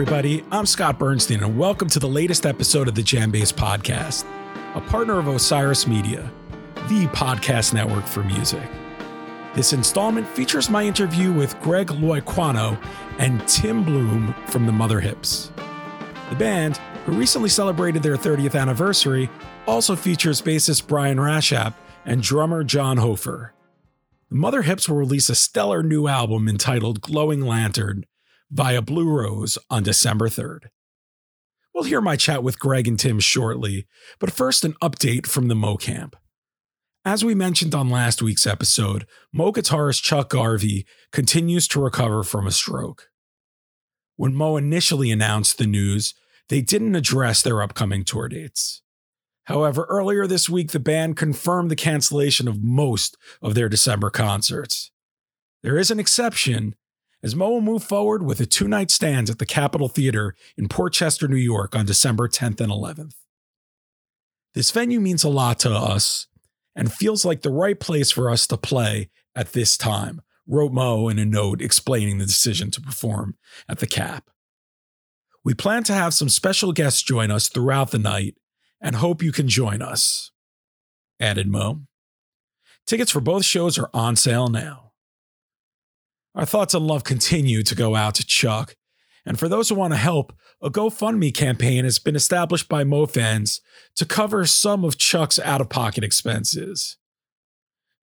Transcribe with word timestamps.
everybody. 0.00 0.44
I'm 0.52 0.64
Scott 0.64 0.96
Bernstein, 0.96 1.42
and 1.42 1.58
welcome 1.58 1.88
to 1.88 1.98
the 1.98 2.06
latest 2.06 2.46
episode 2.46 2.86
of 2.86 2.94
the 2.94 3.02
Jambase 3.02 3.52
Podcast, 3.52 4.24
a 4.76 4.80
partner 4.80 5.18
of 5.18 5.26
Osiris 5.26 5.88
Media, 5.88 6.30
the 6.86 7.08
podcast 7.08 7.74
network 7.74 8.06
for 8.06 8.22
music. 8.22 8.62
This 9.56 9.72
installment 9.72 10.28
features 10.28 10.70
my 10.70 10.84
interview 10.84 11.32
with 11.32 11.60
Greg 11.60 11.88
Loiacono 11.88 12.80
and 13.18 13.44
Tim 13.48 13.84
Bluhm 13.84 14.32
from 14.48 14.66
the 14.66 14.72
Mother 14.72 15.00
Hips. 15.00 15.50
The 16.30 16.36
band, 16.36 16.76
who 17.04 17.18
recently 17.18 17.48
celebrated 17.48 18.04
their 18.04 18.16
30th 18.16 18.56
anniversary, 18.56 19.28
also 19.66 19.96
features 19.96 20.40
bassist 20.40 20.86
Brian 20.86 21.18
Rashap 21.18 21.74
and 22.04 22.22
drummer 22.22 22.62
John 22.62 22.98
Hofer. 22.98 23.52
The 24.30 24.36
Mother 24.36 24.62
Hips 24.62 24.88
will 24.88 24.96
release 24.96 25.28
a 25.28 25.34
stellar 25.34 25.82
new 25.82 26.06
album 26.06 26.46
entitled 26.46 27.00
Glowing 27.00 27.40
Lantern 27.40 28.04
via 28.50 28.82
Blue 28.82 29.08
Rose 29.08 29.58
on 29.70 29.82
December 29.82 30.28
3rd. 30.28 30.68
We'll 31.74 31.84
hear 31.84 32.00
my 32.00 32.16
chat 32.16 32.42
with 32.42 32.58
Greg 32.58 32.88
and 32.88 32.98
Tim 32.98 33.20
shortly, 33.20 33.86
but 34.18 34.32
first, 34.32 34.64
an 34.64 34.74
update 34.82 35.26
from 35.26 35.48
the 35.48 35.54
Mo 35.54 35.76
camp. 35.76 36.16
As 37.04 37.24
we 37.24 37.34
mentioned 37.34 37.74
on 37.74 37.88
last 37.88 38.20
week's 38.20 38.46
episode, 38.46 39.06
Mo 39.32 39.52
guitarist 39.52 40.02
Chuck 40.02 40.30
Garvey 40.30 40.86
continues 41.12 41.68
to 41.68 41.80
recover 41.80 42.22
from 42.22 42.46
a 42.46 42.50
stroke. 42.50 43.08
When 44.16 44.34
Mo 44.34 44.56
initially 44.56 45.10
announced 45.10 45.58
the 45.58 45.66
news, 45.66 46.14
they 46.48 46.60
didn't 46.60 46.96
address 46.96 47.42
their 47.42 47.62
upcoming 47.62 48.04
tour 48.04 48.28
dates. 48.28 48.82
However, 49.44 49.86
earlier 49.88 50.26
this 50.26 50.48
week, 50.48 50.72
the 50.72 50.80
band 50.80 51.16
confirmed 51.16 51.70
the 51.70 51.76
cancellation 51.76 52.48
of 52.48 52.62
most 52.62 53.16
of 53.40 53.54
their 53.54 53.68
December 53.68 54.10
concerts. 54.10 54.90
There 55.62 55.78
is 55.78 55.90
an 55.90 56.00
exception, 56.00 56.74
as 57.22 57.34
Mo 57.34 57.50
will 57.50 57.60
move 57.60 57.82
forward 57.82 58.22
with 58.22 58.40
a 58.40 58.46
two 58.46 58.68
night 58.68 58.90
stand 58.90 59.28
at 59.28 59.38
the 59.38 59.46
Capitol 59.46 59.88
Theater 59.88 60.34
in 60.56 60.68
Port 60.68 60.92
Chester, 60.92 61.28
New 61.28 61.36
York 61.36 61.74
on 61.74 61.86
December 61.86 62.28
10th 62.28 62.60
and 62.60 62.72
11th. 62.72 63.14
This 64.54 64.70
venue 64.70 65.00
means 65.00 65.24
a 65.24 65.28
lot 65.28 65.58
to 65.60 65.70
us 65.70 66.26
and 66.74 66.92
feels 66.92 67.24
like 67.24 67.42
the 67.42 67.50
right 67.50 67.78
place 67.78 68.10
for 68.10 68.30
us 68.30 68.46
to 68.46 68.56
play 68.56 69.10
at 69.34 69.52
this 69.52 69.76
time, 69.76 70.20
wrote 70.46 70.72
Mo 70.72 71.08
in 71.08 71.18
a 71.18 71.24
note 71.24 71.60
explaining 71.60 72.18
the 72.18 72.26
decision 72.26 72.70
to 72.72 72.80
perform 72.80 73.36
at 73.68 73.78
the 73.78 73.86
Cap. 73.86 74.30
We 75.44 75.54
plan 75.54 75.84
to 75.84 75.92
have 75.92 76.14
some 76.14 76.28
special 76.28 76.72
guests 76.72 77.02
join 77.02 77.30
us 77.30 77.48
throughout 77.48 77.90
the 77.90 77.98
night 77.98 78.36
and 78.80 78.96
hope 78.96 79.22
you 79.22 79.32
can 79.32 79.48
join 79.48 79.82
us, 79.82 80.30
added 81.20 81.48
Mo. 81.48 81.82
Tickets 82.86 83.10
for 83.10 83.20
both 83.20 83.44
shows 83.44 83.78
are 83.78 83.90
on 83.92 84.16
sale 84.16 84.48
now. 84.48 84.87
Our 86.38 86.46
thoughts 86.46 86.72
and 86.72 86.86
love 86.86 87.02
continue 87.02 87.64
to 87.64 87.74
go 87.74 87.96
out 87.96 88.14
to 88.14 88.24
Chuck. 88.24 88.76
And 89.26 89.40
for 89.40 89.48
those 89.48 89.68
who 89.68 89.74
want 89.74 89.92
to 89.92 89.98
help, 89.98 90.32
a 90.62 90.70
GoFundMe 90.70 91.34
campaign 91.34 91.82
has 91.82 91.98
been 91.98 92.14
established 92.14 92.68
by 92.68 92.84
Mo 92.84 93.06
fans 93.06 93.60
to 93.96 94.04
cover 94.04 94.46
some 94.46 94.84
of 94.84 94.98
Chuck's 94.98 95.40
out 95.40 95.60
of 95.60 95.68
pocket 95.68 96.04
expenses. 96.04 96.96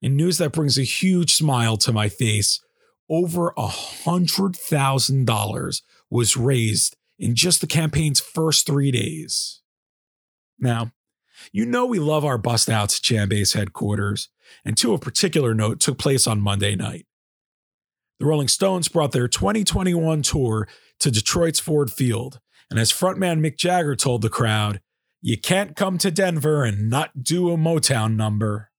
In 0.02 0.18
news 0.18 0.38
that 0.40 0.52
brings 0.52 0.78
a 0.78 0.84
huge 0.84 1.34
smile 1.34 1.78
to 1.78 1.94
my 1.94 2.10
face, 2.10 2.62
over 3.10 3.54
a 3.56 3.68
$100,000 3.68 5.82
was 6.10 6.36
raised 6.36 6.98
in 7.18 7.36
just 7.36 7.62
the 7.62 7.68
campaign's 7.68 8.20
first 8.20 8.66
three 8.66 8.92
days. 8.92 9.62
Now, 10.60 10.92
you 11.54 11.66
know 11.66 11.86
we 11.86 12.00
love 12.00 12.26
our 12.26 12.38
bust 12.38 12.70
outs 12.70 13.00
at 13.00 13.04
Jambase 13.04 13.56
headquarters, 13.56 14.28
and 14.66 14.76
two 14.76 14.94
of 14.94 15.00
particular 15.00 15.54
note 15.54 15.80
took 15.80 15.98
place 15.98 16.28
on 16.28 16.42
Monday 16.42 16.76
night. 16.76 17.06
The 18.20 18.26
Rolling 18.26 18.48
Stones 18.48 18.88
brought 18.88 19.12
their 19.12 19.28
2021 19.28 20.22
tour 20.22 20.68
to 21.00 21.12
Detroit's 21.12 21.60
Ford 21.60 21.92
Field, 21.92 22.40
and 22.70 22.80
as 22.80 22.92
frontman 22.92 23.42
Mick 23.42 23.58
Jagger 23.58 23.96
told 23.96 24.22
the 24.22 24.30
crowd, 24.30 24.80
you 25.22 25.38
can't 25.38 25.76
come 25.76 25.98
to 25.98 26.12
Denver 26.12 26.64
and 26.64 26.90
not 26.90 27.24
do 27.24 27.52
a 27.52 27.58
Motown 27.58 28.16
number. 28.16 28.72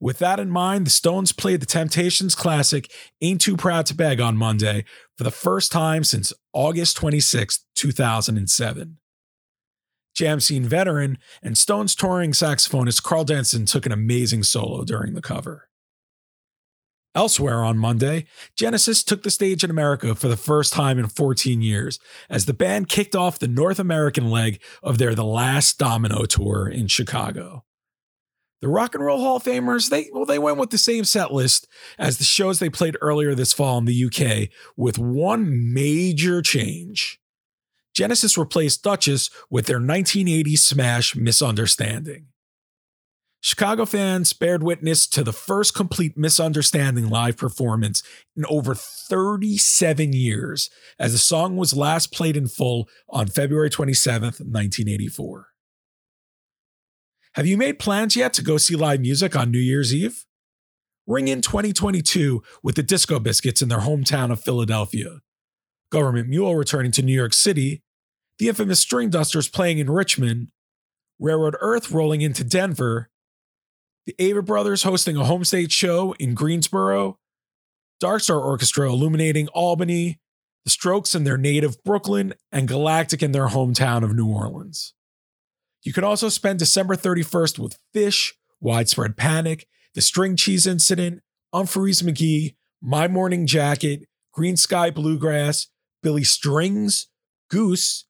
With 0.00 0.18
that 0.18 0.40
in 0.40 0.50
mind, 0.50 0.86
the 0.86 0.90
Stones 0.90 1.32
played 1.32 1.60
the 1.60 1.66
Temptations 1.66 2.34
classic 2.34 2.90
Ain't 3.20 3.40
Too 3.40 3.56
Proud 3.56 3.86
to 3.86 3.94
Beg 3.94 4.20
on 4.20 4.36
Monday 4.36 4.84
for 5.16 5.24
the 5.24 5.30
first 5.30 5.70
time 5.70 6.04
since 6.04 6.32
August 6.52 6.96
26, 6.96 7.66
2007. 7.74 8.98
Jam 10.14 10.40
scene 10.40 10.64
veteran 10.64 11.18
and 11.42 11.58
Stones 11.58 11.94
touring 11.94 12.32
saxophonist 12.32 13.02
Karl 13.02 13.24
Denson 13.24 13.66
took 13.66 13.84
an 13.84 13.92
amazing 13.92 14.42
solo 14.42 14.84
during 14.84 15.14
the 15.14 15.22
cover. 15.22 15.68
Elsewhere 17.14 17.62
on 17.62 17.78
Monday, 17.78 18.26
Genesis 18.56 19.04
took 19.04 19.22
the 19.22 19.30
stage 19.30 19.62
in 19.62 19.70
America 19.70 20.16
for 20.16 20.26
the 20.26 20.36
first 20.36 20.72
time 20.72 20.98
in 20.98 21.06
14 21.06 21.62
years 21.62 22.00
as 22.28 22.46
the 22.46 22.52
band 22.52 22.88
kicked 22.88 23.14
off 23.14 23.38
the 23.38 23.46
North 23.46 23.78
American 23.78 24.30
leg 24.30 24.60
of 24.82 24.98
their 24.98 25.14
The 25.14 25.24
Last 25.24 25.78
Domino 25.78 26.24
tour 26.24 26.68
in 26.68 26.88
Chicago. 26.88 27.64
The 28.60 28.68
Rock 28.68 28.94
and 28.96 29.04
Roll 29.04 29.20
Hall 29.20 29.36
of 29.36 29.44
Famers, 29.44 29.90
they 29.90 30.08
well, 30.12 30.24
they 30.24 30.38
went 30.38 30.56
with 30.56 30.70
the 30.70 30.78
same 30.78 31.04
set 31.04 31.32
list 31.32 31.68
as 31.98 32.18
the 32.18 32.24
shows 32.24 32.58
they 32.58 32.70
played 32.70 32.96
earlier 33.00 33.34
this 33.34 33.52
fall 33.52 33.78
in 33.78 33.84
the 33.84 34.04
UK, 34.06 34.48
with 34.76 34.98
one 34.98 35.72
major 35.72 36.42
change. 36.42 37.20
Genesis 37.94 38.36
replaced 38.36 38.82
Duchess 38.82 39.30
with 39.50 39.66
their 39.66 39.76
1980 39.76 40.56
smash 40.56 41.14
Misunderstanding. 41.14 42.26
Chicago 43.44 43.84
fans 43.84 44.32
bared 44.32 44.62
witness 44.62 45.06
to 45.06 45.22
the 45.22 45.30
first 45.30 45.74
complete 45.74 46.16
misunderstanding 46.16 47.10
live 47.10 47.36
performance 47.36 48.02
in 48.34 48.46
over 48.46 48.74
37 48.74 50.14
years, 50.14 50.70
as 50.98 51.12
the 51.12 51.18
song 51.18 51.58
was 51.58 51.76
last 51.76 52.10
played 52.10 52.38
in 52.38 52.48
full 52.48 52.88
on 53.06 53.26
February 53.26 53.68
27th, 53.68 54.40
1984. 54.40 55.48
Have 57.34 57.46
you 57.46 57.58
made 57.58 57.78
plans 57.78 58.16
yet 58.16 58.32
to 58.32 58.42
go 58.42 58.56
see 58.56 58.76
live 58.76 59.02
music 59.02 59.36
on 59.36 59.50
New 59.50 59.58
Year's 59.58 59.94
Eve? 59.94 60.24
Ring 61.06 61.28
in 61.28 61.42
2022 61.42 62.42
with 62.62 62.76
the 62.76 62.82
Disco 62.82 63.18
Biscuits 63.18 63.60
in 63.60 63.68
their 63.68 63.80
hometown 63.80 64.32
of 64.32 64.42
Philadelphia. 64.42 65.18
Government 65.90 66.30
Mule 66.30 66.56
returning 66.56 66.92
to 66.92 67.02
New 67.02 67.12
York 67.12 67.34
City, 67.34 67.82
the 68.38 68.48
infamous 68.48 68.82
Stringdusters 68.82 69.52
playing 69.52 69.80
in 69.80 69.90
Richmond, 69.90 70.48
Railroad 71.18 71.56
Earth 71.60 71.90
rolling 71.90 72.22
into 72.22 72.42
Denver, 72.42 73.10
the 74.06 74.14
Avett 74.18 74.44
Brothers 74.44 74.82
hosting 74.82 75.16
a 75.16 75.24
home 75.24 75.44
stage 75.44 75.72
show 75.72 76.14
in 76.18 76.34
Greensboro, 76.34 77.18
Dark 78.00 78.22
Star 78.22 78.40
Orchestra 78.40 78.88
illuminating 78.88 79.48
Albany, 79.48 80.20
the 80.64 80.70
Strokes 80.70 81.14
in 81.14 81.24
their 81.24 81.38
native 81.38 81.82
Brooklyn, 81.84 82.34
and 82.50 82.68
Galactic 82.68 83.22
in 83.22 83.32
their 83.32 83.48
hometown 83.48 84.02
of 84.02 84.14
New 84.14 84.26
Orleans. 84.26 84.94
You 85.82 85.92
can 85.92 86.04
also 86.04 86.28
spend 86.28 86.58
December 86.58 86.96
31st 86.96 87.58
with 87.58 87.78
Phish, 87.94 88.32
Widespread 88.60 89.16
Panic, 89.16 89.66
The 89.94 90.00
String 90.00 90.36
Cheese 90.36 90.66
Incident, 90.66 91.20
Umphrey's 91.54 92.02
McGee, 92.02 92.56
My 92.80 93.06
Morning 93.06 93.46
Jacket, 93.46 94.08
Greensky 94.36 94.94
Bluegrass, 94.94 95.68
Billy 96.02 96.24
Strings, 96.24 97.08
Goose, 97.50 98.06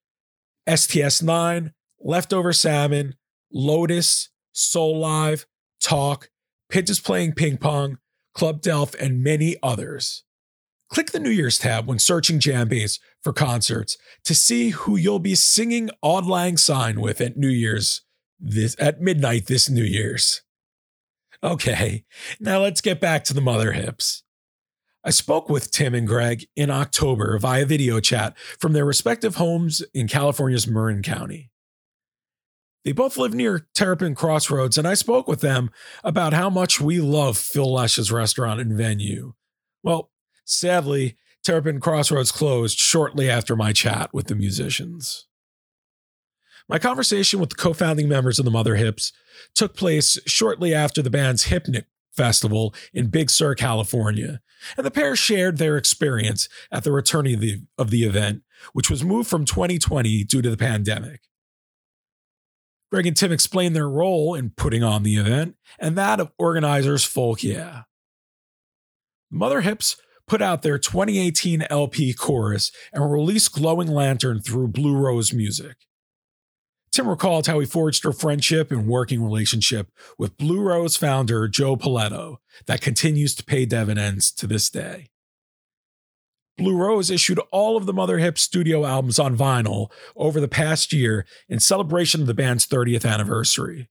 STS 0.72 1.22
9, 1.22 1.72
Leftover 2.00 2.52
Salmon, 2.52 3.16
Lotus, 3.52 4.30
Soulive, 4.54 5.44
TAUK, 5.84 6.30
Pigeons 6.70 6.98
Playing 6.98 7.34
Ping 7.34 7.58
Pong, 7.58 7.98
Club 8.34 8.62
d'Elf, 8.62 8.94
and 8.94 9.22
many 9.22 9.56
others. 9.62 10.24
Click 10.90 11.10
the 11.12 11.20
New 11.20 11.30
Year's 11.30 11.58
tab 11.58 11.86
when 11.86 11.98
searching 11.98 12.38
Jambase 12.38 12.98
for 13.22 13.32
concerts 13.32 13.98
to 14.24 14.34
see 14.34 14.70
who 14.70 14.96
you'll 14.96 15.18
be 15.18 15.34
singing 15.34 15.90
Auld 16.02 16.26
Lang 16.26 16.56
Syne 16.56 17.00
with 17.00 17.20
at 17.20 17.36
New 17.36 17.48
Year's 17.48 18.02
this 18.40 18.76
at 18.78 19.00
midnight 19.00 19.46
this 19.46 19.68
New 19.68 19.84
Year's. 19.84 20.42
Okay, 21.42 22.04
now 22.40 22.60
let's 22.60 22.80
get 22.80 23.00
back 23.00 23.24
to 23.24 23.34
the 23.34 23.40
mother 23.40 23.72
hips. 23.72 24.22
I 25.04 25.10
spoke 25.10 25.50
with 25.50 25.70
Tim 25.70 25.94
and 25.94 26.06
Greg 26.06 26.46
in 26.56 26.70
October 26.70 27.38
via 27.38 27.66
video 27.66 28.00
chat 28.00 28.38
from 28.58 28.72
their 28.72 28.86
respective 28.86 29.36
homes 29.36 29.82
in 29.92 30.08
California's 30.08 30.66
Marin 30.66 31.02
County. 31.02 31.50
They 32.84 32.92
both 32.92 33.16
live 33.16 33.32
near 33.32 33.66
Terrapin 33.74 34.14
Crossroads, 34.14 34.76
and 34.76 34.86
I 34.86 34.94
spoke 34.94 35.26
with 35.26 35.40
them 35.40 35.70
about 36.02 36.34
how 36.34 36.50
much 36.50 36.80
we 36.80 37.00
love 37.00 37.38
Phil 37.38 37.72
Lesh's 37.72 38.12
restaurant 38.12 38.60
and 38.60 38.76
venue. 38.76 39.32
Well, 39.82 40.10
sadly, 40.44 41.16
Terrapin 41.42 41.80
Crossroads 41.80 42.30
closed 42.30 42.78
shortly 42.78 43.30
after 43.30 43.56
my 43.56 43.72
chat 43.72 44.12
with 44.12 44.26
the 44.26 44.34
musicians. 44.34 45.26
My 46.68 46.78
conversation 46.78 47.40
with 47.40 47.50
the 47.50 47.56
co 47.56 47.72
founding 47.72 48.08
members 48.08 48.38
of 48.38 48.44
the 48.44 48.50
Mother 48.50 48.76
Hips 48.76 49.12
took 49.54 49.74
place 49.74 50.18
shortly 50.26 50.74
after 50.74 51.00
the 51.00 51.10
band's 51.10 51.46
Hipnic 51.46 51.84
Festival 52.12 52.74
in 52.92 53.08
Big 53.08 53.30
Sur, 53.30 53.54
California, 53.54 54.40
and 54.76 54.86
the 54.86 54.90
pair 54.90 55.16
shared 55.16 55.56
their 55.56 55.76
experience 55.76 56.48
at 56.70 56.84
the 56.84 56.92
return 56.92 57.26
of 57.26 57.40
the, 57.40 57.62
of 57.76 57.90
the 57.90 58.04
event, 58.04 58.42
which 58.72 58.90
was 58.90 59.04
moved 59.04 59.28
from 59.28 59.44
2020 59.44 60.24
due 60.24 60.40
to 60.40 60.50
the 60.50 60.56
pandemic. 60.56 61.20
Greg 62.90 63.06
and 63.06 63.16
Tim 63.16 63.32
explain 63.32 63.72
their 63.72 63.88
role 63.88 64.34
in 64.34 64.50
putting 64.50 64.82
on 64.84 65.02
the 65.02 65.16
event 65.16 65.56
and 65.78 65.96
that 65.96 66.20
of 66.20 66.32
organizers 66.38 67.04
Folk 67.04 67.42
Yeah. 67.42 67.82
Mother 69.30 69.62
Hips 69.62 69.96
put 70.26 70.40
out 70.40 70.62
their 70.62 70.78
2018 70.78 71.62
LP 71.70 72.14
Chorus 72.14 72.70
and 72.92 73.10
released 73.10 73.52
Glowing 73.52 73.88
Lantern 73.88 74.40
through 74.40 74.68
Blue 74.68 74.96
Rose 74.96 75.32
Music. 75.32 75.76
Tim 76.92 77.08
recalled 77.08 77.48
how 77.48 77.58
he 77.58 77.66
forged 77.66 78.06
a 78.06 78.12
friendship 78.12 78.70
and 78.70 78.86
working 78.86 79.22
relationship 79.22 79.88
with 80.16 80.36
Blue 80.36 80.60
Rose 80.60 80.96
founder 80.96 81.48
Joe 81.48 81.76
Poletto 81.76 82.36
that 82.66 82.80
continues 82.80 83.34
to 83.34 83.44
pay 83.44 83.66
dividends 83.66 84.30
to 84.30 84.46
this 84.46 84.70
day. 84.70 85.08
Blue 86.56 86.76
Rose 86.76 87.10
issued 87.10 87.40
all 87.50 87.76
of 87.76 87.86
the 87.86 87.92
Mother 87.92 88.18
Hip 88.18 88.38
studio 88.38 88.84
albums 88.84 89.18
on 89.18 89.36
vinyl 89.36 89.90
over 90.14 90.40
the 90.40 90.48
past 90.48 90.92
year 90.92 91.26
in 91.48 91.58
celebration 91.58 92.20
of 92.20 92.26
the 92.26 92.34
band's 92.34 92.66
30th 92.66 93.08
anniversary. 93.08 93.88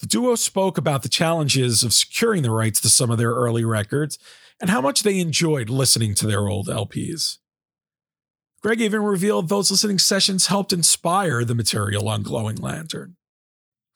The 0.00 0.06
duo 0.06 0.34
spoke 0.34 0.76
about 0.76 1.02
the 1.02 1.08
challenges 1.08 1.82
of 1.82 1.94
securing 1.94 2.42
the 2.42 2.50
rights 2.50 2.80
to 2.82 2.88
some 2.88 3.10
of 3.10 3.16
their 3.16 3.30
early 3.30 3.64
records 3.64 4.18
and 4.60 4.68
how 4.68 4.80
much 4.80 5.02
they 5.02 5.18
enjoyed 5.18 5.70
listening 5.70 6.14
to 6.16 6.26
their 6.26 6.48
old 6.48 6.68
LPs. 6.68 7.38
Greg 8.60 8.80
even 8.80 9.02
revealed 9.02 9.48
those 9.48 9.70
listening 9.70 9.98
sessions 9.98 10.48
helped 10.48 10.72
inspire 10.72 11.44
the 11.44 11.54
material 11.54 12.08
on 12.08 12.22
Glowing 12.22 12.56
Lantern. 12.56 13.16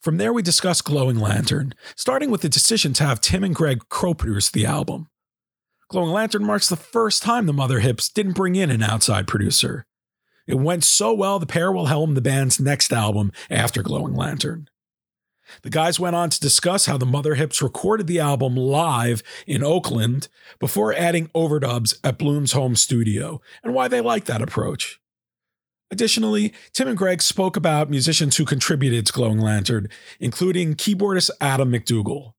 From 0.01 0.19
there, 0.19 0.33
we 0.33 0.43
discussed 0.43 0.85
Glowing 0.85 1.19
Lantern, 1.19 1.75
starting 1.97 2.31
with 2.31 2.43
the 2.43 2.49
decision 2.49 2.93
to 2.95 3.05
have 3.05 3.21
Tim 3.21 3.43
and 3.43 3.55
Greg 3.55 3.89
co 3.89 4.15
produce 4.15 4.51
the 4.51 4.67
album. 4.67 5.09
Glowing 5.89 6.11
Lantern 6.11 6.45
marks 6.45 6.69
the 6.69 6.77
first 6.77 7.23
time 7.23 7.47
the 7.47 7.53
Mother 7.55 7.81
Hips 7.81 8.11
didn't 8.11 8.35
bring 8.35 8.57
in 8.57 8.71
an 8.71 8.83
outside 8.83 9.27
producer. 9.27 9.87
It 10.47 10.57
went 10.57 10.85
so 10.85 11.15
well, 11.15 11.39
the 11.39 11.47
pair 11.47 11.73
will 11.73 11.87
helm 11.87 12.13
the 12.13 12.21
band's 12.21 12.61
next 12.61 12.93
album 12.93 13.33
after 13.49 13.83
Glowing 13.83 14.15
Lantern. 14.15 14.69
The 15.63 15.71
guys 15.71 15.99
went 15.99 16.15
on 16.15 16.29
to 16.29 16.41
discuss 16.41 16.85
how 16.85 16.99
the 16.99 17.07
Mother 17.07 17.37
Hips 17.37 17.63
recorded 17.63 18.07
the 18.07 18.21
album 18.21 18.55
live 18.55 19.23
in 19.47 19.65
Oakland 19.65 20.29
before 20.59 20.93
adding 20.93 21.29
overdubs 21.29 21.99
at 22.05 22.19
Bluhm's 22.19 22.53
home 22.53 22.77
studio 22.77 23.41
and 23.65 23.73
why 23.73 23.89
they 23.89 24.03
like 24.03 24.27
that 24.27 24.43
approach. 24.43 25.01
Additionally, 25.91 26.53
Tim 26.75 26.89
and 26.89 26.99
Greg 26.99 27.23
spoke 27.23 27.57
about 27.57 27.89
musicians 27.89 28.37
who 28.37 28.45
contributed 28.45 29.07
to 29.07 29.13
Glowing 29.15 29.39
Lantern, 29.39 29.89
including 30.21 30.75
keyboardist 30.75 31.31
Adam 31.41 31.73
McDougall. 31.73 32.35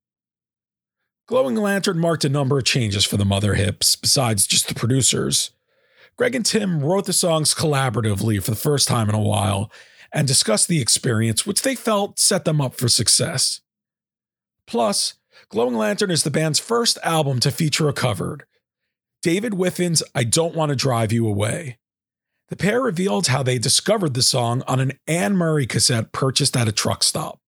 Glowing 1.29 1.53
Lantern 1.53 1.99
marked 1.99 2.25
a 2.25 2.29
number 2.29 2.57
of 2.57 2.63
changes 2.63 3.05
for 3.05 3.15
the 3.15 3.23
Mother 3.23 3.53
Hips, 3.53 3.95
besides 3.95 4.47
just 4.47 4.67
the 4.67 4.73
producers. 4.73 5.51
Greg 6.17 6.33
and 6.33 6.43
Tim 6.43 6.83
wrote 6.83 7.05
the 7.05 7.13
songs 7.13 7.53
collaboratively 7.53 8.41
for 8.41 8.49
the 8.49 8.57
first 8.57 8.87
time 8.87 9.09
in 9.09 9.13
a 9.13 9.21
while 9.21 9.71
and 10.11 10.27
discussed 10.27 10.67
the 10.67 10.81
experience, 10.81 11.45
which 11.45 11.61
they 11.61 11.75
felt 11.75 12.17
set 12.17 12.45
them 12.45 12.59
up 12.59 12.73
for 12.73 12.89
success. 12.89 13.61
Plus, 14.65 15.13
Glowing 15.49 15.75
Lantern 15.75 16.09
is 16.09 16.23
the 16.23 16.31
band's 16.31 16.57
first 16.57 16.97
album 17.03 17.39
to 17.41 17.51
feature 17.51 17.87
a 17.87 17.93
covered 17.93 18.45
David 19.21 19.53
Wiffen's 19.53 20.01
I 20.15 20.23
Don't 20.23 20.55
Want 20.55 20.71
to 20.71 20.75
Drive 20.75 21.11
You 21.11 21.27
Away. 21.27 21.77
The 22.47 22.55
pair 22.55 22.81
revealed 22.81 23.27
how 23.27 23.43
they 23.43 23.59
discovered 23.59 24.15
the 24.15 24.23
song 24.23 24.63
on 24.67 24.79
an 24.79 24.93
Anne 25.05 25.37
Murray 25.37 25.67
cassette 25.67 26.11
purchased 26.11 26.57
at 26.57 26.67
a 26.67 26.71
truck 26.71 27.03
stop. 27.03 27.39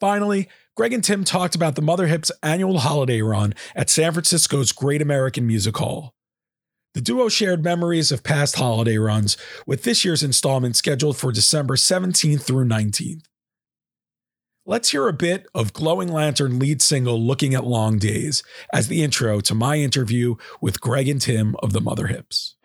Finally, 0.00 0.48
Greg 0.76 0.92
and 0.92 1.02
Tim 1.02 1.24
talked 1.24 1.54
about 1.54 1.74
the 1.74 1.80
Mother 1.80 2.06
Hips 2.06 2.30
annual 2.42 2.80
holiday 2.80 3.22
run 3.22 3.54
at 3.74 3.88
San 3.88 4.12
Francisco's 4.12 4.72
Great 4.72 5.00
American 5.00 5.46
Music 5.46 5.74
Hall. 5.78 6.12
The 6.92 7.00
duo 7.00 7.30
shared 7.30 7.64
memories 7.64 8.12
of 8.12 8.22
past 8.22 8.56
holiday 8.56 8.98
runs, 8.98 9.38
with 9.66 9.84
this 9.84 10.04
year's 10.04 10.22
installment 10.22 10.76
scheduled 10.76 11.16
for 11.16 11.32
December 11.32 11.76
17th 11.76 12.42
through 12.42 12.66
19th. 12.66 13.22
Let's 14.66 14.90
hear 14.90 15.08
a 15.08 15.14
bit 15.14 15.46
of 15.54 15.72
Glowing 15.72 16.08
Lantern 16.08 16.58
lead 16.58 16.82
single 16.82 17.22
Looking 17.22 17.54
at 17.54 17.64
Long 17.64 17.96
Days 17.96 18.42
as 18.70 18.88
the 18.88 19.02
intro 19.02 19.40
to 19.40 19.54
my 19.54 19.76
interview 19.76 20.34
with 20.60 20.82
Greg 20.82 21.08
and 21.08 21.22
Tim 21.22 21.56
of 21.62 21.72
the 21.72 21.80
Mother 21.80 22.08
Hips. 22.08 22.56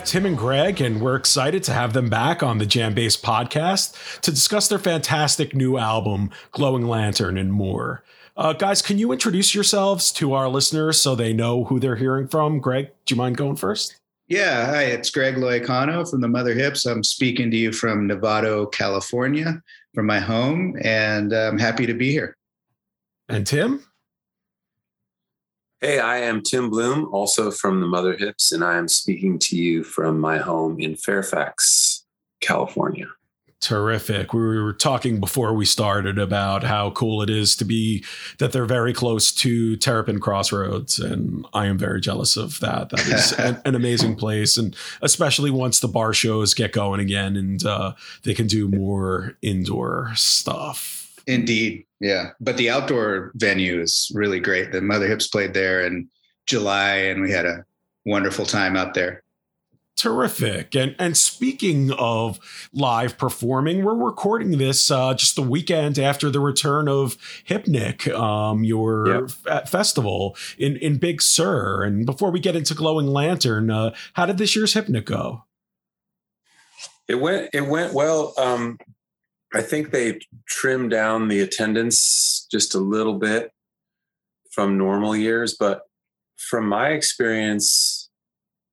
With 0.00 0.08
Tim 0.08 0.24
and 0.24 0.38
Greg, 0.38 0.80
and 0.80 0.98
we're 0.98 1.16
excited 1.16 1.62
to 1.64 1.74
have 1.74 1.92
them 1.92 2.08
back 2.08 2.42
on 2.42 2.56
the 2.56 2.64
Jam 2.64 2.94
Base 2.94 3.18
podcast 3.18 4.20
to 4.22 4.30
discuss 4.30 4.66
their 4.66 4.78
fantastic 4.78 5.54
new 5.54 5.76
album, 5.76 6.30
Glowing 6.52 6.86
Lantern, 6.86 7.36
and 7.36 7.52
more. 7.52 8.02
Uh, 8.34 8.54
guys, 8.54 8.80
can 8.80 8.96
you 8.98 9.12
introduce 9.12 9.54
yourselves 9.54 10.10
to 10.12 10.32
our 10.32 10.48
listeners 10.48 10.98
so 10.98 11.14
they 11.14 11.34
know 11.34 11.64
who 11.64 11.78
they're 11.78 11.96
hearing 11.96 12.28
from? 12.28 12.60
Greg, 12.60 12.90
do 13.04 13.14
you 13.14 13.18
mind 13.18 13.36
going 13.36 13.56
first? 13.56 14.00
Yeah, 14.26 14.64
hi, 14.64 14.84
it's 14.84 15.10
Greg 15.10 15.34
Loiacono 15.34 16.10
from 16.10 16.22
the 16.22 16.28
Mother 16.28 16.54
Hips. 16.54 16.86
I'm 16.86 17.04
speaking 17.04 17.50
to 17.50 17.56
you 17.58 17.70
from 17.70 18.08
Novato, 18.08 18.72
California, 18.72 19.62
from 19.94 20.06
my 20.06 20.18
home, 20.18 20.78
and 20.82 21.34
I'm 21.34 21.58
happy 21.58 21.84
to 21.84 21.94
be 21.94 22.10
here. 22.10 22.38
And 23.28 23.46
Tim? 23.46 23.84
Hey, 25.82 25.98
I 25.98 26.18
am 26.18 26.42
Tim 26.42 26.70
Bluhm, 26.70 27.10
also 27.10 27.50
from 27.50 27.80
the 27.80 27.86
Mother 27.86 28.14
Hips, 28.14 28.52
and 28.52 28.62
I 28.62 28.76
am 28.76 28.86
speaking 28.86 29.38
to 29.38 29.56
you 29.56 29.82
from 29.82 30.20
my 30.20 30.36
home 30.36 30.78
in 30.78 30.94
Fairfax, 30.94 32.04
California. 32.42 33.06
Terrific. 33.62 34.34
We 34.34 34.40
were 34.40 34.74
talking 34.74 35.20
before 35.20 35.54
we 35.54 35.64
started 35.64 36.18
about 36.18 36.64
how 36.64 36.90
cool 36.90 37.22
it 37.22 37.30
is 37.30 37.56
to 37.56 37.64
be 37.64 38.04
that 38.36 38.52
they're 38.52 38.66
very 38.66 38.92
close 38.92 39.32
to 39.32 39.76
Terrapin 39.76 40.20
Crossroads. 40.20 40.98
And 40.98 41.46
I 41.54 41.64
am 41.64 41.78
very 41.78 42.02
jealous 42.02 42.36
of 42.36 42.60
that. 42.60 42.90
That 42.90 43.06
is 43.06 43.32
an, 43.38 43.58
an, 43.64 43.74
amazing 43.74 44.16
place. 44.16 44.58
And 44.58 44.76
especially 45.00 45.50
once 45.50 45.80
the 45.80 45.88
bar 45.88 46.12
shows 46.12 46.52
get 46.52 46.72
going 46.72 47.00
again 47.00 47.36
and 47.36 47.64
uh, 47.64 47.94
they 48.24 48.34
can 48.34 48.46
do 48.46 48.68
more 48.68 49.38
indoor 49.40 50.12
stuff. 50.14 50.99
Indeed. 51.26 51.86
Yeah. 52.00 52.30
But 52.40 52.56
the 52.56 52.70
outdoor 52.70 53.32
venue 53.34 53.80
is 53.80 54.10
really 54.14 54.40
great. 54.40 54.72
The 54.72 54.80
Mother 54.80 55.06
Hips 55.06 55.28
played 55.28 55.54
there 55.54 55.84
in 55.84 56.08
July 56.46 56.94
and 56.94 57.22
we 57.22 57.30
had 57.30 57.46
a 57.46 57.64
wonderful 58.04 58.46
time 58.46 58.76
out 58.76 58.94
there. 58.94 59.22
Terrific. 59.96 60.74
And 60.74 60.96
and 60.98 61.14
speaking 61.14 61.92
of 61.92 62.40
live 62.72 63.18
performing, 63.18 63.84
we're 63.84 63.94
recording 63.94 64.56
this 64.56 64.90
uh, 64.90 65.12
just 65.12 65.36
the 65.36 65.42
weekend 65.42 65.98
after 65.98 66.30
the 66.30 66.40
return 66.40 66.88
of 66.88 67.18
Hipnic, 67.46 68.10
um, 68.18 68.64
your 68.64 69.06
yep. 69.06 69.30
f- 69.46 69.68
festival 69.68 70.38
in, 70.56 70.76
in 70.76 70.96
Big 70.96 71.20
Sur. 71.20 71.82
And 71.82 72.06
before 72.06 72.30
we 72.30 72.40
get 72.40 72.56
into 72.56 72.72
Glowing 72.72 73.08
Lantern, 73.08 73.70
uh, 73.70 73.94
how 74.14 74.24
did 74.24 74.38
this 74.38 74.56
year's 74.56 74.72
Hipnic 74.72 75.04
go? 75.04 75.44
It 77.06 77.16
went 77.16 77.50
it 77.52 77.66
went 77.66 77.92
well. 77.92 78.32
Um, 78.38 78.78
I 79.52 79.62
think 79.62 79.90
they 79.90 80.20
trimmed 80.46 80.90
down 80.90 81.28
the 81.28 81.40
attendance 81.40 82.46
just 82.50 82.74
a 82.74 82.78
little 82.78 83.14
bit 83.14 83.52
from 84.52 84.78
normal 84.78 85.16
years, 85.16 85.56
but 85.58 85.82
from 86.36 86.68
my 86.68 86.88
experience, 86.90 88.10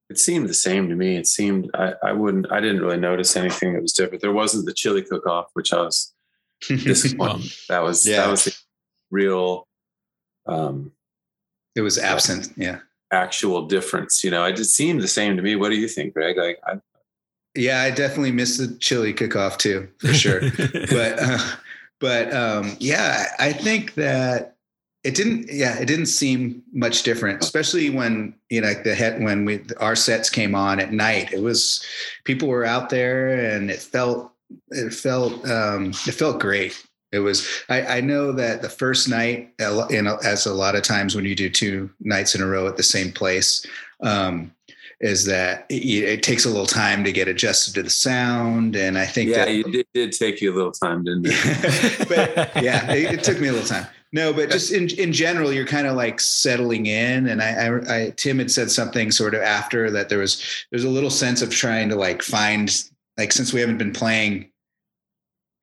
it 0.09 0.17
seemed 0.17 0.47
the 0.47 0.53
same 0.53 0.87
to 0.89 0.95
me. 0.95 1.17
It 1.17 1.27
seemed 1.27 1.69
I, 1.73 1.93
I 2.03 2.13
wouldn't 2.13 2.51
I 2.51 2.61
didn't 2.61 2.81
really 2.81 2.97
notice 2.97 3.35
anything 3.35 3.73
that 3.73 3.81
was 3.81 3.93
different. 3.93 4.21
There 4.21 4.31
wasn't 4.31 4.65
the 4.65 4.73
chili 4.73 5.01
cook 5.01 5.27
off, 5.27 5.47
which 5.53 5.73
I 5.73 5.81
was 5.81 6.13
disappointed. 6.67 7.51
that 7.69 7.83
was 7.83 8.07
yeah. 8.07 8.17
that 8.17 8.31
was 8.31 8.45
the 8.45 8.55
real 9.11 9.67
um 10.47 10.91
it 11.75 11.81
was 11.81 11.97
absent, 11.97 12.53
yeah. 12.57 12.79
Actual 13.11 13.67
difference. 13.67 14.23
You 14.23 14.31
know, 14.31 14.43
it 14.45 14.55
just 14.55 14.75
seemed 14.75 15.01
the 15.01 15.07
same 15.07 15.37
to 15.37 15.43
me. 15.43 15.55
What 15.55 15.69
do 15.69 15.75
you 15.75 15.87
think, 15.87 16.13
Greg? 16.13 16.37
Like 16.37 16.59
I 16.65 16.79
yeah, 17.57 17.81
I 17.81 17.91
definitely 17.91 18.31
miss 18.31 18.57
the 18.57 18.75
chili 18.79 19.13
cook-off 19.13 19.57
too, 19.57 19.87
for 19.99 20.13
sure. 20.13 20.41
but 20.89 21.19
uh, 21.19 21.55
but 21.99 22.33
um, 22.33 22.75
yeah, 22.79 23.25
I 23.39 23.51
think 23.53 23.95
that 23.95 24.55
it 25.03 25.15
didn't. 25.15 25.49
Yeah, 25.51 25.77
it 25.79 25.85
didn't 25.85 26.07
seem 26.07 26.63
much 26.73 27.03
different, 27.03 27.41
especially 27.43 27.89
when 27.89 28.35
you 28.49 28.61
know 28.61 28.67
like 28.67 28.83
the 28.83 28.95
head 28.95 29.23
when 29.23 29.45
we 29.45 29.61
our 29.79 29.95
sets 29.95 30.29
came 30.29 30.53
on 30.55 30.79
at 30.79 30.91
night. 30.91 31.33
It 31.33 31.41
was 31.41 31.83
people 32.23 32.47
were 32.47 32.65
out 32.65 32.89
there, 32.89 33.55
and 33.55 33.71
it 33.71 33.79
felt 33.79 34.31
it 34.69 34.93
felt 34.93 35.47
um, 35.49 35.87
it 36.07 36.13
felt 36.13 36.39
great. 36.39 36.83
It 37.11 37.19
was. 37.19 37.47
I, 37.69 37.97
I 37.97 38.01
know 38.01 38.33
that 38.33 38.61
the 38.61 38.69
first 38.69 39.07
night, 39.07 39.53
in 39.89 40.07
as 40.07 40.45
a 40.45 40.53
lot 40.53 40.75
of 40.75 40.83
times 40.83 41.15
when 41.15 41.25
you 41.25 41.35
do 41.35 41.49
two 41.49 41.89
nights 42.01 42.35
in 42.35 42.41
a 42.41 42.47
row 42.47 42.67
at 42.67 42.75
the 42.75 42.83
same 42.83 43.13
place, 43.13 43.65
um, 44.01 44.51
is 44.99 45.25
that 45.25 45.65
it, 45.69 45.83
it, 45.83 46.23
takes 46.23 46.45
a 46.45 46.49
little 46.49 46.65
time 46.65 47.03
to 47.03 47.11
get 47.11 47.27
adjusted 47.27 47.75
to 47.75 47.83
the 47.83 47.89
sound, 47.89 48.75
and 48.75 48.97
I 48.97 49.05
think 49.05 49.29
yeah, 49.29 49.45
that, 49.45 49.47
it 49.49 49.71
did, 49.71 49.85
did, 49.93 50.11
take 50.11 50.41
you 50.41 50.51
a 50.51 50.55
little 50.55 50.71
time, 50.71 51.03
didn't 51.03 51.27
it? 51.29 52.07
but 52.09 52.63
yeah, 52.63 52.91
it, 52.91 53.13
it, 53.13 53.23
took 53.23 53.39
me 53.39 53.47
a 53.47 53.51
little 53.51 53.67
time. 53.67 53.85
No, 54.11 54.33
but 54.33 54.49
just 54.49 54.71
in 54.71 54.89
in 54.99 55.13
general, 55.13 55.53
you're 55.53 55.67
kind 55.67 55.85
of 55.85 55.95
like 55.95 56.19
settling 56.19 56.87
in, 56.87 57.27
and 57.27 57.43
I, 57.43 57.67
I, 57.67 57.95
I 57.95 58.09
Tim 58.15 58.39
had 58.39 58.49
said 58.49 58.71
something 58.71 59.11
sort 59.11 59.35
of 59.35 59.41
after 59.41 59.91
that 59.91 60.09
there 60.09 60.19
was 60.19 60.65
there's 60.71 60.85
a 60.85 60.89
little 60.89 61.11
sense 61.11 61.41
of 61.41 61.51
trying 61.51 61.89
to 61.89 61.95
like 61.95 62.23
find 62.23 62.85
like 63.17 63.31
since 63.31 63.53
we 63.53 63.59
haven't 63.59 63.77
been 63.77 63.93
playing 63.93 64.49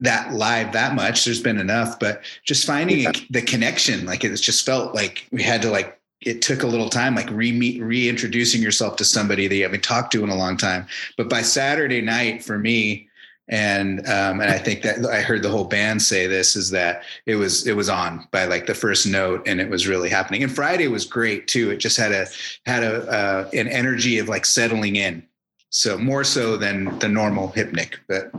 that 0.00 0.32
live 0.34 0.72
that 0.72 0.94
much 0.94 1.24
there's 1.24 1.40
been 1.40 1.58
enough 1.58 1.98
but 2.00 2.22
just 2.44 2.66
finding 2.66 3.00
yeah. 3.00 3.12
the 3.30 3.40
connection 3.40 4.04
like 4.04 4.24
it's 4.24 4.40
just 4.40 4.66
felt 4.66 4.92
like 4.92 5.26
we 5.30 5.40
had 5.40 5.62
to 5.62 5.70
like 5.70 5.98
it 6.20 6.42
took 6.42 6.62
a 6.62 6.66
little 6.66 6.88
time 6.88 7.14
like 7.14 7.30
re-meet 7.30 7.82
reintroducing 7.82 8.62
yourself 8.62 8.96
to 8.96 9.04
somebody 9.04 9.46
that 9.46 9.56
you 9.56 9.62
haven't 9.62 9.82
talked 9.82 10.12
to 10.12 10.24
in 10.24 10.30
a 10.30 10.36
long 10.36 10.56
time 10.56 10.86
but 11.16 11.28
by 11.28 11.42
saturday 11.42 12.00
night 12.00 12.42
for 12.42 12.58
me 12.58 13.08
and 13.48 14.00
um, 14.08 14.40
and 14.40 14.50
I 14.50 14.58
think 14.58 14.82
that 14.82 15.04
I 15.04 15.20
heard 15.20 15.42
the 15.42 15.50
whole 15.50 15.66
band 15.66 16.00
say 16.00 16.26
this 16.26 16.56
is 16.56 16.70
that 16.70 17.02
it 17.26 17.36
was 17.36 17.66
it 17.66 17.76
was 17.76 17.90
on 17.90 18.26
by 18.30 18.46
like 18.46 18.66
the 18.66 18.74
first 18.74 19.06
note 19.06 19.42
and 19.46 19.60
it 19.60 19.68
was 19.68 19.86
really 19.86 20.08
happening. 20.08 20.42
And 20.42 20.50
Friday 20.50 20.88
was 20.88 21.04
great 21.04 21.46
too. 21.46 21.70
It 21.70 21.76
just 21.76 21.98
had 21.98 22.12
a 22.12 22.26
had 22.64 22.82
a 22.82 23.06
uh, 23.06 23.50
an 23.52 23.68
energy 23.68 24.18
of 24.18 24.28
like 24.28 24.46
settling 24.46 24.96
in. 24.96 25.26
So 25.68 25.98
more 25.98 26.24
so 26.24 26.56
than 26.56 26.98
the 27.00 27.08
normal 27.08 27.50
Hipnic, 27.50 27.96
but 28.08 28.32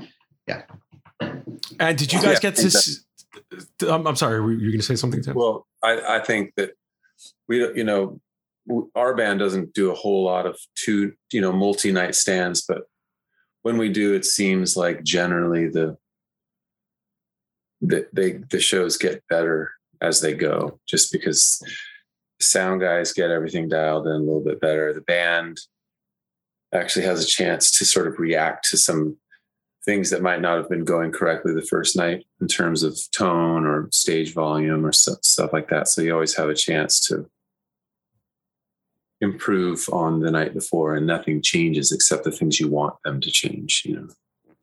yeah. 0.47 0.63
And 1.79 1.97
did 1.97 2.11
you 2.11 2.21
guys 2.21 2.39
yeah, 2.41 2.51
get 2.51 2.55
to? 2.55 3.93
I'm, 3.93 4.07
I'm 4.07 4.15
sorry. 4.15 4.39
Were 4.41 4.53
you 4.53 4.71
going 4.71 4.79
to 4.79 4.85
say 4.85 4.95
something, 4.95 5.21
Tim? 5.21 5.35
Well, 5.35 5.67
I, 5.83 6.17
I 6.17 6.19
think 6.19 6.53
that 6.55 6.71
we, 7.47 7.59
you 7.75 7.83
know, 7.83 8.19
our 8.95 9.15
band 9.15 9.39
doesn't 9.39 9.73
do 9.73 9.91
a 9.91 9.95
whole 9.95 10.23
lot 10.23 10.45
of 10.45 10.57
two, 10.75 11.13
you 11.31 11.41
know, 11.41 11.51
multi 11.51 11.91
night 11.91 12.15
stands, 12.15 12.63
but 12.67 12.83
when 13.61 13.77
we 13.77 13.89
do, 13.89 14.13
it 14.13 14.25
seems 14.25 14.75
like 14.77 15.03
generally 15.03 15.67
the 15.67 15.97
the 17.81 18.07
they 18.13 18.33
the 18.49 18.59
shows 18.59 18.97
get 18.97 19.23
better 19.27 19.71
as 20.01 20.21
they 20.21 20.33
go, 20.33 20.79
just 20.87 21.11
because 21.11 21.61
sound 22.39 22.81
guys 22.81 23.13
get 23.13 23.31
everything 23.31 23.69
dialed 23.69 24.07
in 24.07 24.13
a 24.13 24.17
little 24.17 24.43
bit 24.43 24.61
better. 24.61 24.93
The 24.93 25.01
band 25.01 25.59
actually 26.73 27.05
has 27.05 27.23
a 27.23 27.27
chance 27.27 27.71
to 27.77 27.85
sort 27.85 28.07
of 28.07 28.19
react 28.19 28.69
to 28.69 28.77
some 28.77 29.17
things 29.85 30.09
that 30.09 30.21
might 30.21 30.41
not 30.41 30.57
have 30.57 30.69
been 30.69 30.83
going 30.83 31.11
correctly 31.11 31.53
the 31.53 31.61
first 31.61 31.95
night 31.95 32.25
in 32.41 32.47
terms 32.47 32.83
of 32.83 32.99
tone 33.11 33.65
or 33.65 33.87
stage 33.91 34.33
volume 34.33 34.85
or 34.85 34.91
stuff, 34.91 35.19
stuff 35.21 35.53
like 35.53 35.69
that. 35.69 35.87
So 35.87 36.01
you 36.01 36.13
always 36.13 36.35
have 36.35 36.49
a 36.49 36.55
chance 36.55 36.99
to 37.07 37.29
improve 39.21 39.87
on 39.91 40.19
the 40.19 40.31
night 40.31 40.53
before 40.53 40.95
and 40.95 41.07
nothing 41.07 41.41
changes 41.41 41.91
except 41.91 42.23
the 42.23 42.31
things 42.31 42.59
you 42.59 42.67
want 42.67 42.95
them 43.03 43.21
to 43.21 43.31
change, 43.31 43.83
you 43.85 43.95
know. 43.95 44.07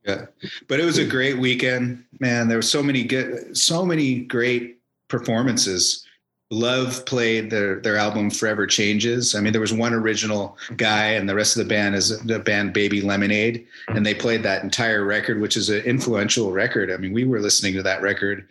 Yeah. 0.05 0.27
But 0.67 0.81
it 0.81 0.85
was 0.85 0.99
a 0.99 1.07
great 1.07 1.39
weekend, 1.39 2.05
man. 2.19 2.49
There 2.49 2.59
were 2.59 2.63
so 2.63 2.83
many 2.83 3.05
good 3.05 3.57
so 3.57 3.87
many 3.87 4.21
great 4.21 4.81
performances 5.09 6.05
Love 6.53 7.07
played 7.07 7.49
their 7.49 7.81
their 7.81 7.97
album 7.97 8.29
Forever 8.31 8.67
Changes. 8.67 9.35
I 9.35 9.41
mean, 9.41 9.53
there 9.53 9.61
was 9.61 9.73
one 9.73 9.95
original 9.95 10.59
guy, 10.77 11.13
and 11.13 11.27
the 11.27 11.35
rest 11.35 11.57
of 11.57 11.63
the 11.63 11.69
band 11.69 11.95
is 11.95 12.21
the 12.25 12.41
band 12.41 12.75
Baby 12.75 13.01
Lemonade, 13.01 13.67
and 13.89 14.05
they 14.05 14.15
played 14.15 14.43
that 14.43 14.63
entire 14.63 15.03
record, 15.05 15.41
which 15.41 15.57
is 15.57 15.71
an 15.71 15.83
influential 15.85 16.53
record. 16.53 16.91
I 16.93 16.99
mean, 16.99 17.15
we 17.15 17.25
were 17.25 17.41
listening 17.41 17.73
to 17.73 17.83
that 17.85 18.03
record 18.03 18.47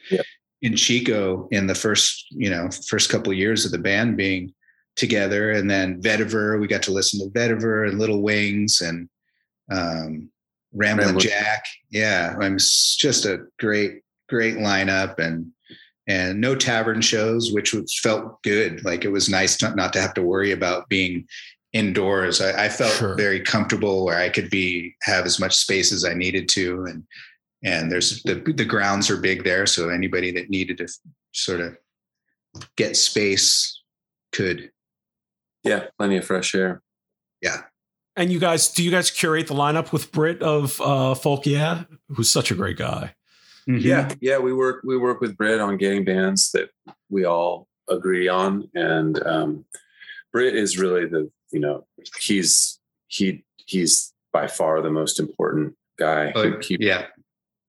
in 0.63 0.75
Chico 0.75 1.47
in 1.51 1.67
the 1.67 1.75
first 1.75 2.25
you 2.31 2.49
know 2.49 2.69
first 2.87 3.11
couple 3.11 3.31
of 3.31 3.37
years 3.37 3.65
of 3.65 3.71
the 3.71 3.77
band 3.77 4.17
being 4.17 4.51
together, 4.95 5.51
and 5.51 5.69
then 5.69 6.01
Vetiver. 6.01 6.59
We 6.59 6.65
got 6.65 6.81
to 6.83 6.91
listen 6.91 7.19
to 7.19 7.39
Vetiver 7.39 7.87
and 7.87 7.99
Little 7.99 8.23
Wings 8.23 8.81
and 8.81 9.07
um, 9.69 10.31
Ramblin' 10.73 11.19
Jack. 11.19 11.65
Yeah, 11.91 12.33
I 12.35 12.45
mean, 12.45 12.55
it's 12.55 12.95
just 12.95 13.25
a 13.25 13.45
great 13.59 14.01
great 14.27 14.55
lineup 14.55 15.19
and 15.19 15.51
and 16.11 16.41
no 16.41 16.55
tavern 16.55 16.99
shows, 16.99 17.53
which 17.53 17.73
felt 18.03 18.43
good. 18.43 18.83
Like 18.83 19.05
it 19.05 19.11
was 19.11 19.29
nice 19.29 19.55
to, 19.57 19.73
not 19.75 19.93
to 19.93 20.01
have 20.01 20.13
to 20.15 20.21
worry 20.21 20.51
about 20.51 20.89
being 20.89 21.25
indoors. 21.71 22.41
I, 22.41 22.65
I 22.65 22.69
felt 22.69 22.91
sure. 22.91 23.15
very 23.15 23.39
comfortable 23.39 24.03
where 24.03 24.19
I 24.19 24.27
could 24.27 24.49
be 24.49 24.93
have 25.03 25.25
as 25.25 25.39
much 25.39 25.55
space 25.55 25.93
as 25.93 26.03
I 26.03 26.13
needed 26.13 26.49
to, 26.49 26.83
and 26.83 27.03
and 27.63 27.89
there's 27.89 28.21
the 28.23 28.35
the 28.35 28.65
grounds 28.65 29.09
are 29.09 29.17
big 29.17 29.45
there, 29.45 29.65
so 29.65 29.89
anybody 29.89 30.31
that 30.31 30.49
needed 30.49 30.79
to 30.79 30.87
sort 31.31 31.61
of 31.61 31.77
get 32.75 32.97
space 32.97 33.81
could. 34.33 34.69
Yeah, 35.63 35.85
plenty 35.97 36.17
of 36.17 36.25
fresh 36.25 36.53
air. 36.53 36.81
Yeah. 37.41 37.61
And 38.17 38.29
you 38.29 38.39
guys, 38.39 38.69
do 38.69 38.83
you 38.83 38.91
guys 38.91 39.09
curate 39.09 39.47
the 39.47 39.53
lineup 39.53 39.93
with 39.93 40.11
Britt 40.11 40.41
of 40.41 40.81
uh, 40.81 41.15
Folk 41.15 41.45
Yeah, 41.45 41.83
who's 42.09 42.29
such 42.29 42.51
a 42.51 42.55
great 42.55 42.75
guy? 42.75 43.15
Mm-hmm. 43.67 43.87
Yeah, 43.87 44.13
yeah, 44.21 44.37
we 44.39 44.53
work 44.53 44.81
we 44.83 44.97
work 44.97 45.21
with 45.21 45.37
Britt 45.37 45.59
on 45.59 45.77
getting 45.77 46.03
bands 46.03 46.51
that 46.51 46.69
we 47.09 47.25
all 47.25 47.67
agree 47.89 48.27
on, 48.27 48.69
and 48.73 49.21
um, 49.25 49.65
Britt 50.31 50.55
is 50.55 50.77
really 50.77 51.05
the 51.05 51.29
you 51.51 51.59
know 51.59 51.85
he's 52.19 52.79
he 53.07 53.43
he's 53.57 54.13
by 54.33 54.47
far 54.47 54.81
the 54.81 54.89
most 54.89 55.19
important 55.19 55.75
guy. 55.99 56.31
Oh, 56.35 56.59
he, 56.61 56.77
yeah, 56.79 57.07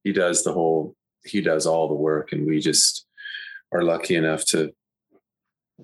he 0.03 0.13
does 0.13 0.43
the 0.43 0.53
whole 0.53 0.95
he 1.25 1.41
does 1.41 1.65
all 1.65 1.87
the 1.87 1.93
work, 1.93 2.31
and 2.31 2.47
we 2.47 2.59
just 2.59 3.05
are 3.71 3.83
lucky 3.83 4.15
enough 4.15 4.45
to 4.45 4.73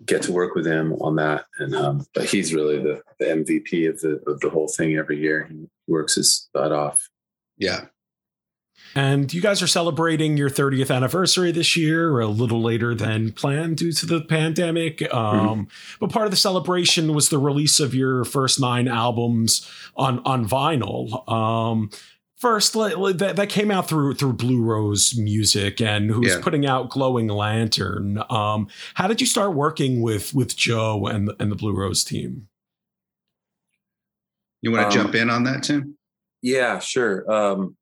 get 0.05 0.21
to 0.23 0.31
work 0.31 0.55
with 0.55 0.65
him 0.65 0.93
on 1.01 1.15
that. 1.17 1.45
And 1.57 1.75
um, 1.75 2.05
but 2.13 2.25
he's 2.25 2.53
really 2.53 2.77
the, 2.79 3.01
the 3.19 3.25
MVP 3.25 3.89
of 3.89 3.99
the 3.99 4.21
of 4.27 4.39
the 4.39 4.49
whole 4.49 4.67
thing 4.67 4.97
every 4.97 5.19
year. 5.19 5.47
He 5.49 5.67
works 5.87 6.15
his 6.15 6.49
butt 6.53 6.71
off. 6.71 7.09
Yeah, 7.57 7.85
and 8.95 9.33
you 9.33 9.41
guys 9.41 9.61
are 9.61 9.67
celebrating 9.67 10.37
your 10.37 10.49
30th 10.49 10.93
anniversary 10.93 11.51
this 11.51 11.75
year, 11.77 12.19
a 12.19 12.27
little 12.27 12.61
later 12.61 12.95
than 12.95 13.31
planned 13.31 13.77
due 13.77 13.91
to 13.91 14.05
the 14.05 14.21
pandemic. 14.21 15.01
Um, 15.13 15.39
mm-hmm. 15.39 15.63
But 15.99 16.11
part 16.11 16.25
of 16.25 16.31
the 16.31 16.37
celebration 16.37 17.13
was 17.13 17.29
the 17.29 17.37
release 17.37 17.79
of 17.79 17.93
your 17.93 18.23
first 18.23 18.59
nine 18.59 18.87
albums 18.87 19.69
on 19.95 20.19
on 20.19 20.47
vinyl. 20.47 21.27
Um, 21.29 21.89
first, 22.37 22.73
that, 22.73 23.33
that 23.35 23.49
came 23.49 23.71
out 23.71 23.87
through 23.87 24.15
through 24.15 24.33
Blue 24.33 24.61
Rose 24.61 25.15
Music, 25.17 25.81
and 25.81 26.09
who's 26.09 26.33
yeah. 26.33 26.41
putting 26.41 26.65
out 26.65 26.89
Glowing 26.89 27.27
Lantern. 27.27 28.23
Um, 28.29 28.67
how 28.95 29.07
did 29.07 29.21
you 29.21 29.27
start 29.27 29.53
working 29.53 30.01
with 30.01 30.33
with 30.33 30.55
Joe 30.55 31.05
and 31.07 31.31
and 31.39 31.51
the 31.51 31.55
Blue 31.55 31.75
Rose 31.75 32.03
team? 32.03 32.47
You 34.61 34.71
want 34.71 34.91
to 34.91 34.99
um, 34.99 35.05
jump 35.05 35.15
in 35.15 35.29
on 35.29 35.43
that, 35.43 35.63
Tim? 35.63 35.95
Yeah, 36.41 36.79
sure. 36.79 37.29
Um, 37.31 37.75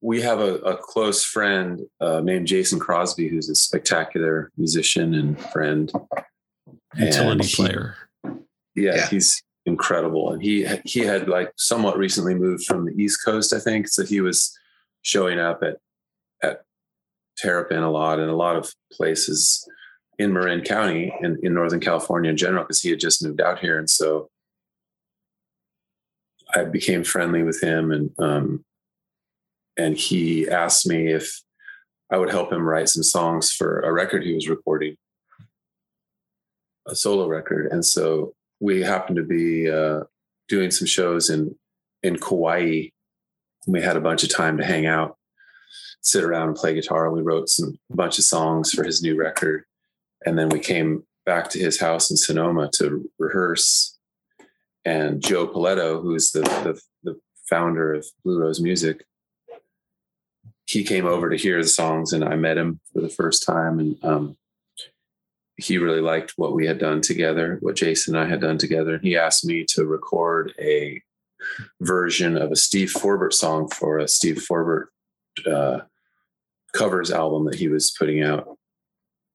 we 0.00 0.20
have 0.22 0.40
a, 0.40 0.54
a 0.56 0.76
close 0.76 1.24
friend 1.24 1.80
uh, 2.00 2.20
named 2.20 2.46
Jason 2.46 2.78
Crosby, 2.78 3.28
who's 3.28 3.48
a 3.48 3.54
spectacular 3.54 4.50
musician 4.56 5.14
and 5.14 5.38
friend, 5.50 5.90
utility 6.96 7.44
he, 7.44 7.54
player. 7.54 7.96
Yeah, 8.74 8.94
yeah, 8.94 9.06
he's 9.08 9.42
incredible, 9.66 10.32
and 10.32 10.42
he 10.42 10.66
he 10.84 11.00
had 11.00 11.28
like 11.28 11.52
somewhat 11.56 11.98
recently 11.98 12.34
moved 12.34 12.64
from 12.64 12.86
the 12.86 12.92
East 12.92 13.24
Coast, 13.24 13.52
I 13.52 13.58
think. 13.58 13.88
So 13.88 14.04
he 14.04 14.20
was 14.20 14.56
showing 15.02 15.38
up 15.40 15.62
at 15.62 15.78
at 16.42 16.62
Terrapin 17.36 17.82
a 17.82 17.90
lot 17.90 18.20
and 18.20 18.30
a 18.30 18.36
lot 18.36 18.56
of 18.56 18.72
places 18.92 19.68
in 20.18 20.32
Marin 20.32 20.62
County 20.62 21.12
and 21.20 21.38
in 21.44 21.54
Northern 21.54 21.80
California 21.80 22.30
in 22.30 22.36
general, 22.36 22.64
because 22.64 22.80
he 22.80 22.90
had 22.90 23.00
just 23.00 23.24
moved 23.24 23.40
out 23.40 23.58
here, 23.58 23.78
and 23.78 23.90
so 23.90 24.30
I 26.54 26.64
became 26.64 27.04
friendly 27.04 27.42
with 27.42 27.60
him 27.60 27.90
and 27.90 28.10
um, 28.18 28.64
and 29.78 29.96
he 29.96 30.48
asked 30.48 30.86
me 30.86 31.12
if 31.12 31.40
I 32.10 32.18
would 32.18 32.30
help 32.30 32.52
him 32.52 32.62
write 32.62 32.88
some 32.88 33.02
songs 33.02 33.52
for 33.52 33.80
a 33.80 33.92
record 33.92 34.24
he 34.24 34.34
was 34.34 34.48
recording, 34.48 34.96
a 36.86 36.94
solo 36.94 37.28
record. 37.28 37.68
And 37.70 37.84
so 37.84 38.34
we 38.60 38.82
happened 38.82 39.16
to 39.16 39.22
be 39.22 39.70
uh, 39.70 40.00
doing 40.48 40.70
some 40.70 40.86
shows 40.86 41.30
in 41.30 41.54
in 42.02 42.16
Kauai. 42.16 42.88
We 43.66 43.82
had 43.82 43.96
a 43.96 44.00
bunch 44.00 44.22
of 44.22 44.30
time 44.30 44.56
to 44.58 44.64
hang 44.64 44.86
out, 44.86 45.16
sit 46.00 46.24
around 46.24 46.48
and 46.48 46.56
play 46.56 46.74
guitar. 46.74 47.10
We 47.10 47.22
wrote 47.22 47.48
some 47.48 47.78
a 47.92 47.96
bunch 47.96 48.18
of 48.18 48.24
songs 48.24 48.72
for 48.72 48.84
his 48.84 49.02
new 49.02 49.16
record, 49.16 49.64
and 50.26 50.38
then 50.38 50.48
we 50.48 50.58
came 50.58 51.04
back 51.24 51.50
to 51.50 51.58
his 51.58 51.78
house 51.78 52.10
in 52.10 52.16
Sonoma 52.16 52.70
to 52.74 53.08
rehearse. 53.18 53.98
And 54.84 55.20
Joe 55.20 55.46
Poletto, 55.46 56.00
who's 56.00 56.30
the, 56.30 56.40
the, 56.40 56.80
the 57.02 57.20
founder 57.50 57.92
of 57.92 58.06
Blue 58.24 58.40
Rose 58.40 58.60
Music, 58.60 59.04
he 60.68 60.84
came 60.84 61.06
over 61.06 61.30
to 61.30 61.36
hear 61.36 61.62
the 61.62 61.68
songs 61.68 62.12
and 62.12 62.22
I 62.22 62.36
met 62.36 62.58
him 62.58 62.78
for 62.92 63.00
the 63.00 63.08
first 63.08 63.42
time. 63.42 63.78
And 63.78 64.04
um, 64.04 64.36
he 65.56 65.78
really 65.78 66.02
liked 66.02 66.34
what 66.36 66.54
we 66.54 66.66
had 66.66 66.78
done 66.78 67.00
together, 67.00 67.56
what 67.62 67.74
Jason 67.74 68.14
and 68.14 68.22
I 68.22 68.28
had 68.28 68.42
done 68.42 68.58
together. 68.58 68.94
And 68.94 69.02
he 69.02 69.16
asked 69.16 69.46
me 69.46 69.64
to 69.70 69.86
record 69.86 70.52
a 70.60 71.02
version 71.80 72.36
of 72.36 72.52
a 72.52 72.56
Steve 72.56 72.90
Forbert 72.90 73.32
song 73.32 73.68
for 73.68 73.98
a 73.98 74.06
Steve 74.06 74.42
Forbert 74.42 74.90
uh, 75.50 75.80
covers 76.74 77.10
album 77.10 77.46
that 77.46 77.54
he 77.54 77.68
was 77.68 77.90
putting 77.98 78.22
out. 78.22 78.58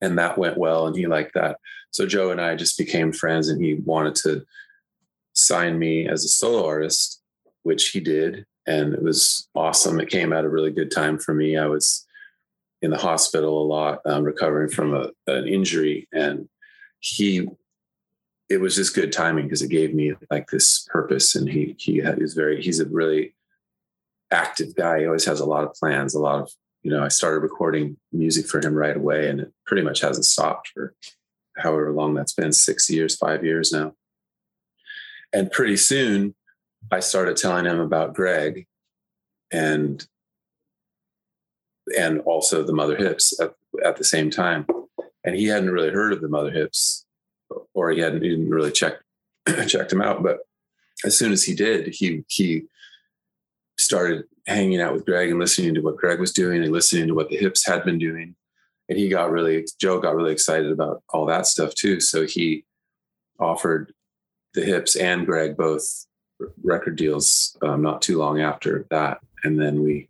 And 0.01 0.19
that 0.19 0.37
went 0.37 0.59
well 0.59 0.85
and 0.85 0.95
he 0.95 1.07
liked 1.07 1.33
that. 1.33 1.57
So 1.89 2.05
Joe 2.05 2.29
and 2.29 2.41
I 2.41 2.55
just 2.55 2.77
became 2.77 3.11
friends 3.11 3.49
and 3.49 3.59
he 3.59 3.73
wanted 3.73 4.13
to 4.17 4.45
sign 5.33 5.79
me 5.79 6.07
as 6.07 6.23
a 6.23 6.29
solo 6.29 6.67
artist, 6.67 7.23
which 7.63 7.89
he 7.89 7.99
did. 7.99 8.45
And 8.65 8.93
it 8.93 9.03
was 9.03 9.47
awesome. 9.55 9.99
It 9.99 10.09
came 10.09 10.31
at 10.33 10.45
a 10.45 10.49
really 10.49 10.71
good 10.71 10.91
time 10.91 11.17
for 11.17 11.33
me. 11.33 11.57
I 11.57 11.67
was 11.67 12.05
in 12.81 12.91
the 12.91 12.97
hospital 12.97 13.61
a 13.61 13.65
lot, 13.65 13.99
um, 14.05 14.23
recovering 14.23 14.69
from 14.69 14.93
a, 14.93 15.09
an 15.27 15.47
injury. 15.47 16.07
And 16.13 16.47
he, 16.99 17.47
it 18.49 18.61
was 18.61 18.75
just 18.75 18.95
good 18.95 19.11
timing 19.11 19.45
because 19.45 19.61
it 19.61 19.69
gave 19.69 19.93
me 19.93 20.13
like 20.29 20.47
this 20.47 20.87
purpose. 20.91 21.35
And 21.35 21.49
he, 21.49 21.75
he 21.77 22.01
was 22.01 22.33
very, 22.33 22.61
he's 22.61 22.79
a 22.79 22.85
really 22.85 23.35
active 24.31 24.75
guy. 24.75 24.99
He 24.99 25.05
always 25.05 25.25
has 25.25 25.39
a 25.39 25.45
lot 25.45 25.63
of 25.63 25.73
plans, 25.73 26.13
a 26.13 26.19
lot 26.19 26.41
of, 26.41 26.51
you 26.81 26.91
know, 26.91 27.03
I 27.03 27.07
started 27.07 27.39
recording 27.39 27.97
music 28.11 28.47
for 28.47 28.59
him 28.59 28.73
right 28.73 28.97
away 28.97 29.29
and 29.29 29.39
it 29.39 29.53
pretty 29.65 29.83
much 29.83 30.01
hasn't 30.01 30.25
stopped 30.25 30.69
for 30.73 30.93
however 31.57 31.91
long 31.91 32.13
that's 32.13 32.33
been 32.33 32.51
six 32.51 32.89
years, 32.89 33.15
five 33.15 33.45
years 33.45 33.71
now. 33.71 33.93
And 35.31 35.51
pretty 35.51 35.77
soon 35.77 36.35
I 36.91 36.99
started 36.99 37.37
telling 37.37 37.65
him 37.65 37.79
about 37.79 38.13
Greg 38.13 38.67
and 39.51 40.05
and 41.97 42.21
also 42.21 42.63
the 42.63 42.73
mother 42.73 42.95
hips 42.95 43.39
at, 43.39 43.55
at 43.83 43.97
the 43.97 44.03
same 44.03 44.29
time. 44.29 44.65
And 45.25 45.35
he 45.35 45.47
hadn't 45.47 45.71
really 45.71 45.91
heard 45.91 46.13
of 46.13 46.21
the 46.21 46.29
mother 46.29 46.51
hips 46.51 47.05
or 47.73 47.91
he 47.91 47.99
hadn't 47.99 48.23
even 48.23 48.49
really 48.49 48.71
checked 48.71 49.03
checked 49.67 49.91
him 49.91 50.01
out. 50.01 50.23
But 50.23 50.39
as 51.05 51.17
soon 51.17 51.31
as 51.31 51.43
he 51.43 51.53
did, 51.55 51.87
he 51.87 52.23
he 52.27 52.63
started 53.77 54.25
hanging 54.47 54.81
out 54.81 54.93
with 54.93 55.05
Greg 55.05 55.29
and 55.29 55.39
listening 55.39 55.73
to 55.75 55.81
what 55.81 55.97
Greg 55.97 56.19
was 56.19 56.33
doing 56.33 56.63
and 56.63 56.71
listening 56.71 57.07
to 57.07 57.13
what 57.13 57.29
the 57.29 57.37
hips 57.37 57.65
had 57.65 57.83
been 57.83 57.97
doing. 57.97 58.35
And 58.89 58.99
he 58.99 59.07
got 59.07 59.31
really, 59.31 59.65
Joe 59.79 59.99
got 59.99 60.15
really 60.15 60.33
excited 60.33 60.71
about 60.71 61.01
all 61.09 61.25
that 61.27 61.47
stuff 61.47 61.73
too. 61.73 61.99
So 61.99 62.25
he 62.25 62.65
offered 63.39 63.93
the 64.53 64.63
hips 64.63 64.95
and 64.95 65.25
Greg 65.25 65.55
both 65.55 66.05
record 66.63 66.95
deals 66.95 67.57
um, 67.61 67.81
not 67.81 68.01
too 68.01 68.17
long 68.17 68.41
after 68.41 68.85
that. 68.89 69.19
And 69.43 69.59
then 69.59 69.83
we 69.83 70.07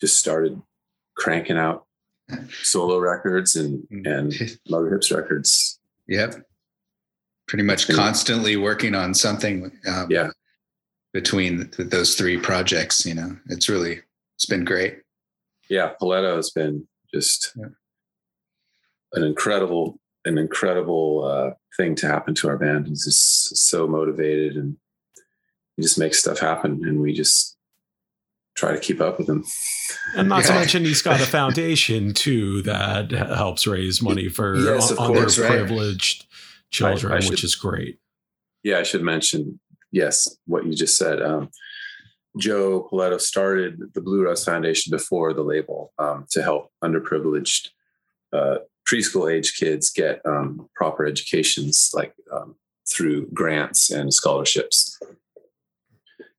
just 0.00 0.18
started 0.18 0.60
cranking 1.16 1.56
out 1.56 1.86
solo 2.62 2.98
records 2.98 3.56
and, 3.56 3.86
and 3.90 4.32
Mother 4.68 4.90
Hips 4.90 5.10
records. 5.10 5.78
Yep. 6.08 6.46
Pretty 7.46 7.64
much 7.64 7.88
constantly 7.88 8.56
working 8.56 8.94
on 8.94 9.14
something. 9.14 9.70
Um, 9.86 10.06
yeah 10.10 10.30
between 11.14 11.68
th- 11.70 11.88
those 11.88 12.16
three 12.16 12.36
projects. 12.36 13.06
You 13.06 13.14
know, 13.14 13.38
it's 13.48 13.70
really 13.70 14.00
it's 14.36 14.44
been 14.44 14.66
great. 14.66 14.98
Yeah, 15.70 15.92
Poletto 15.98 16.36
has 16.36 16.50
been 16.50 16.86
just 17.14 17.52
yeah. 17.56 17.68
an 19.14 19.22
incredible, 19.22 19.98
an 20.26 20.36
incredible 20.36 21.24
uh, 21.24 21.50
thing 21.78 21.94
to 21.94 22.06
happen 22.06 22.34
to 22.34 22.48
our 22.48 22.58
band. 22.58 22.88
He's 22.88 23.04
just 23.04 23.56
so 23.56 23.86
motivated 23.86 24.56
and 24.56 24.76
he 25.76 25.82
just 25.82 25.98
makes 25.98 26.18
stuff 26.18 26.38
happen, 26.38 26.80
and 26.84 27.00
we 27.00 27.12
just 27.12 27.56
try 28.56 28.72
to 28.72 28.78
keep 28.78 29.00
up 29.00 29.18
with 29.18 29.28
him. 29.28 29.44
And 30.16 30.28
not 30.28 30.42
yeah. 30.42 30.48
to 30.48 30.54
mention, 30.54 30.84
he's 30.84 31.02
got 31.02 31.20
a 31.20 31.24
foundation 31.26 32.14
too 32.14 32.62
that 32.62 33.10
helps 33.10 33.66
raise 33.66 34.00
money 34.00 34.28
for 34.28 34.56
yes, 34.56 34.92
underprivileged 34.92 36.20
right. 36.20 36.26
children, 36.70 37.12
I, 37.12 37.16
I 37.16 37.20
should, 37.20 37.30
which 37.30 37.44
is 37.44 37.54
great. 37.54 37.98
Yeah, 38.62 38.78
I 38.78 38.82
should 38.82 39.02
mention 39.02 39.60
yes, 39.90 40.36
what 40.46 40.66
you 40.66 40.74
just 40.74 40.96
said. 40.96 41.22
Um, 41.22 41.50
Joe 42.38 42.88
Poletto 42.90 43.20
started 43.20 43.80
the 43.94 44.00
Blue 44.00 44.24
Rose 44.24 44.44
Foundation 44.44 44.90
before 44.90 45.32
the 45.32 45.42
label 45.42 45.92
um, 45.98 46.26
to 46.30 46.42
help 46.42 46.70
underprivileged 46.82 47.68
uh, 48.32 48.56
preschool 48.88 49.32
age 49.32 49.56
kids 49.56 49.90
get 49.90 50.20
um, 50.26 50.68
proper 50.74 51.06
educations, 51.06 51.92
like 51.94 52.12
um, 52.32 52.56
through 52.92 53.28
grants 53.32 53.90
and 53.90 54.12
scholarships. 54.12 54.98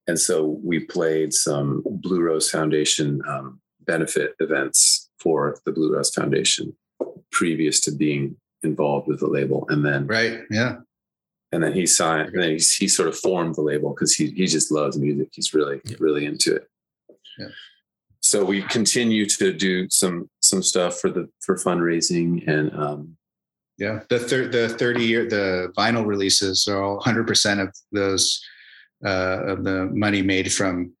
And 0.08 0.18
so 0.18 0.58
we 0.62 0.80
played 0.80 1.32
some 1.32 1.82
Blue 1.84 2.22
Rose 2.22 2.50
Foundation 2.50 3.20
um, 3.28 3.60
benefit 3.80 4.34
events 4.40 5.08
for 5.18 5.58
the 5.64 5.72
Blue 5.72 5.94
Rose 5.94 6.10
Foundation 6.10 6.76
previous 7.32 7.80
to 7.80 7.90
being 7.90 8.36
involved 8.62 9.08
with 9.08 9.20
the 9.20 9.26
label. 9.26 9.66
And 9.68 9.84
then, 9.84 10.06
right, 10.06 10.40
yeah, 10.50 10.76
and 11.52 11.62
then 11.62 11.72
he 11.72 11.86
signed 11.86 12.28
and 12.34 12.42
then 12.42 12.50
he, 12.50 12.56
he 12.56 12.88
sort 12.88 13.08
of 13.08 13.16
formed 13.18 13.54
the 13.54 13.62
label 13.62 13.90
because 13.90 14.14
he, 14.14 14.30
he 14.30 14.46
just 14.46 14.70
loves 14.70 14.98
music 14.98 15.28
he's 15.32 15.54
really 15.54 15.80
yeah. 15.84 15.96
really 16.00 16.24
into 16.24 16.54
it 16.56 16.68
yeah. 17.38 17.48
so 18.20 18.44
we 18.44 18.62
continue 18.62 19.26
to 19.26 19.52
do 19.52 19.88
some 19.88 20.28
some 20.40 20.62
stuff 20.62 20.98
for 21.00 21.10
the 21.10 21.28
for 21.40 21.56
fundraising 21.56 22.46
and 22.48 22.74
um 22.74 23.16
yeah 23.78 24.00
the 24.10 24.18
thir- 24.18 24.48
the 24.48 24.68
30 24.68 25.04
year 25.04 25.28
the 25.28 25.72
vinyl 25.76 26.06
releases 26.06 26.66
are 26.68 26.82
all 26.82 27.00
100% 27.00 27.62
of 27.62 27.74
those 27.92 28.42
uh 29.04 29.44
of 29.46 29.64
the 29.64 29.86
money 29.92 30.22
made 30.22 30.52
from 30.52 30.92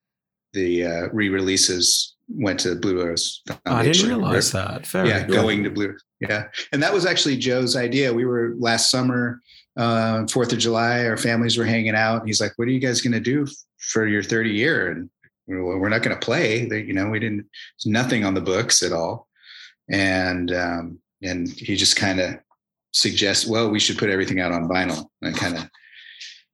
the 0.52 0.84
uh 0.84 1.08
re-releases 1.12 2.14
went 2.28 2.58
to 2.60 2.74
Blue 2.74 3.04
Rose. 3.04 3.42
I 3.66 3.84
didn't 3.84 4.08
realize 4.08 4.50
that. 4.50 4.84
Fair 4.86 5.06
yeah, 5.06 5.24
going 5.24 5.62
to 5.62 5.70
Blue. 5.70 5.96
Yeah, 6.20 6.48
and 6.72 6.82
that 6.82 6.92
was 6.92 7.06
actually 7.06 7.36
Joe's 7.36 7.76
idea. 7.76 8.12
We 8.12 8.24
were 8.24 8.54
last 8.58 8.90
summer 8.90 9.40
uh, 9.76 10.26
Fourth 10.28 10.52
of 10.52 10.58
July, 10.58 11.04
our 11.04 11.16
families 11.16 11.58
were 11.58 11.64
hanging 11.64 11.94
out. 11.94 12.20
And 12.20 12.28
he's 12.28 12.40
like, 12.40 12.52
"What 12.56 12.68
are 12.68 12.70
you 12.70 12.80
guys 12.80 13.00
going 13.00 13.12
to 13.12 13.20
do 13.20 13.46
for 13.78 14.06
your 14.06 14.22
30 14.22 14.50
year?" 14.50 14.90
And 14.90 15.10
we're 15.46 15.88
not 15.88 16.02
going 16.02 16.18
to 16.18 16.24
play. 16.24 16.66
You 16.66 16.92
know, 16.92 17.08
we 17.08 17.20
didn't. 17.20 17.46
There's 17.76 17.92
nothing 17.92 18.24
on 18.24 18.34
the 18.34 18.40
books 18.40 18.82
at 18.82 18.92
all. 18.92 19.28
And 19.90 20.52
um, 20.52 20.98
and 21.22 21.48
he 21.48 21.76
just 21.76 21.96
kind 21.96 22.20
of 22.20 22.38
suggests, 22.92 23.46
well, 23.46 23.70
we 23.70 23.78
should 23.78 23.98
put 23.98 24.10
everything 24.10 24.40
out 24.40 24.52
on 24.52 24.68
vinyl 24.68 25.06
and 25.22 25.36
kind 25.36 25.56
of 25.56 25.68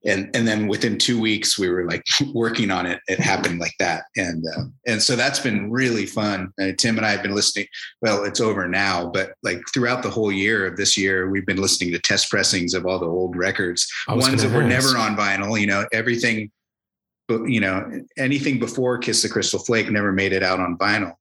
and 0.05 0.29
and 0.35 0.47
then 0.47 0.67
within 0.67 0.97
two 0.97 1.19
weeks 1.19 1.57
we 1.57 1.69
were 1.69 1.85
like 1.85 2.03
working 2.33 2.71
on 2.71 2.85
it. 2.85 2.99
It 3.07 3.19
happened 3.19 3.59
like 3.59 3.75
that. 3.79 4.03
And 4.17 4.43
uh, 4.55 4.63
and 4.85 5.01
so 5.01 5.15
that's 5.15 5.39
been 5.39 5.71
really 5.71 6.05
fun. 6.05 6.51
Uh, 6.61 6.71
tim 6.77 6.97
and 6.97 7.05
i 7.05 7.09
have 7.09 7.23
been 7.23 7.35
listening 7.35 7.65
well 8.01 8.23
it's 8.23 8.39
over 8.39 8.67
now 8.67 9.07
but 9.07 9.33
like 9.43 9.61
throughout 9.73 10.03
the 10.03 10.09
whole 10.09 10.31
year 10.31 10.65
of 10.65 10.77
this 10.77 10.97
year 10.97 11.29
we've 11.29 11.45
been 11.45 11.61
listening 11.61 11.91
to 11.91 11.99
test 11.99 12.29
pressings 12.29 12.73
of 12.73 12.85
all 12.85 12.99
the 12.99 13.05
old 13.05 13.35
records 13.35 13.87
ones 14.07 14.43
that 14.43 14.51
were 14.51 14.63
never 14.63 14.97
on 14.97 15.15
vinyl 15.15 15.59
you 15.59 15.67
know 15.67 15.85
everything 15.93 16.51
but 17.27 17.45
you 17.45 17.59
know 17.59 18.01
anything 18.17 18.59
before 18.59 18.97
kiss 18.97 19.21
the 19.21 19.29
crystal 19.29 19.59
flake 19.59 19.89
never 19.89 20.11
made 20.11 20.33
it 20.33 20.43
out 20.43 20.59
on 20.59 20.77
vinyl. 20.77 21.13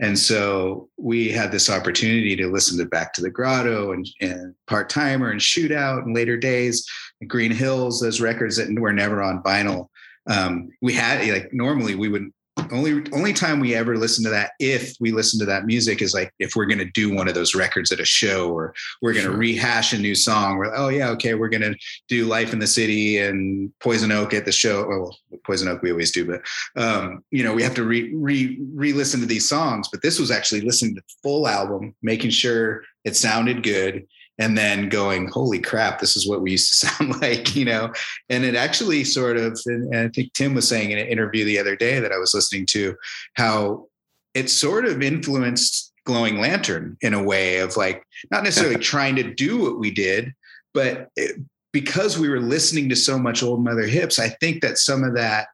And 0.00 0.18
so 0.18 0.88
we 0.96 1.30
had 1.30 1.52
this 1.52 1.70
opportunity 1.70 2.34
to 2.36 2.50
listen 2.50 2.76
to 2.78 2.84
Back 2.84 3.12
to 3.14 3.22
the 3.22 3.30
Grotto 3.30 3.92
and, 3.92 4.08
and 4.20 4.52
Part 4.66 4.90
Timer 4.90 5.30
and 5.30 5.40
Shootout 5.40 6.02
and 6.02 6.16
later 6.16 6.36
days, 6.36 6.84
Green 7.28 7.52
Hills, 7.52 8.00
those 8.00 8.20
records 8.20 8.56
that 8.56 8.72
were 8.78 8.92
never 8.92 9.22
on 9.22 9.42
vinyl. 9.42 9.88
Um, 10.26 10.70
we 10.80 10.94
had 10.94 11.26
like 11.28 11.52
normally 11.52 11.94
we 11.94 12.08
would 12.08 12.30
only 12.70 13.04
only 13.12 13.32
time 13.32 13.60
we 13.60 13.74
ever 13.74 13.96
listen 13.96 14.24
to 14.24 14.30
that 14.30 14.52
if 14.58 14.94
we 15.00 15.10
listen 15.10 15.38
to 15.40 15.46
that 15.46 15.66
music 15.66 16.00
is 16.00 16.14
like 16.14 16.32
if 16.38 16.54
we're 16.54 16.66
going 16.66 16.78
to 16.78 16.90
do 16.92 17.12
one 17.12 17.28
of 17.28 17.34
those 17.34 17.54
records 17.54 17.90
at 17.90 18.00
a 18.00 18.04
show 18.04 18.50
or 18.52 18.74
we're 19.02 19.12
going 19.12 19.24
to 19.24 19.32
sure. 19.32 19.38
rehash 19.38 19.92
a 19.92 19.98
new 19.98 20.14
song 20.14 20.56
we're 20.56 20.74
oh 20.74 20.88
yeah 20.88 21.08
okay 21.08 21.34
we're 21.34 21.48
going 21.48 21.60
to 21.62 21.74
do 22.08 22.26
life 22.26 22.52
in 22.52 22.58
the 22.58 22.66
city 22.66 23.18
and 23.18 23.72
poison 23.80 24.12
oak 24.12 24.32
at 24.32 24.44
the 24.44 24.52
show 24.52 24.86
well 24.86 25.16
poison 25.44 25.68
oak 25.68 25.82
we 25.82 25.90
always 25.90 26.12
do 26.12 26.24
but 26.24 26.42
um, 26.80 27.24
you 27.30 27.42
know 27.42 27.52
we 27.52 27.62
have 27.62 27.74
to 27.74 27.84
re 27.84 28.12
re 28.14 28.58
re-listen 28.74 29.20
to 29.20 29.26
these 29.26 29.48
songs 29.48 29.88
but 29.90 30.02
this 30.02 30.18
was 30.18 30.30
actually 30.30 30.60
listening 30.60 30.94
to 30.94 31.00
the 31.00 31.14
full 31.22 31.48
album 31.48 31.94
making 32.02 32.30
sure 32.30 32.82
it 33.04 33.16
sounded 33.16 33.62
good 33.62 34.06
and 34.38 34.58
then 34.58 34.88
going, 34.88 35.28
holy 35.28 35.60
crap, 35.60 36.00
this 36.00 36.16
is 36.16 36.28
what 36.28 36.40
we 36.40 36.52
used 36.52 36.68
to 36.68 36.86
sound 36.86 37.20
like, 37.20 37.54
you 37.54 37.64
know? 37.64 37.92
And 38.28 38.44
it 38.44 38.54
actually 38.54 39.04
sort 39.04 39.36
of, 39.36 39.58
and 39.66 39.94
I 39.94 40.08
think 40.08 40.32
Tim 40.32 40.54
was 40.54 40.68
saying 40.68 40.90
in 40.90 40.98
an 40.98 41.06
interview 41.06 41.44
the 41.44 41.58
other 41.58 41.76
day 41.76 42.00
that 42.00 42.12
I 42.12 42.18
was 42.18 42.34
listening 42.34 42.66
to, 42.66 42.96
how 43.34 43.86
it 44.34 44.50
sort 44.50 44.84
of 44.84 45.02
influenced 45.02 45.92
Glowing 46.04 46.38
Lantern 46.38 46.98
in 47.00 47.14
a 47.14 47.22
way 47.22 47.58
of 47.58 47.76
like, 47.76 48.04
not 48.30 48.44
necessarily 48.44 48.76
trying 48.82 49.16
to 49.16 49.34
do 49.34 49.58
what 49.58 49.78
we 49.78 49.90
did, 49.90 50.34
but 50.72 51.08
it, 51.16 51.40
because 51.72 52.18
we 52.18 52.28
were 52.28 52.40
listening 52.40 52.88
to 52.88 52.96
so 52.96 53.18
much 53.18 53.42
old 53.42 53.64
Mother 53.64 53.86
Hips, 53.86 54.18
I 54.18 54.28
think 54.28 54.62
that 54.62 54.78
some 54.78 55.02
of 55.02 55.14
that, 55.16 55.48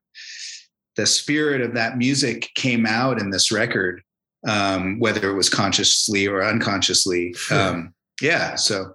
the 0.96 1.06
spirit 1.06 1.62
of 1.62 1.74
that 1.74 1.96
music 1.96 2.50
came 2.54 2.84
out 2.84 3.18
in 3.18 3.30
this 3.30 3.50
record, 3.50 4.02
um, 4.46 4.98
whether 4.98 5.30
it 5.30 5.34
was 5.34 5.48
consciously 5.48 6.26
or 6.26 6.44
unconsciously. 6.44 7.34
Um, 7.50 7.94
yeah. 8.20 8.54
So 8.56 8.94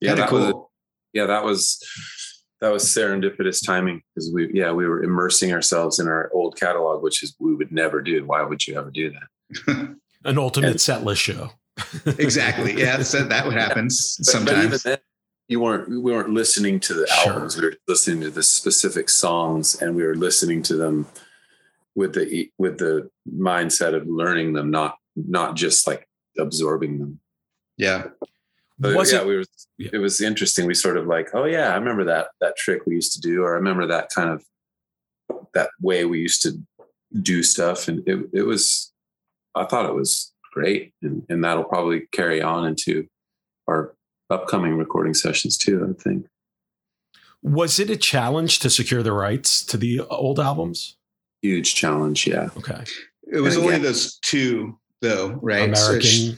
yeah, 0.00 0.14
that 0.14 0.28
cool. 0.28 0.38
was, 0.40 0.54
yeah, 1.12 1.26
that 1.26 1.44
was 1.44 1.82
that 2.60 2.72
was 2.72 2.84
serendipitous 2.84 3.64
timing 3.64 4.02
because 4.14 4.30
we 4.32 4.50
yeah 4.52 4.72
we 4.72 4.86
were 4.86 5.02
immersing 5.02 5.52
ourselves 5.52 5.98
in 5.98 6.08
our 6.08 6.30
old 6.32 6.58
catalog, 6.58 7.02
which 7.02 7.22
is 7.22 7.34
we 7.38 7.54
would 7.54 7.72
never 7.72 8.00
do. 8.00 8.24
Why 8.24 8.42
would 8.42 8.66
you 8.66 8.78
ever 8.78 8.90
do 8.90 9.12
that? 9.12 9.96
An 10.24 10.38
ultimate 10.38 10.70
and, 10.72 10.80
set 10.80 11.04
list 11.04 11.22
show. 11.22 11.50
exactly. 12.06 12.78
Yeah, 12.78 13.02
so 13.02 13.24
that 13.24 13.46
would 13.46 13.54
happen 13.54 13.88
sometimes. 13.88 14.82
But, 14.82 15.02
you 15.48 15.60
weren't 15.60 15.88
we 15.88 15.98
weren't 15.98 16.30
listening 16.30 16.78
to 16.80 16.94
the 16.94 17.06
sure. 17.06 17.32
albums. 17.32 17.56
We 17.56 17.66
were 17.66 17.74
listening 17.88 18.20
to 18.20 18.30
the 18.30 18.42
specific 18.42 19.08
songs, 19.08 19.80
and 19.82 19.96
we 19.96 20.04
were 20.04 20.14
listening 20.14 20.62
to 20.64 20.76
them 20.76 21.06
with 21.96 22.14
the 22.14 22.50
with 22.58 22.78
the 22.78 23.10
mindset 23.28 23.94
of 23.94 24.06
learning 24.06 24.52
them, 24.52 24.70
not 24.70 24.96
not 25.16 25.56
just 25.56 25.86
like 25.86 26.06
absorbing 26.38 26.98
them. 26.98 27.20
Yeah. 27.76 28.08
But 28.80 28.96
Was 28.96 29.12
yeah, 29.12 29.20
it- 29.20 29.26
we 29.26 29.36
were. 29.36 29.44
Yeah. 29.78 29.90
It 29.92 29.98
was 29.98 30.20
interesting. 30.20 30.66
We 30.66 30.74
sort 30.74 30.96
of 30.96 31.06
like, 31.06 31.28
oh 31.34 31.44
yeah, 31.44 31.72
I 31.72 31.76
remember 31.76 32.04
that 32.04 32.28
that 32.40 32.56
trick 32.56 32.82
we 32.86 32.94
used 32.96 33.12
to 33.14 33.20
do, 33.20 33.42
or 33.44 33.52
I 33.52 33.56
remember 33.56 33.86
that 33.86 34.10
kind 34.14 34.30
of 34.30 34.44
that 35.54 35.70
way 35.80 36.04
we 36.04 36.18
used 36.18 36.42
to 36.42 36.52
do 37.22 37.42
stuff, 37.42 37.88
and 37.88 38.06
it 38.08 38.18
it 38.32 38.42
was. 38.42 38.92
I 39.54 39.64
thought 39.64 39.86
it 39.86 39.94
was 39.94 40.32
great, 40.52 40.92
and 41.02 41.22
and 41.28 41.42
that'll 41.44 41.64
probably 41.64 42.08
carry 42.12 42.40
on 42.42 42.66
into 42.66 43.06
our 43.68 43.94
upcoming 44.30 44.76
recording 44.76 45.14
sessions 45.14 45.56
too. 45.58 45.94
I 45.98 46.02
think. 46.02 46.26
Was 47.42 47.78
it 47.80 47.88
a 47.90 47.96
challenge 47.96 48.58
to 48.60 48.68
secure 48.70 49.02
the 49.02 49.12
rights 49.12 49.64
to 49.66 49.76
the 49.78 50.00
old 50.00 50.38
albums? 50.38 50.96
Huge 51.42 51.74
challenge, 51.74 52.26
yeah. 52.26 52.50
Okay. 52.56 52.84
It 53.32 53.40
was 53.40 53.54
And 53.56 53.64
only 53.64 53.76
again- 53.76 53.84
those 53.84 54.18
two 54.18 54.78
though, 55.00 55.38
right? 55.42 55.70
American. 55.70 56.00
sh- 56.02 56.30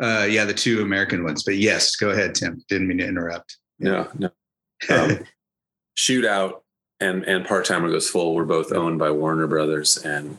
uh, 0.00 0.26
yeah, 0.28 0.44
the 0.44 0.54
two 0.54 0.82
American 0.82 1.24
ones. 1.24 1.42
But 1.42 1.56
yes, 1.56 1.96
go 1.96 2.10
ahead, 2.10 2.34
Tim. 2.34 2.62
Didn't 2.68 2.88
mean 2.88 2.98
to 2.98 3.06
interrupt. 3.06 3.56
No, 3.78 4.08
no. 4.18 4.30
Um, 4.90 5.20
Shootout 5.98 6.60
and 7.00 7.24
and 7.24 7.46
Part 7.46 7.64
Timer 7.64 7.90
Goes 7.90 8.08
Full 8.08 8.34
were 8.34 8.44
both 8.44 8.72
owned 8.72 8.98
by 8.98 9.10
Warner 9.10 9.46
Brothers, 9.46 9.96
and 9.98 10.38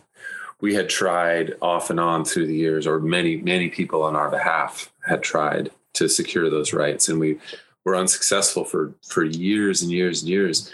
we 0.62 0.76
had 0.76 0.90
tried 0.90 1.56
off 1.62 1.90
and 1.90 2.00
on 2.00 2.26
through 2.26 2.48
the 2.48 2.56
years, 2.56 2.86
or 2.86 3.00
many 3.00 3.38
many 3.38 3.70
people 3.70 4.04
on 4.04 4.16
our 4.16 4.30
behalf 4.30 4.92
had 5.08 5.24
tried 5.24 5.72
to 5.96 6.08
secure 6.08 6.50
those 6.50 6.74
rights, 6.74 7.10
and 7.10 7.20
we 7.20 7.40
were 7.86 7.96
unsuccessful 7.96 8.64
for 8.64 8.94
for 9.08 9.24
years 9.24 9.82
and 9.82 9.92
years 9.92 10.22
and 10.22 10.30
years. 10.30 10.72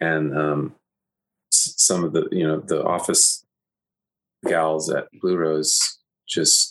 And 0.00 0.36
um, 0.36 0.74
some 1.50 2.04
of 2.04 2.12
the 2.12 2.28
you 2.30 2.46
know 2.46 2.60
the 2.60 2.84
office 2.84 3.44
gals 4.46 4.90
at 4.90 5.08
Blue 5.20 5.36
Rose 5.36 5.98
just 6.28 6.65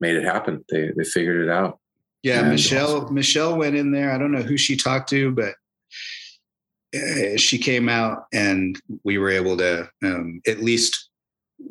made 0.00 0.16
it 0.16 0.24
happen. 0.24 0.64
They 0.70 0.90
they 0.96 1.04
figured 1.04 1.42
it 1.46 1.50
out. 1.50 1.78
Yeah, 2.22 2.42
Yeah, 2.42 2.50
Michelle. 2.50 3.10
Michelle 3.10 3.56
went 3.56 3.76
in 3.76 3.92
there. 3.92 4.12
I 4.12 4.18
don't 4.18 4.32
know 4.32 4.42
who 4.42 4.56
she 4.56 4.76
talked 4.76 5.08
to, 5.10 5.30
but 5.32 5.54
uh, 6.94 7.36
she 7.36 7.58
came 7.58 7.88
out, 7.88 8.24
and 8.32 8.80
we 9.04 9.18
were 9.18 9.30
able 9.30 9.56
to 9.58 9.88
um, 10.04 10.40
at 10.46 10.60
least 10.60 11.08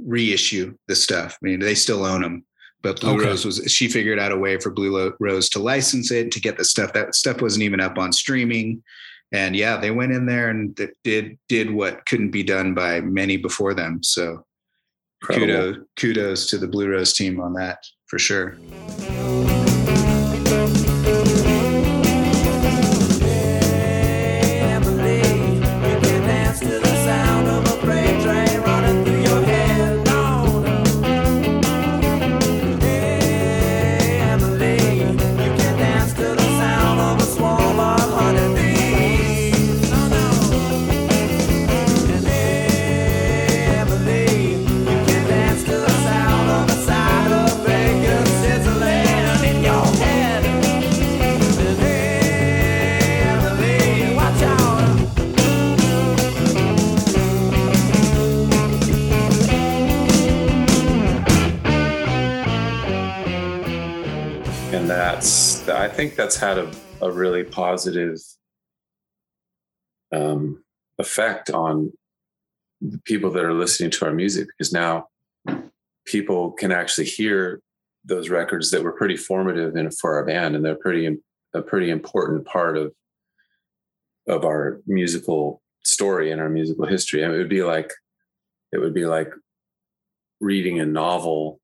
reissue 0.05 0.75
the 0.87 0.95
stuff. 0.95 1.33
I 1.33 1.45
mean, 1.45 1.59
they 1.59 1.75
still 1.75 2.05
own 2.05 2.21
them, 2.21 2.45
but 2.81 3.01
Blue 3.01 3.15
Okay. 3.17 3.25
Rose 3.25 3.45
was. 3.45 3.57
She 3.67 3.87
figured 3.89 4.19
out 4.19 4.31
a 4.31 4.37
way 4.37 4.57
for 4.59 4.71
Blue 4.71 5.13
Rose 5.19 5.49
to 5.49 5.59
license 5.59 6.11
it 6.11 6.31
to 6.31 6.39
get 6.39 6.57
the 6.57 6.65
stuff. 6.65 6.93
That 6.93 7.15
stuff 7.15 7.41
wasn't 7.41 7.63
even 7.63 7.79
up 7.81 7.97
on 7.97 8.11
streaming, 8.13 8.81
and 9.31 9.55
yeah, 9.55 9.77
they 9.77 9.91
went 9.91 10.13
in 10.13 10.25
there 10.25 10.49
and 10.49 10.73
did 11.03 11.37
did 11.47 11.69
what 11.71 12.05
couldn't 12.05 12.31
be 12.31 12.43
done 12.43 12.73
by 12.73 13.01
many 13.01 13.37
before 13.37 13.73
them. 13.73 14.01
So 14.03 14.45
Incredible. 15.21 15.47
kudos 15.53 15.85
kudos 15.97 16.49
to 16.49 16.57
the 16.57 16.67
Blue 16.67 16.89
Rose 16.89 17.13
team 17.13 17.39
on 17.41 17.53
that 17.53 17.83
for 18.09 18.17
sure. 18.17 18.57
Think 65.99 66.15
that's 66.15 66.37
had 66.37 66.57
a, 66.57 66.71
a 67.01 67.11
really 67.11 67.43
positive 67.43 68.17
um, 70.13 70.63
effect 70.97 71.49
on 71.49 71.91
the 72.79 72.99
people 72.99 73.29
that 73.29 73.43
are 73.43 73.53
listening 73.53 73.91
to 73.91 74.05
our 74.05 74.13
music 74.13 74.47
because 74.47 74.71
now 74.71 75.07
people 76.05 76.51
can 76.51 76.71
actually 76.71 77.03
hear 77.03 77.59
those 78.05 78.29
records 78.29 78.71
that 78.71 78.81
were 78.81 78.93
pretty 78.93 79.17
formative 79.17 79.75
in, 79.75 79.91
for 79.91 80.15
our 80.15 80.23
band 80.23 80.55
and 80.55 80.63
they're 80.63 80.75
pretty 80.75 81.17
a 81.53 81.61
pretty 81.61 81.89
important 81.89 82.45
part 82.45 82.77
of 82.77 82.93
of 84.25 84.45
our 84.45 84.79
musical 84.87 85.61
story 85.83 86.31
and 86.31 86.39
our 86.39 86.47
musical 86.47 86.85
history. 86.85 87.23
And 87.23 87.33
it 87.33 87.37
would 87.37 87.49
be 87.49 87.63
like 87.63 87.91
it 88.71 88.77
would 88.77 88.93
be 88.93 89.05
like 89.05 89.33
reading 90.39 90.79
a 90.79 90.85
novel 90.85 91.59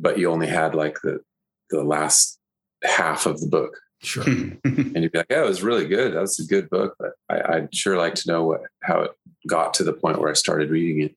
but 0.00 0.18
you 0.18 0.30
only 0.30 0.46
had 0.46 0.74
like 0.74 0.96
the 1.02 1.20
the 1.68 1.84
last 1.84 2.38
half 2.82 3.26
of 3.26 3.40
the 3.40 3.46
book. 3.46 3.78
Sure. 4.02 4.24
and 4.24 4.60
you'd 4.96 5.12
be 5.12 5.18
like 5.18 5.26
oh 5.30 5.44
it 5.44 5.48
was 5.48 5.62
really 5.62 5.86
good. 5.86 6.14
That 6.14 6.20
was 6.20 6.38
a 6.40 6.46
good 6.46 6.68
book. 6.70 6.96
But 6.98 7.12
I, 7.28 7.54
i'd 7.54 7.74
sure 7.74 7.96
like 7.96 8.14
to 8.16 8.28
know 8.30 8.44
what 8.44 8.62
how 8.82 9.02
it 9.02 9.12
got 9.48 9.74
to 9.74 9.84
the 9.84 9.92
point 9.92 10.18
where 10.18 10.30
i 10.30 10.34
started 10.34 10.70
reading 10.70 11.04
it. 11.04 11.16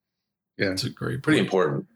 That's 0.58 0.84
a 0.84 0.90
great 0.90 1.24
pretty 1.24 1.40
point. 1.40 1.48
important. 1.48 1.88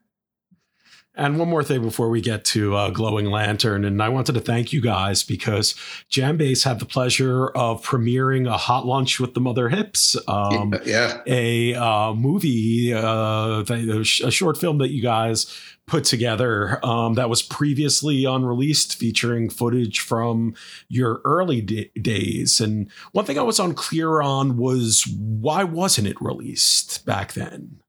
And 1.19 1.38
one 1.38 1.49
more 1.49 1.63
thing 1.63 1.82
before 1.82 2.08
we 2.08 2.21
get 2.21 2.45
to 2.45 2.75
uh, 2.77 2.91
Glowing 2.91 3.25
Lantern, 3.25 3.84
and 3.84 4.01
I 4.01 4.08
wanted 4.08 4.36
to 4.36 4.39
thank 4.39 4.71
you 4.71 4.79
guys 4.79 5.21
because 5.21 5.73
Jambase 6.10 6.63
had 6.63 6.79
the 6.79 6.86
pleasure 6.86 7.47
of 7.47 7.84
premiering 7.84 8.47
a 8.47 8.55
hot 8.55 8.86
lunch 8.86 9.19
with 9.19 9.34
the 9.34 9.41
Mother 9.41 9.67
Hips, 9.67 10.15
um, 10.29 10.73
yeah. 10.86 11.21
a 11.27 11.73
uh, 11.73 12.13
movie, 12.13 12.93
uh, 12.93 13.65
a 13.67 14.32
short 14.32 14.58
film 14.58 14.77
that 14.77 14.91
you 14.91 15.01
guys 15.01 15.53
put 15.89 16.04
together 16.04 16.84
um, 16.86 17.15
that 17.15 17.30
was 17.30 17.41
previously 17.41 18.23
unreleased, 18.23 18.95
featuring 18.95 19.49
footage 19.49 19.99
from 19.99 20.54
your 20.88 21.21
early 21.25 21.62
da- 21.62 21.91
days. 22.02 22.62
And 22.62 22.89
one 23.12 23.25
thing 23.25 23.39
I 23.39 23.43
was 23.43 23.60
unclear 23.60 24.21
on 24.21 24.58
was 24.58 25.06
why 25.17 25.63
wasn't 25.63 26.08
it 26.08 26.21
released 26.21 27.06
back 27.06 27.34
then? 27.34 27.80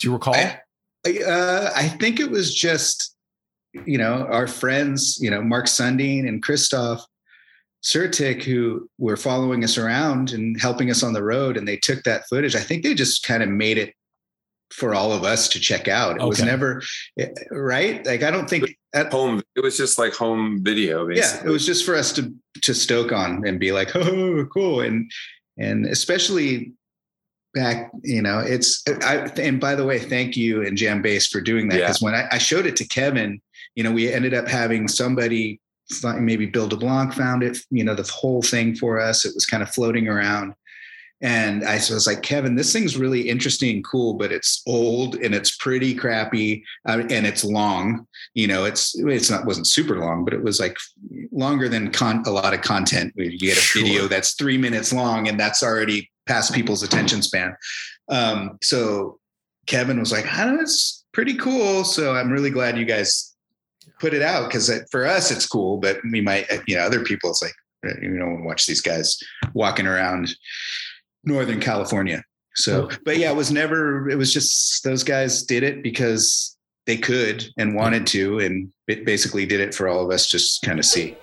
Do 0.00 0.08
you 0.08 0.12
recall? 0.12 0.34
I, 0.34 0.60
I, 1.06 1.18
uh, 1.22 1.70
I 1.76 1.88
think 1.88 2.20
it 2.20 2.30
was 2.30 2.54
just, 2.54 3.14
you 3.86 3.98
know, 3.98 4.26
our 4.30 4.46
friends, 4.46 5.18
you 5.20 5.30
know, 5.30 5.42
Mark 5.42 5.66
Sundin 5.66 6.26
and 6.26 6.42
Christoph 6.42 7.04
Sertik, 7.82 8.42
who 8.42 8.88
were 8.98 9.16
following 9.16 9.64
us 9.64 9.78
around 9.78 10.32
and 10.32 10.60
helping 10.60 10.90
us 10.90 11.02
on 11.02 11.12
the 11.12 11.22
road, 11.22 11.56
and 11.56 11.66
they 11.66 11.76
took 11.76 12.02
that 12.02 12.24
footage. 12.28 12.54
I 12.54 12.60
think 12.60 12.82
they 12.82 12.94
just 12.94 13.24
kind 13.24 13.42
of 13.42 13.48
made 13.48 13.78
it 13.78 13.94
for 14.72 14.94
all 14.94 15.12
of 15.12 15.24
us 15.24 15.48
to 15.48 15.60
check 15.60 15.88
out. 15.88 16.20
It 16.20 16.26
was 16.26 16.42
never 16.42 16.82
eh, 17.18 17.28
right. 17.50 18.04
Like 18.04 18.22
I 18.22 18.30
don't 18.30 18.48
think. 18.48 18.76
At, 18.92 19.12
home 19.12 19.40
it 19.54 19.60
was 19.60 19.76
just 19.76 20.00
like 20.00 20.12
home 20.14 20.64
video 20.64 21.06
Basically. 21.06 21.38
yeah, 21.44 21.48
it 21.48 21.52
was 21.52 21.64
just 21.64 21.86
for 21.86 21.94
us 21.94 22.12
to 22.14 22.34
to 22.62 22.74
stoke 22.74 23.12
on 23.12 23.46
and 23.46 23.60
be 23.60 23.70
like, 23.70 23.90
oh, 23.94 24.46
cool, 24.46 24.80
and 24.80 25.10
and 25.58 25.86
especially 25.86 26.72
back, 27.54 27.90
you 28.02 28.22
know, 28.22 28.40
it's 28.40 28.82
I 29.02 29.30
and 29.36 29.60
by 29.60 29.74
the 29.74 29.84
way, 29.84 29.98
thank 29.98 30.36
you 30.36 30.66
and 30.66 30.76
JamBase 30.76 31.28
for 31.30 31.40
doing 31.40 31.68
that 31.68 31.78
Yeah. 31.78 31.86
because 31.86 32.02
when 32.02 32.14
I, 32.14 32.26
I 32.32 32.38
showed 32.38 32.66
it 32.66 32.76
to 32.76 32.84
Kevin, 32.84 33.40
you 33.74 33.84
know, 33.84 33.92
we 33.92 34.12
ended 34.12 34.34
up 34.34 34.48
having 34.48 34.88
somebody 34.88 35.60
maybe 36.18 36.46
Bill 36.46 36.68
DeBlanc 36.68 37.14
found 37.14 37.42
it, 37.42 37.58
you 37.70 37.84
know, 37.84 37.94
the 37.94 38.08
whole 38.12 38.42
thing 38.42 38.74
for 38.74 39.00
us. 39.00 39.24
It 39.24 39.34
was 39.34 39.46
kind 39.46 39.62
of 39.62 39.70
floating 39.70 40.08
around. 40.08 40.54
And 41.22 41.64
I 41.64 41.74
was 41.74 42.06
like, 42.06 42.22
Kevin, 42.22 42.54
this 42.54 42.72
thing's 42.72 42.96
really 42.96 43.28
interesting 43.28 43.76
and 43.76 43.84
cool, 43.84 44.14
but 44.14 44.32
it's 44.32 44.62
old 44.66 45.16
and 45.16 45.34
it's 45.34 45.56
pretty 45.56 45.94
crappy 45.94 46.64
uh, 46.88 47.02
and 47.10 47.26
it's 47.26 47.44
long. 47.44 48.06
You 48.34 48.46
know, 48.46 48.64
it's 48.64 48.98
it's 48.98 49.30
not 49.30 49.44
wasn't 49.44 49.66
super 49.66 49.98
long, 49.98 50.24
but 50.24 50.32
it 50.32 50.42
was 50.42 50.58
like 50.60 50.76
longer 51.30 51.68
than 51.68 51.90
con- 51.90 52.22
a 52.26 52.30
lot 52.30 52.54
of 52.54 52.62
content. 52.62 53.12
You 53.16 53.38
get 53.38 53.58
a 53.58 53.60
Sure. 53.60 53.82
video 53.82 54.08
that's 54.08 54.32
three 54.34 54.56
minutes 54.56 54.92
long, 54.92 55.28
and 55.28 55.38
that's 55.38 55.62
already 55.62 56.10
past 56.26 56.54
people's 56.54 56.82
attention 56.82 57.20
span. 57.22 57.54
Um, 58.08 58.58
so 58.62 59.18
Kevin 59.66 60.00
was 60.00 60.12
like, 60.12 60.26
I 60.26 60.44
don't 60.44 60.56
know, 60.56 60.62
it's 60.62 61.04
pretty 61.12 61.34
cool. 61.34 61.84
So 61.84 62.14
I'm 62.14 62.30
really 62.30 62.50
glad 62.50 62.78
you 62.78 62.84
guys 62.84 63.36
put 64.00 64.14
it 64.14 64.22
out 64.22 64.48
because 64.48 64.70
for 64.90 65.06
us 65.06 65.30
it's 65.30 65.46
cool, 65.46 65.76
but 65.76 65.98
we 66.10 66.20
might, 66.20 66.46
you 66.66 66.76
know, 66.76 66.82
other 66.82 67.04
people 67.04 67.30
it's 67.30 67.42
like, 67.42 67.52
you 68.00 68.08
know, 68.10 68.38
watch 68.42 68.66
these 68.66 68.80
guys 68.80 69.18
walking 69.54 69.86
around 69.86 70.34
Northern 71.24 71.60
California. 71.60 72.22
So, 72.56 72.88
oh. 72.90 72.96
but 73.04 73.18
yeah, 73.18 73.30
it 73.30 73.36
was 73.36 73.50
never, 73.50 74.08
it 74.08 74.16
was 74.16 74.32
just 74.32 74.82
those 74.84 75.04
guys 75.04 75.44
did 75.44 75.62
it 75.62 75.82
because 75.82 76.56
they 76.86 76.96
could 76.96 77.46
and 77.56 77.74
wanted 77.74 78.06
to, 78.08 78.40
and 78.40 78.72
it 78.88 79.04
basically 79.04 79.46
did 79.46 79.60
it 79.60 79.74
for 79.74 79.88
all 79.88 80.04
of 80.04 80.10
us 80.10 80.26
just 80.26 80.62
kind 80.62 80.78
of 80.78 80.84
see. 80.84 81.16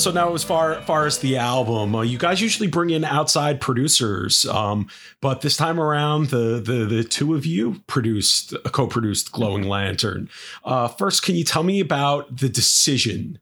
So 0.00 0.10
now, 0.10 0.34
as 0.34 0.42
far 0.42 0.80
far 0.82 1.06
as 1.06 1.18
the 1.18 1.36
album, 1.36 1.94
uh, 1.94 2.02
you 2.02 2.18
guys 2.18 2.40
usually 2.40 2.68
bring 2.68 2.90
in 2.90 3.04
outside 3.04 3.60
producers, 3.60 4.46
um, 4.46 4.88
but 5.20 5.42
this 5.42 5.56
time 5.56 5.78
around, 5.78 6.28
the 6.28 6.60
the 6.64 6.86
the 6.86 7.04
two 7.04 7.34
of 7.34 7.44
you 7.46 7.82
produced 7.86 8.54
co-produced 8.72 9.32
"Glowing 9.32 9.64
Lantern." 9.64 10.28
Uh, 10.64 10.88
first, 10.88 11.22
can 11.22 11.34
you 11.34 11.44
tell 11.44 11.62
me 11.62 11.80
about 11.80 12.38
the 12.38 12.48
decision 12.48 13.38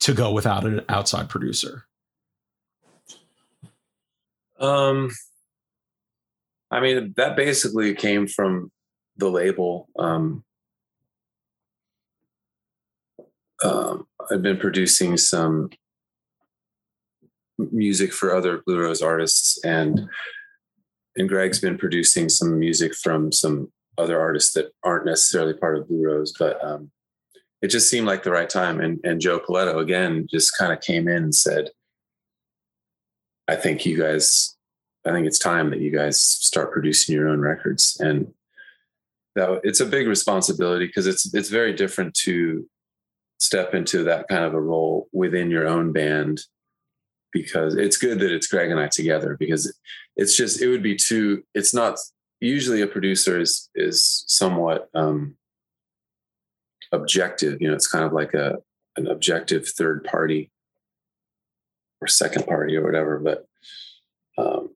to 0.00 0.12
go 0.12 0.32
without 0.32 0.64
an 0.64 0.82
outside 0.88 1.28
producer? 1.28 1.86
Um, 4.60 5.10
I 6.70 6.80
mean, 6.80 7.14
that 7.16 7.36
basically 7.36 7.94
came 7.94 8.26
from 8.26 8.70
the 9.16 9.28
label. 9.28 9.88
Um, 9.98 10.44
um, 13.64 14.06
I've 14.30 14.42
been 14.42 14.58
producing 14.58 15.16
some 15.16 15.70
music 17.58 18.12
for 18.12 18.34
other 18.34 18.62
Blue 18.66 18.80
Rose 18.80 19.02
artists, 19.02 19.62
and 19.64 20.08
and 21.16 21.28
Greg's 21.28 21.60
been 21.60 21.78
producing 21.78 22.28
some 22.28 22.58
music 22.58 22.94
from 22.94 23.32
some 23.32 23.70
other 23.98 24.18
artists 24.18 24.54
that 24.54 24.72
aren't 24.82 25.04
necessarily 25.04 25.52
part 25.52 25.76
of 25.76 25.88
Blue 25.88 26.06
Rose, 26.06 26.32
but 26.38 26.62
um, 26.64 26.90
it 27.60 27.68
just 27.68 27.90
seemed 27.90 28.06
like 28.06 28.22
the 28.22 28.30
right 28.30 28.48
time. 28.48 28.80
And 28.80 29.00
and 29.04 29.20
Joe 29.20 29.38
Poletto 29.38 29.78
again 29.78 30.26
just 30.30 30.56
kind 30.56 30.72
of 30.72 30.80
came 30.80 31.08
in 31.08 31.24
and 31.24 31.34
said, 31.34 31.70
"I 33.48 33.56
think 33.56 33.86
you 33.86 33.98
guys, 33.98 34.56
I 35.06 35.12
think 35.12 35.26
it's 35.26 35.38
time 35.38 35.70
that 35.70 35.80
you 35.80 35.90
guys 35.90 36.20
start 36.20 36.72
producing 36.72 37.14
your 37.14 37.28
own 37.28 37.40
records." 37.40 37.96
And 38.00 38.32
that 39.34 39.60
it's 39.62 39.80
a 39.80 39.86
big 39.86 40.06
responsibility 40.06 40.86
because 40.86 41.06
it's 41.06 41.32
it's 41.34 41.48
very 41.48 41.72
different 41.72 42.14
to 42.14 42.68
step 43.38 43.74
into 43.74 44.04
that 44.04 44.28
kind 44.28 44.44
of 44.44 44.54
a 44.54 44.60
role 44.60 45.08
within 45.12 45.50
your 45.50 45.66
own 45.66 45.92
band 45.92 46.40
because 47.32 47.74
it's 47.74 47.96
good 47.96 48.18
that 48.20 48.32
it's 48.32 48.46
Greg 48.46 48.70
and 48.70 48.80
I 48.80 48.88
together 48.88 49.36
because 49.38 49.72
it's 50.16 50.36
just 50.36 50.60
it 50.60 50.68
would 50.68 50.82
be 50.82 50.96
too 50.96 51.42
it's 51.54 51.74
not 51.74 51.98
usually 52.40 52.82
a 52.82 52.86
producer 52.86 53.40
is 53.40 53.70
is 53.74 54.24
somewhat 54.26 54.88
um 54.94 55.36
objective 56.92 57.60
you 57.60 57.68
know 57.68 57.74
it's 57.74 57.88
kind 57.88 58.04
of 58.04 58.12
like 58.12 58.34
a 58.34 58.58
an 58.96 59.06
objective 59.06 59.66
third 59.66 60.04
party 60.04 60.50
or 62.00 62.08
second 62.08 62.46
party 62.46 62.76
or 62.76 62.84
whatever 62.84 63.18
but 63.18 63.46
um 64.36 64.70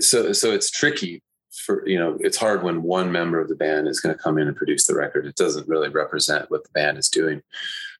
so 0.00 0.32
so 0.32 0.50
it's 0.50 0.70
tricky 0.70 1.22
for 1.52 1.86
you 1.86 1.98
know 1.98 2.16
it's 2.20 2.38
hard 2.38 2.62
when 2.62 2.82
one 2.82 3.12
member 3.12 3.38
of 3.38 3.48
the 3.48 3.54
band 3.54 3.86
is 3.86 4.00
going 4.00 4.14
to 4.14 4.20
come 4.20 4.38
in 4.38 4.48
and 4.48 4.56
produce 4.56 4.86
the 4.86 4.94
record. 4.94 5.26
It 5.26 5.36
doesn't 5.36 5.68
really 5.68 5.90
represent 5.90 6.50
what 6.50 6.64
the 6.64 6.70
band 6.70 6.96
is 6.96 7.10
doing. 7.10 7.42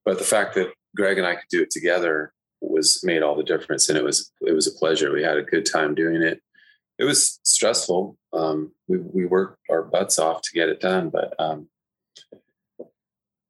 But 0.07 0.16
the 0.16 0.25
fact 0.25 0.55
that 0.55 0.72
greg 0.96 1.18
and 1.18 1.27
i 1.27 1.35
could 1.35 1.48
do 1.51 1.62
it 1.62 1.70
together 1.70 2.33
was 2.70 3.03
made 3.05 3.22
all 3.22 3.37
the 3.37 3.42
difference 3.42 3.88
and 3.88 3.98
it 3.98 4.05
was 4.05 4.31
it 4.40 4.53
was 4.53 4.66
a 4.66 4.79
pleasure. 4.79 5.12
We 5.12 5.22
had 5.22 5.37
a 5.37 5.42
good 5.42 5.66
time 5.66 5.94
doing 5.94 6.22
it. 6.22 6.40
It 6.98 7.05
was 7.05 7.40
stressful. 7.42 8.16
Um, 8.33 8.72
we, 8.88 8.98
we 8.98 9.27
worked 9.27 9.59
our 9.70 9.83
butts 9.83 10.18
off 10.18 10.42
to 10.42 10.53
get 10.55 10.68
it 10.68 10.81
done 10.81 11.11
but 11.11 11.35
um, 11.38 11.68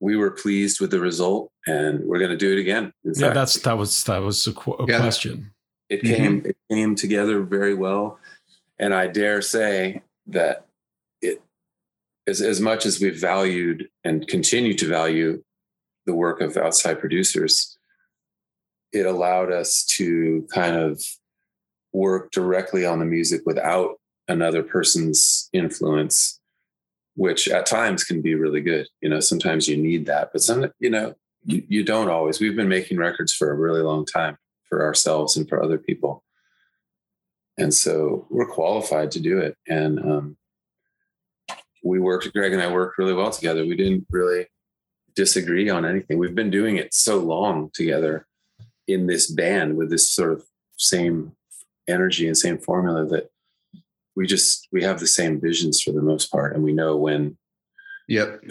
we 0.01 0.17
were 0.17 0.33
pleased 0.33 0.81
with 0.81 0.91
the 0.91 0.99
result 0.99 1.53
and 1.67 2.05
we're 2.05 2.19
going 2.19 2.31
to 2.31 2.37
do 2.37 2.53
it 2.53 2.59
again 2.59 2.93
In 3.05 3.13
yeah 3.15 3.27
fact, 3.27 3.35
that's 3.35 3.59
that 3.61 3.79
was 3.79 4.05
that 4.05 4.23
was 4.23 4.47
a, 4.47 4.53
qu- 4.53 4.75
a 4.75 4.87
yeah. 4.87 4.99
question. 4.99 5.53
It 5.89 6.03
came 6.03 6.41
mm-hmm. 6.41 6.51
it 6.51 6.57
came 6.71 6.95
together 6.97 7.43
very 7.43 7.75
well 7.75 8.19
and 8.79 8.93
I 8.93 9.07
dare 9.07 9.43
say 9.43 10.03
that 10.27 10.67
it 11.21 11.41
as, 12.27 12.41
as 12.41 12.61
much 12.61 12.85
as 12.85 13.01
we've 13.01 13.19
valued 13.19 13.89
and 14.05 14.27
continue 14.27 14.75
to 14.75 14.89
value 14.89 15.43
the 16.07 16.15
work 16.15 16.41
of 16.41 16.57
outside 16.57 16.99
producers, 16.99 17.79
it 18.93 19.07
allowed 19.07 19.53
us 19.53 19.85
to 19.97 20.47
kind 20.53 20.77
of 20.77 21.03
work 21.93 22.31
directly 22.31 22.87
on 22.87 22.99
the 22.99 23.05
music 23.05 23.43
without 23.45 23.97
another 24.29 24.63
person's 24.63 25.49
influence, 25.53 26.41
which 27.17 27.49
at 27.49 27.67
times 27.67 28.05
can 28.05 28.23
be 28.23 28.35
really 28.35 28.61
good. 28.61 28.87
You 29.01 29.09
know, 29.09 29.21
sometimes 29.21 29.69
you 29.69 29.77
need 29.77 30.07
that, 30.07 30.31
but 30.33 30.43
some, 30.43 30.71
you 30.79 30.91
know, 30.91 31.15
you, 31.45 31.63
you 31.69 31.85
don't 31.85 32.09
always. 32.09 32.41
We've 32.41 32.57
been 32.57 32.69
making 32.69 32.99
records 32.99 33.33
for 33.33 33.51
a 33.51 33.57
really 33.57 33.83
long 33.83 34.07
time 34.07 34.39
for 34.69 34.85
ourselves 34.85 35.37
and 35.37 35.49
for 35.49 35.63
other 35.63 35.79
people 35.79 36.23
and 37.59 37.73
so 37.73 38.27
we're 38.31 38.47
qualified 38.47 39.11
to 39.11 39.21
do 39.21 39.39
it 39.39 39.57
and 39.69 39.99
um, 40.01 40.37
we 41.85 41.99
worked 41.99 42.33
greg 42.33 42.53
and 42.53 42.63
i 42.63 42.73
worked 42.73 42.99
really 42.99 43.15
well 43.15 43.31
together 43.31 43.67
we 43.67 43.77
didn't 43.77 44.07
really 44.11 44.47
disagree 45.15 45.69
on 45.69 45.85
anything 45.85 46.19
we've 46.19 46.35
been 46.35 46.51
doing 46.51 46.77
it 46.77 46.95
so 46.95 47.19
long 47.19 47.71
together 47.75 48.27
in 48.89 49.07
this 49.07 49.31
band 49.31 49.77
with 49.77 49.91
this 49.91 50.11
sort 50.13 50.33
of 50.33 50.45
same 50.77 51.33
energy 51.89 52.27
and 52.27 52.37
same 52.37 52.59
formula 52.59 53.05
that 53.07 53.31
we 54.15 54.27
just 54.27 54.69
we 54.73 54.83
have 54.83 55.01
the 55.01 55.07
same 55.07 55.41
visions 55.41 55.81
for 55.81 55.93
the 55.93 56.03
most 56.03 56.31
part 56.31 56.55
and 56.55 56.63
we 56.63 56.73
know 56.73 56.97
when 56.97 57.37
yep. 58.09 58.43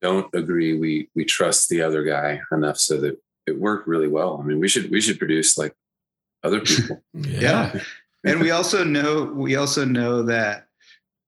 don't 0.00 0.32
agree 0.34 0.78
we 0.78 1.08
we 1.14 1.24
trust 1.24 1.68
the 1.68 1.82
other 1.82 2.04
guy 2.04 2.40
enough 2.52 2.78
so 2.78 2.98
that 2.98 3.18
it 3.46 3.58
worked 3.58 3.88
really 3.88 4.08
well. 4.08 4.40
I 4.40 4.46
mean 4.46 4.60
we 4.60 4.68
should 4.68 4.90
we 4.90 5.00
should 5.00 5.18
produce 5.18 5.58
like 5.58 5.74
other 6.42 6.60
people. 6.64 7.02
Yeah. 7.14 7.78
And 8.24 8.40
we 8.40 8.52
also 8.52 8.84
know 8.84 9.24
we 9.34 9.56
also 9.56 9.84
know 9.84 10.22
that 10.22 10.68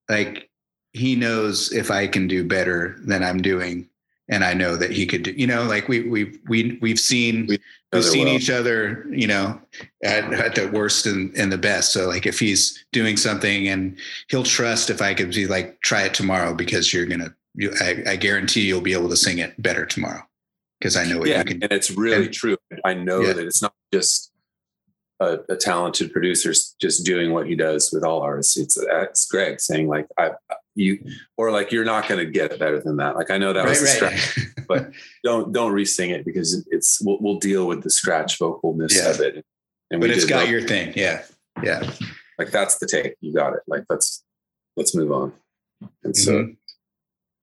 like 0.07 0.49
he 0.93 1.17
knows 1.17 1.73
if 1.73 1.91
I 1.91 2.07
can 2.07 2.25
do 2.25 2.45
better 2.45 2.95
than 3.05 3.21
I'm 3.21 3.41
doing, 3.41 3.89
and 4.27 4.43
I 4.43 4.53
know 4.53 4.75
that 4.75 4.91
he 4.91 5.05
could 5.05 5.23
do. 5.23 5.31
You 5.31 5.47
know, 5.47 5.63
like 5.63 5.87
we 5.87 6.07
we 6.07 6.39
we 6.47 6.77
we've 6.81 6.99
seen 6.99 7.45
we 7.47 7.59
we've 7.93 8.03
seen 8.03 8.25
well. 8.25 8.35
each 8.35 8.49
other. 8.49 9.05
You 9.09 9.27
know, 9.27 9.61
at, 10.03 10.33
at 10.33 10.55
the 10.55 10.69
worst 10.69 11.05
and, 11.05 11.35
and 11.35 11.51
the 11.51 11.57
best. 11.57 11.93
So 11.93 12.07
like 12.07 12.25
if 12.25 12.39
he's 12.39 12.85
doing 12.91 13.17
something 13.17 13.67
and 13.67 13.97
he'll 14.29 14.43
trust 14.43 14.89
if 14.89 15.01
I 15.01 15.13
could 15.13 15.31
be 15.31 15.47
like 15.47 15.79
try 15.81 16.03
it 16.03 16.13
tomorrow 16.13 16.53
because 16.53 16.93
you're 16.93 17.05
gonna. 17.05 17.35
You, 17.57 17.71
I, 17.79 18.03
I 18.05 18.15
guarantee 18.17 18.67
you'll 18.67 18.81
be 18.81 18.91
able 18.91 19.07
to 19.07 19.15
sing 19.15 19.37
it 19.37 19.61
better 19.61 19.85
tomorrow 19.85 20.21
because 20.79 20.97
I 20.97 21.05
know 21.05 21.19
what 21.19 21.29
yeah, 21.29 21.39
you 21.39 21.45
can. 21.45 21.63
And 21.63 21.71
it's 21.71 21.89
really 21.91 22.25
and, 22.25 22.33
true. 22.33 22.57
I 22.83 22.93
know 22.93 23.21
yeah. 23.21 23.33
that 23.33 23.45
it's 23.45 23.61
not 23.61 23.73
just 23.93 24.33
a, 25.19 25.39
a, 25.47 25.55
talented 25.55 26.11
producer 26.11 26.51
just 26.81 27.05
doing 27.05 27.31
what 27.31 27.47
he 27.47 27.55
does 27.55 27.91
with 27.93 28.03
all 28.03 28.21
artists. 28.21 28.57
It's, 28.57 28.77
it's 28.77 29.25
Greg 29.25 29.61
saying 29.61 29.87
like, 29.87 30.05
I, 30.17 30.31
you, 30.75 31.03
or 31.37 31.51
like, 31.51 31.71
you're 31.71 31.85
not 31.85 32.07
going 32.07 32.23
to 32.23 32.29
get 32.29 32.51
it 32.51 32.59
better 32.59 32.79
than 32.79 32.97
that. 32.97 33.15
Like, 33.15 33.31
I 33.31 33.37
know 33.37 33.53
that 33.53 33.61
right, 33.61 33.69
was 33.69 33.81
a 33.81 34.05
right. 34.05 34.19
scratch, 34.19 34.47
but 34.67 34.91
don't, 35.23 35.51
don't 35.51 35.71
re-sing 35.71 36.11
it 36.11 36.25
because 36.25 36.65
it's, 36.69 37.01
we'll, 37.01 37.17
we'll 37.19 37.39
deal 37.39 37.67
with 37.67 37.83
the 37.83 37.89
scratch 37.89 38.39
vocalness 38.39 38.95
yeah. 38.95 39.09
of 39.09 39.19
it. 39.19 39.45
And 39.91 40.01
but 40.01 40.09
it's 40.09 40.25
got 40.25 40.47
your 40.47 40.61
thing. 40.61 40.93
Yeah. 40.95 41.23
Yeah. 41.63 41.89
Like 42.37 42.51
that's 42.51 42.79
the 42.79 42.87
take. 42.87 43.15
You 43.21 43.33
got 43.33 43.53
it. 43.53 43.61
Like, 43.67 43.85
let's, 43.89 44.23
let's 44.75 44.95
move 44.95 45.11
on. 45.11 45.33
And 46.03 46.15
so 46.15 46.31
mm-hmm. 46.31 46.51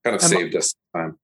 kind 0.04 0.16
of 0.16 0.22
saved 0.22 0.54
us 0.54 0.74
time. 0.94 1.18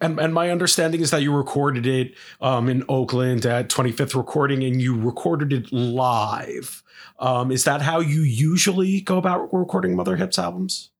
And, 0.00 0.20
and 0.20 0.32
my 0.32 0.50
understanding 0.50 1.00
is 1.00 1.10
that 1.10 1.22
you 1.22 1.34
recorded 1.34 1.86
it 1.86 2.14
um, 2.40 2.68
in 2.68 2.84
Oakland 2.88 3.44
at 3.46 3.68
25th 3.68 4.14
Recording 4.14 4.62
and 4.62 4.80
you 4.80 4.96
recorded 4.96 5.52
it 5.52 5.72
live. 5.72 6.82
Um, 7.18 7.50
is 7.50 7.64
that 7.64 7.82
how 7.82 7.98
you 8.00 8.22
usually 8.22 9.00
go 9.00 9.18
about 9.18 9.52
recording 9.52 9.96
Mother 9.96 10.16
Hips 10.16 10.38
albums? 10.38 10.90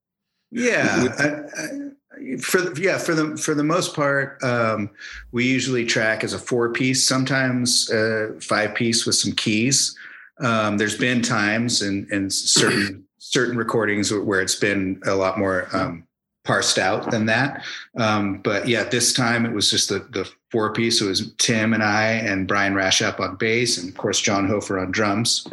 Yeah. 0.51 1.07
I, 1.19 1.63
I, 1.63 2.39
for 2.41 2.73
yeah 2.79 2.99
for 2.99 3.15
the 3.15 3.37
for 3.37 3.55
the 3.55 3.63
most 3.63 3.95
part 3.95 4.43
um, 4.43 4.91
we 5.31 5.47
usually 5.47 5.85
track 5.85 6.25
as 6.25 6.33
a 6.33 6.39
four 6.39 6.73
piece 6.73 7.07
sometimes 7.07 7.91
uh, 7.93 8.33
five 8.41 8.75
piece 8.75 9.07
with 9.07 9.15
some 9.15 9.33
keys 9.33 9.97
um, 10.41 10.79
there's 10.79 10.99
been 10.99 11.23
times 11.23 11.83
and 11.83 12.11
and 12.11 12.33
certain 12.33 13.05
certain 13.19 13.57
recordings 13.57 14.13
where 14.13 14.41
it's 14.41 14.55
been 14.55 15.01
a 15.05 15.15
lot 15.15 15.39
more 15.39 15.69
um, 15.73 16.07
parsed 16.45 16.79
out 16.79 17.11
than 17.11 17.27
that. 17.27 17.63
Um, 17.99 18.39
but 18.39 18.67
yeah, 18.67 18.85
this 18.85 19.13
time 19.13 19.45
it 19.45 19.53
was 19.53 19.71
just 19.71 19.91
the 19.91 20.01
the 20.11 20.29
four 20.51 20.73
piece. 20.73 21.01
It 21.01 21.07
was 21.07 21.33
Tim 21.37 21.75
and 21.75 21.83
I 21.83 22.13
and 22.13 22.49
Brian 22.49 22.75
Rashap 22.75 23.21
on 23.21 23.37
bass, 23.37 23.79
and 23.79 23.91
of 23.91 23.97
course 23.97 24.21
John 24.21 24.49
Hofer 24.49 24.79
on 24.79 24.91
drums. 24.91 25.47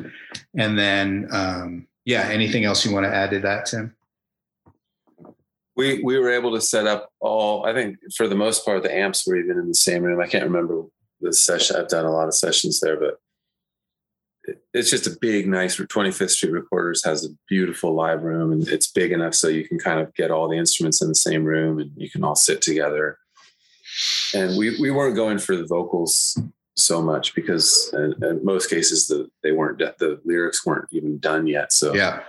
And 0.55 0.79
then 0.79 1.27
um, 1.31 1.87
yeah, 2.05 2.27
anything 2.29 2.63
else 2.63 2.85
you 2.85 2.93
want 2.93 3.05
to 3.05 3.13
add 3.13 3.31
to 3.31 3.39
that, 3.39 3.65
Tim? 3.65 3.93
We 5.75 6.01
we 6.03 6.17
were 6.17 6.31
able 6.31 6.53
to 6.53 6.61
set 6.61 6.87
up 6.87 7.09
all. 7.19 7.65
I 7.65 7.73
think 7.73 7.97
for 8.15 8.27
the 8.27 8.35
most 8.35 8.65
part, 8.65 8.83
the 8.83 8.95
amps 8.95 9.27
were 9.27 9.35
even 9.37 9.57
in 9.57 9.67
the 9.67 9.75
same 9.75 10.03
room. 10.03 10.21
I 10.21 10.27
can't 10.27 10.45
remember 10.45 10.83
the 11.21 11.33
session. 11.33 11.75
I've 11.75 11.89
done 11.89 12.05
a 12.05 12.11
lot 12.11 12.27
of 12.27 12.33
sessions 12.33 12.79
there, 12.79 12.97
but 12.99 13.19
it's 14.73 14.89
just 14.89 15.07
a 15.07 15.17
big, 15.21 15.47
nice 15.47 15.77
25th 15.77 16.29
Street 16.29 16.51
Recorders 16.51 17.03
has 17.03 17.25
a 17.25 17.29
beautiful 17.47 17.93
live 17.93 18.23
room 18.23 18.51
and 18.51 18.67
it's 18.67 18.91
big 18.91 19.11
enough 19.11 19.33
so 19.33 19.47
you 19.47 19.67
can 19.67 19.79
kind 19.79 19.99
of 19.99 20.13
get 20.13 20.31
all 20.31 20.47
the 20.47 20.57
instruments 20.57 21.01
in 21.01 21.07
the 21.07 21.15
same 21.15 21.43
room 21.43 21.79
and 21.79 21.91
you 21.95 22.09
can 22.09 22.23
all 22.23 22.35
sit 22.35 22.61
together. 22.61 23.17
And 24.33 24.57
we, 24.57 24.79
we 24.79 24.91
weren't 24.91 25.15
going 25.15 25.39
for 25.39 25.55
the 25.55 25.65
vocals 25.65 26.37
so 26.77 27.01
much 27.01 27.33
because 27.33 27.91
in, 27.93 28.13
in 28.23 28.43
most 28.43 28.69
cases 28.69 29.07
the 29.07 29.29
they 29.43 29.51
weren't 29.51 29.79
the 29.79 30.19
lyrics 30.25 30.65
weren't 30.65 30.89
even 30.91 31.17
done 31.19 31.47
yet. 31.47 31.71
So 31.71 31.93
yeah, 31.93 32.21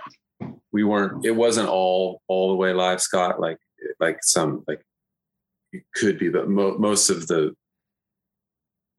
we 0.77 0.83
weren't. 0.83 1.25
It 1.25 1.31
wasn't 1.31 1.69
all 1.69 2.21
all 2.27 2.49
the 2.49 2.55
way 2.55 2.71
live, 2.71 3.01
Scott. 3.01 3.39
Like 3.39 3.57
like 3.99 4.19
some 4.21 4.63
like 4.67 4.81
it 5.73 5.83
could 5.95 6.19
be, 6.19 6.29
but 6.29 6.47
mo- 6.49 6.77
most 6.77 7.09
of 7.09 7.25
the 7.27 7.55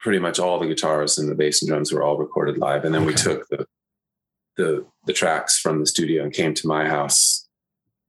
pretty 0.01 0.19
much 0.19 0.39
all 0.41 0.59
the 0.59 0.67
guitars 0.67 1.19
and 1.19 1.29
the 1.31 1.37
bass 1.37 1.63
and 1.63 1.69
drums 1.69 1.93
were 1.93 2.03
all 2.03 2.19
recorded 2.19 2.59
live. 2.59 2.85
And 2.85 2.93
then 2.95 3.05
we 3.05 3.15
took 3.15 3.47
the 3.49 3.65
the 4.57 4.85
the 5.07 5.13
tracks 5.13 5.59
from 5.61 5.79
the 5.79 5.87
studio 5.87 6.25
and 6.25 6.33
came 6.33 6.53
to 6.55 6.67
my 6.67 6.89
house 6.89 7.49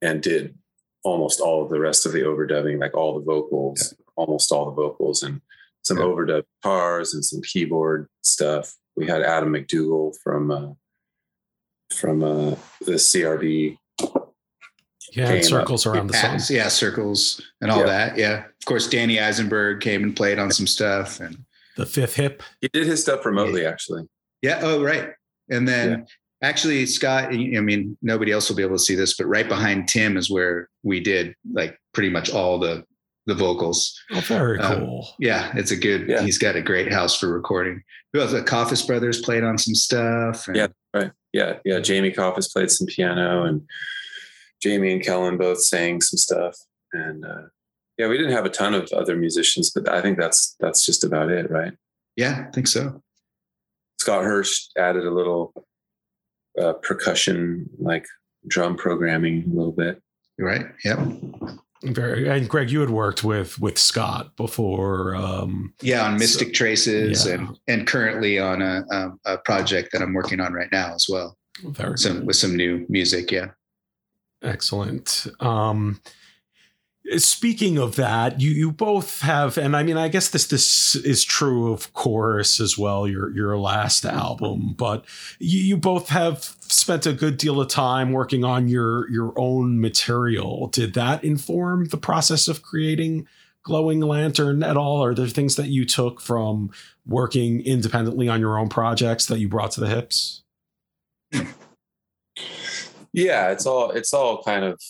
and 0.02 0.24
did 0.24 0.58
almost 1.04 1.40
all 1.40 1.64
of 1.64 1.70
the 1.70 1.80
rest 1.80 2.08
of 2.08 2.12
the 2.12 2.22
overdubbing, 2.22 2.80
like 2.80 2.96
all 2.98 3.20
the 3.20 3.24
vocals, 3.26 3.94
almost 4.16 4.52
all 4.52 4.66
the 4.66 4.72
vocals 4.84 5.22
and 5.22 5.42
some 5.84 5.98
Yeah. 5.98 6.06
overdub 6.06 6.44
guitars 6.64 7.14
and 7.14 7.24
some 7.24 7.42
keyboard 7.44 8.08
stuff. 8.24 8.76
We 8.96 9.06
had 9.06 9.22
Adam 9.22 9.54
McDougall 9.54 10.16
from 10.24 10.50
uh, 10.52 10.74
from 11.94 12.24
uh, 12.24 12.56
the 12.82 12.94
CRB. 12.94 13.78
Yeah, 15.14 15.26
Came 15.28 15.36
it 15.38 15.40
up. 15.40 15.50
circles 15.50 15.86
around 15.88 16.08
the 16.08 16.14
song. 16.14 16.40
Yeah, 16.56 16.68
circles 16.68 17.42
and 17.62 17.72
all 17.72 17.80
Yeah. 17.80 17.86
that. 17.88 18.18
Yeah. 18.18 18.44
Of 18.46 18.66
course, 18.66 18.88
Danny 18.88 19.20
Eisenberg 19.20 19.82
came 19.82 20.04
and 20.04 20.16
played 20.16 20.38
on 20.38 20.52
some 20.52 20.68
stuff. 20.68 21.20
And 21.20 21.46
The 21.78 21.86
fifth 21.88 22.16
hip. 22.16 22.44
He 22.62 22.68
did 22.72 22.86
his 22.86 23.02
stuff 23.02 23.26
remotely, 23.26 23.66
actually. 23.66 24.04
yeah, 24.44 24.60
oh, 24.62 24.84
right. 24.84 25.10
And 25.50 25.68
then 25.68 26.06
actually, 26.44 26.86
Scott, 26.86 27.30
I 27.34 27.38
mean, 27.38 27.98
nobody 28.04 28.32
else 28.32 28.50
will 28.50 28.56
be 28.56 28.62
able 28.64 28.76
to 28.78 28.84
see 28.84 28.94
this, 28.94 29.18
but 29.18 29.26
right 29.26 29.48
behind 29.50 29.88
Tim 29.88 30.16
is 30.16 30.30
where 30.30 30.70
we 30.84 31.00
did 31.00 31.34
like 31.52 31.76
pretty 31.94 32.10
much 32.10 32.30
all 32.32 32.60
the 32.60 32.84
the 33.26 33.36
vocals. 33.36 33.96
Oh, 34.12 34.22
very 34.22 34.58
Um, 34.60 34.80
cool. 34.80 35.10
Yeah, 35.20 35.52
it's 35.56 35.70
a 35.70 35.76
good. 35.76 36.08
Yeah. 36.10 36.22
He's 36.24 36.40
got 36.40 36.56
a 36.56 36.62
great 36.64 36.92
house 36.92 37.16
for 37.20 37.28
recording. 37.32 37.84
Who? 38.14 38.26
The 38.26 38.42
Coffis 38.42 38.86
brothers 38.88 39.22
played 39.22 39.44
on 39.44 39.58
some 39.60 39.76
stuff. 39.76 40.48
and- 40.48 40.56
Yeah. 40.58 40.68
Right. 40.94 41.12
Yeah. 41.34 41.60
Yeah. 41.66 41.80
Jamie 41.80 42.12
Coffis 42.12 42.52
played 42.52 42.72
some 42.72 42.88
piano 42.88 43.44
and 43.44 43.62
Jamie 44.62 44.92
and 44.92 45.04
Kellen 45.04 45.38
both 45.38 45.62
sang 45.62 46.02
some 46.02 46.18
stuff. 46.18 46.56
And 46.94 47.24
uh, 47.26 47.44
yeah, 47.98 48.08
we 48.08 48.18
didn't 48.18 48.34
have 48.34 48.46
a 48.46 48.50
ton 48.50 48.74
of 48.74 48.92
other 48.92 49.16
musicians, 49.16 49.70
but 49.70 49.88
I 49.88 50.02
think 50.02 50.18
that's 50.18 50.56
that's 50.60 50.86
just 50.86 51.04
about 51.04 51.30
it, 51.30 51.52
right? 51.52 51.74
yeah, 52.20 52.46
I 52.48 52.52
think 52.52 52.68
so. 52.68 53.02
Scott 54.00 54.26
Hirsch 54.26 54.68
added 54.78 55.06
a 55.06 55.12
little 55.12 55.54
uh, 56.62 56.74
percussion, 56.74 57.70
like 57.78 58.06
drum 58.46 58.76
programming 58.76 59.46
a 59.46 59.56
little 59.56 59.72
bit. 59.72 60.02
You're 60.38 60.48
right. 60.48 60.66
Yep. 60.84 61.00
Very. 61.84 62.28
And 62.28 62.50
Greg, 62.50 62.70
you 62.70 62.82
had 62.82 62.90
worked 62.90 63.24
with 63.24 63.60
with 63.60 63.78
Scott 63.78 64.36
before. 64.36 65.16
Um, 65.16 65.74
Yeah, 65.82 66.06
on 66.06 66.18
Mystic 66.18 66.54
Traces 66.54 67.26
yeah. 67.26 67.34
and 67.36 67.60
and 67.68 67.88
currently 67.88 68.38
on 68.40 68.62
a, 68.62 68.84
a 68.92 69.12
a 69.26 69.38
project 69.40 69.92
that 69.94 70.02
I'm 70.02 70.14
working 70.14 70.40
on 70.42 70.54
right 70.54 70.72
now 70.72 70.94
as 70.94 71.08
well. 71.10 71.38
very 71.64 71.98
Some 71.98 72.26
with 72.26 72.36
some 72.36 72.56
new 72.56 72.86
music. 72.90 73.32
Yeah. 73.32 73.48
Excellent. 74.42 75.28
Um, 75.40 76.02
speaking 77.18 77.78
of 77.78 77.96
that, 77.96 78.40
you 78.40 78.52
you 78.52 78.72
both 78.72 79.22
have, 79.22 79.58
and 79.58 79.76
I 79.76 79.84
mean, 79.84 79.98
I 79.98 80.08
guess 80.08 80.30
this 80.30 80.46
this 80.46 80.96
is 80.96 81.24
true 81.24 81.72
of 81.72 81.94
Chorus 81.94 82.60
as 82.60 82.78
well. 82.78 83.08
Your 83.08 83.32
your 83.32 83.58
last 83.58 84.06
album, 84.06 84.74
but 84.78 85.06
you, 85.40 85.60
you 85.60 85.78
both 85.78 86.10
have 86.10 86.56
spent 86.62 87.06
a 87.06 87.14
good 87.14 87.38
deal 87.38 87.60
of 87.60 87.68
time 87.68 88.12
working 88.12 88.44
on 88.44 88.68
your 88.68 89.10
your 89.10 89.34
own 89.38 89.82
material. 89.82 90.68
Did 90.68 90.94
that 90.94 91.24
inform 91.24 91.86
the 91.86 91.98
process 91.98 92.48
of 92.48 92.62
creating 92.62 93.28
Glowing 93.64 94.02
Lantern 94.02 94.64
at 94.64 94.78
all? 94.78 95.04
Are 95.04 95.14
there 95.14 95.28
things 95.28 95.56
that 95.56 95.68
you 95.68 95.86
took 95.86 96.22
from 96.22 96.72
working 97.06 97.62
independently 97.62 98.28
on 98.28 98.40
your 98.40 98.58
own 98.58 98.70
projects 98.70 99.26
that 99.28 99.40
you 99.40 99.50
brought 99.50 99.72
to 99.72 99.80
the 99.80 99.88
hips? 99.90 100.44
Yeah, 103.12 103.50
it's 103.52 103.66
all 103.66 103.92
it's 103.92 104.14
all 104.14 104.44
kind 104.44 104.64
of, 104.64 104.82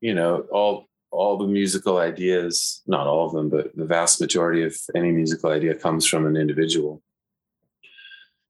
you 0.00 0.14
know, 0.14 0.44
all 0.52 0.86
all 1.12 1.36
the 1.36 1.46
musical 1.46 1.98
ideas, 1.98 2.82
not 2.86 3.06
all 3.06 3.26
of 3.26 3.32
them, 3.32 3.50
but 3.50 3.76
the 3.76 3.84
vast 3.84 4.20
majority 4.20 4.62
of 4.64 4.74
any 4.96 5.12
musical 5.12 5.50
idea 5.50 5.74
comes 5.74 6.06
from 6.06 6.26
an 6.26 6.36
individual. 6.36 7.02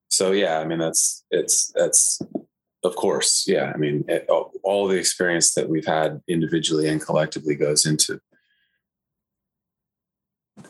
So 0.09 0.31
yeah, 0.31 0.61
I 0.61 0.65
mean 0.65 0.79
that's 0.79 1.25
it's 1.31 1.73
that's 1.75 2.21
of 2.85 2.95
course, 2.97 3.45
yeah. 3.49 3.73
I 3.75 3.79
mean 3.79 4.05
it, 4.09 4.27
all, 4.29 4.87
the 4.87 4.97
experience 4.97 5.55
that 5.55 5.69
we've 5.69 5.87
had 5.87 6.21
individually 6.29 6.89
and 6.89 7.05
collectively 7.05 7.57
goes 7.57 7.85
into 7.85 8.21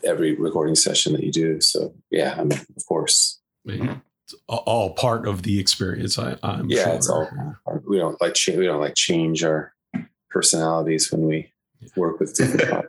every 0.03 0.33
recording 0.35 0.75
session 0.75 1.13
that 1.13 1.23
you 1.23 1.31
do. 1.31 1.61
So 1.61 1.93
yeah, 2.09 2.35
I 2.37 2.43
mean 2.43 2.59
of 2.75 2.85
course, 2.87 3.39
It's 4.25 4.35
all 4.47 4.93
part 4.93 5.27
of 5.27 5.43
the 5.43 5.59
experience. 5.59 6.17
I, 6.17 6.37
I'm 6.41 6.69
yeah, 6.69 6.85
sure. 6.85 6.93
it's 6.95 7.09
all 7.09 7.29
we 7.85 7.97
don't 7.99 8.19
like 8.19 8.33
change 8.33 8.57
we 8.57 8.65
don't 8.65 8.81
like 8.81 8.95
change 8.95 9.43
our 9.43 9.73
personalities 10.31 11.11
when 11.11 11.27
we 11.27 11.52
work 11.95 12.19
with 12.19 12.35
different 12.35 12.61
people. 12.63 12.83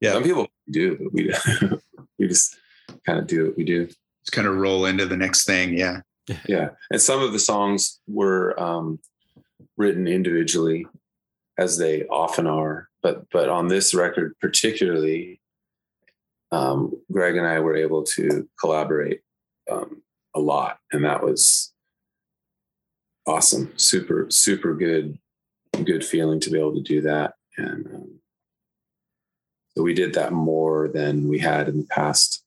Yeah. 0.00 0.12
some 0.14 0.22
people 0.22 0.48
do 0.70 0.96
but 0.96 1.12
we 1.12 1.32
we 2.18 2.28
just 2.28 2.56
kind 3.06 3.18
of 3.18 3.26
do 3.26 3.46
what 3.46 3.56
we 3.56 3.64
do 3.64 3.86
Just 3.86 4.32
kind 4.32 4.46
of 4.48 4.56
roll 4.56 4.86
into 4.86 5.06
the 5.06 5.16
next 5.16 5.44
thing. 5.44 5.76
Yeah. 5.76 6.00
yeah 6.46 6.70
and 6.90 7.00
some 7.00 7.22
of 7.22 7.32
the 7.32 7.38
songs 7.38 8.00
were 8.06 8.58
um 8.60 8.98
written 9.76 10.06
individually 10.06 10.86
as 11.58 11.76
they 11.78 12.04
often 12.06 12.46
are 12.46 12.88
but 13.02 13.28
but 13.30 13.48
on 13.48 13.68
this 13.68 13.94
record 13.94 14.34
particularly 14.40 15.40
um 16.52 16.92
greg 17.12 17.36
and 17.36 17.46
i 17.46 17.58
were 17.60 17.76
able 17.76 18.02
to 18.02 18.48
collaborate 18.58 19.20
um 19.70 20.02
a 20.34 20.40
lot 20.40 20.78
and 20.92 21.04
that 21.04 21.22
was 21.22 21.72
awesome 23.26 23.72
super 23.76 24.26
super 24.30 24.74
good 24.74 25.18
good 25.84 26.04
feeling 26.04 26.40
to 26.40 26.50
be 26.50 26.58
able 26.58 26.74
to 26.74 26.82
do 26.82 27.00
that 27.00 27.34
and 27.56 27.86
um, 27.94 28.20
so 29.76 29.82
we 29.82 29.94
did 29.94 30.14
that 30.14 30.32
more 30.32 30.88
than 30.88 31.28
we 31.28 31.38
had 31.38 31.68
in 31.68 31.78
the 31.78 31.86
past 31.86 32.42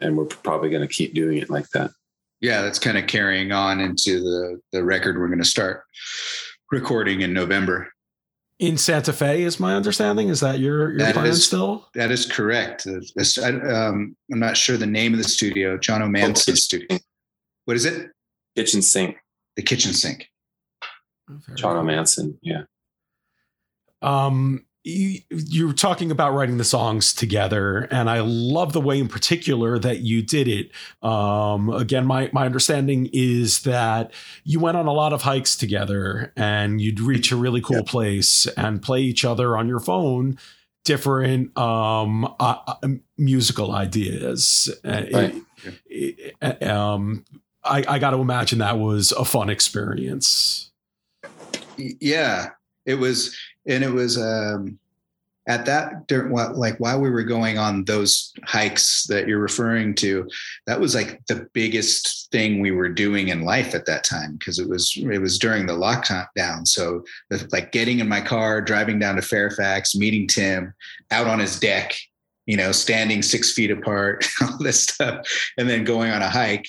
and 0.00 0.16
we're 0.16 0.24
probably 0.26 0.70
going 0.70 0.86
to 0.86 0.92
keep 0.92 1.14
doing 1.14 1.38
it 1.38 1.50
like 1.50 1.68
that 1.70 1.90
Yeah, 2.40 2.62
that's 2.62 2.78
kind 2.78 2.98
of 2.98 3.06
carrying 3.06 3.52
on 3.52 3.80
into 3.80 4.20
the 4.20 4.60
the 4.72 4.82
record 4.84 5.18
we're 5.18 5.28
going 5.28 5.38
to 5.38 5.44
start 5.44 5.82
recording 6.70 7.20
in 7.20 7.32
November. 7.32 7.92
in 8.58 8.78
Santa 8.78 9.12
Fe, 9.12 9.42
is 9.42 9.58
my 9.60 9.74
understanding. 9.74 10.28
Is 10.28 10.40
that 10.40 10.58
your 10.60 10.90
your 10.90 10.98
That 10.98 11.14
plan 11.14 11.26
is- 11.26 11.44
still? 11.44 11.88
That 11.94 12.10
is 12.10 12.24
correct. 12.26 12.86
It's- 12.86 13.38
I, 13.38 13.48
um, 13.50 14.16
I'm 14.32 14.38
not 14.38 14.56
sure 14.56 14.76
the 14.76 14.86
name 14.86 15.12
of 15.12 15.18
the 15.18 15.28
studio. 15.28 15.76
John 15.76 16.00
O'Manson 16.02 16.56
studio. 16.56 16.98
What 17.66 17.76
is 17.76 17.84
it? 17.84 18.10
kitchen 18.56 18.82
sink 18.82 19.16
The 19.56 19.62
kitchen 19.62 19.92
sink. 19.94 20.28
john 21.56 21.76
o'manson 21.76 22.38
yeah 22.42 22.62
Um, 24.02 24.64
you, 24.84 25.20
you 25.30 25.68
were 25.68 25.72
talking 25.74 26.10
about 26.10 26.32
writing 26.34 26.58
the 26.58 26.64
songs 26.64 27.14
together, 27.14 27.86
and 27.92 28.10
I 28.10 28.18
love 28.20 28.72
the 28.72 28.80
way, 28.80 28.98
in 28.98 29.06
particular, 29.06 29.78
that 29.78 30.00
you 30.00 30.22
did 30.22 30.48
it. 30.48 30.72
Um, 31.06 31.70
again, 31.70 32.04
my 32.04 32.30
my 32.32 32.46
understanding 32.46 33.08
is 33.12 33.62
that 33.62 34.10
you 34.42 34.58
went 34.58 34.76
on 34.76 34.86
a 34.88 34.92
lot 34.92 35.12
of 35.12 35.22
hikes 35.22 35.56
together, 35.56 36.32
and 36.36 36.80
you'd 36.80 36.98
reach 37.00 37.30
a 37.30 37.36
really 37.36 37.60
cool 37.60 37.84
place 37.84 38.46
and 38.56 38.82
play 38.82 39.02
each 39.02 39.24
other 39.24 39.56
on 39.56 39.68
your 39.68 39.80
phone 39.80 40.36
different 40.84 41.56
um, 41.56 42.24
uh, 42.40 42.56
uh, 42.66 42.88
musical 43.16 43.70
ideas. 43.70 44.68
Uh, 44.84 45.02
Right. 45.12 45.34
it- 45.86 46.34
it- 46.42 46.62
um, 46.64 47.24
I, 47.62 47.84
I 47.88 47.98
got 48.00 48.10
to 48.10 48.16
imagine 48.16 48.58
that 48.58 48.80
was 48.80 49.12
a 49.12 49.24
fun 49.24 49.48
experience. 49.48 50.72
Yeah, 51.76 52.48
it 52.84 52.94
was, 52.96 53.36
and 53.66 53.84
it 53.84 53.92
was 53.92 54.18
um, 54.18 54.78
at 55.48 55.66
that 55.66 56.06
during 56.06 56.30
what 56.32 56.56
like 56.56 56.78
while 56.78 57.00
we 57.00 57.10
were 57.10 57.24
going 57.24 57.58
on 57.58 57.84
those 57.84 58.32
hikes 58.44 59.04
that 59.08 59.26
you're 59.26 59.40
referring 59.40 59.94
to. 59.96 60.28
That 60.66 60.80
was 60.80 60.94
like 60.94 61.24
the 61.26 61.48
biggest 61.52 62.30
thing 62.30 62.60
we 62.60 62.70
were 62.70 62.88
doing 62.88 63.28
in 63.28 63.42
life 63.44 63.74
at 63.74 63.86
that 63.86 64.04
time 64.04 64.36
because 64.36 64.58
it 64.58 64.68
was 64.68 64.96
it 64.96 65.18
was 65.18 65.38
during 65.38 65.66
the 65.66 65.72
lockdown. 65.72 66.66
So 66.66 67.04
like 67.50 67.72
getting 67.72 67.98
in 67.98 68.08
my 68.08 68.20
car, 68.20 68.60
driving 68.60 68.98
down 68.98 69.16
to 69.16 69.22
Fairfax, 69.22 69.94
meeting 69.96 70.28
Tim 70.28 70.72
out 71.10 71.26
on 71.26 71.40
his 71.40 71.58
deck, 71.58 71.94
you 72.46 72.56
know, 72.56 72.70
standing 72.72 73.22
six 73.22 73.52
feet 73.52 73.70
apart, 73.70 74.26
all 74.42 74.58
this 74.58 74.84
stuff, 74.84 75.26
and 75.58 75.68
then 75.68 75.84
going 75.84 76.12
on 76.12 76.22
a 76.22 76.28
hike. 76.28 76.68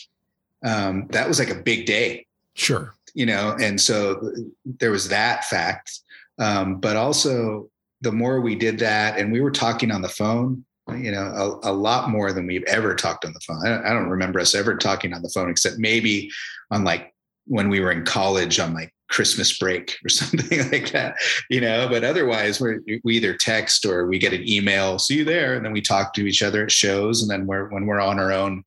Um, 0.65 1.07
that 1.09 1.27
was 1.27 1.39
like 1.39 1.49
a 1.49 1.55
big 1.55 1.85
day 1.85 2.25
Sure. 2.55 2.93
you 3.13 3.25
know 3.25 3.55
and 3.59 3.81
so 3.81 4.31
there 4.63 4.91
was 4.91 5.09
that 5.09 5.43
fact 5.43 5.99
um, 6.39 6.79
but 6.79 6.95
also 6.95 7.69
the 8.01 8.11
more 8.11 8.41
we 8.41 8.55
did 8.55 8.79
that 8.79 9.17
and 9.17 9.31
we 9.31 9.41
were 9.41 9.51
talking 9.51 9.91
on 9.91 10.01
the 10.01 10.09
phone 10.09 10.63
you 10.91 11.11
know 11.11 11.59
a, 11.63 11.71
a 11.71 11.73
lot 11.73 12.09
more 12.09 12.33
than 12.33 12.45
we've 12.45 12.63
ever 12.63 12.93
talked 12.93 13.25
on 13.25 13.33
the 13.33 13.39
phone. 13.39 13.65
I 13.65 13.69
don't, 13.69 13.85
I 13.85 13.93
don't 13.93 14.09
remember 14.09 14.39
us 14.39 14.53
ever 14.53 14.75
talking 14.75 15.13
on 15.13 15.21
the 15.21 15.29
phone 15.29 15.49
except 15.49 15.77
maybe 15.77 16.29
on 16.71 16.83
like 16.83 17.13
when 17.45 17.69
we 17.69 17.79
were 17.79 17.91
in 17.91 18.03
college 18.03 18.59
on 18.59 18.73
like 18.73 18.93
christmas 19.09 19.57
break 19.57 19.95
or 20.03 20.09
something 20.09 20.71
like 20.71 20.91
that 20.91 21.15
you 21.49 21.61
know? 21.61 21.87
But 21.89 22.03
otherwise 22.03 22.59
we're, 22.59 22.81
we 23.03 23.15
either 23.15 23.35
text 23.35 23.85
or 23.85 24.07
we 24.07 24.19
get 24.19 24.33
an 24.33 24.47
email 24.47 24.99
see 24.99 25.17
you 25.17 25.25
there 25.25 25.55
and 25.55 25.65
then 25.65 25.71
we 25.71 25.81
talk 25.81 26.13
to 26.13 26.25
each 26.25 26.43
other 26.43 26.65
at 26.65 26.71
shows 26.71 27.21
and 27.21 27.31
then 27.31 27.47
we're 27.47 27.69
when 27.69 27.85
we're 27.85 28.01
on 28.01 28.19
our 28.19 28.31
own 28.31 28.63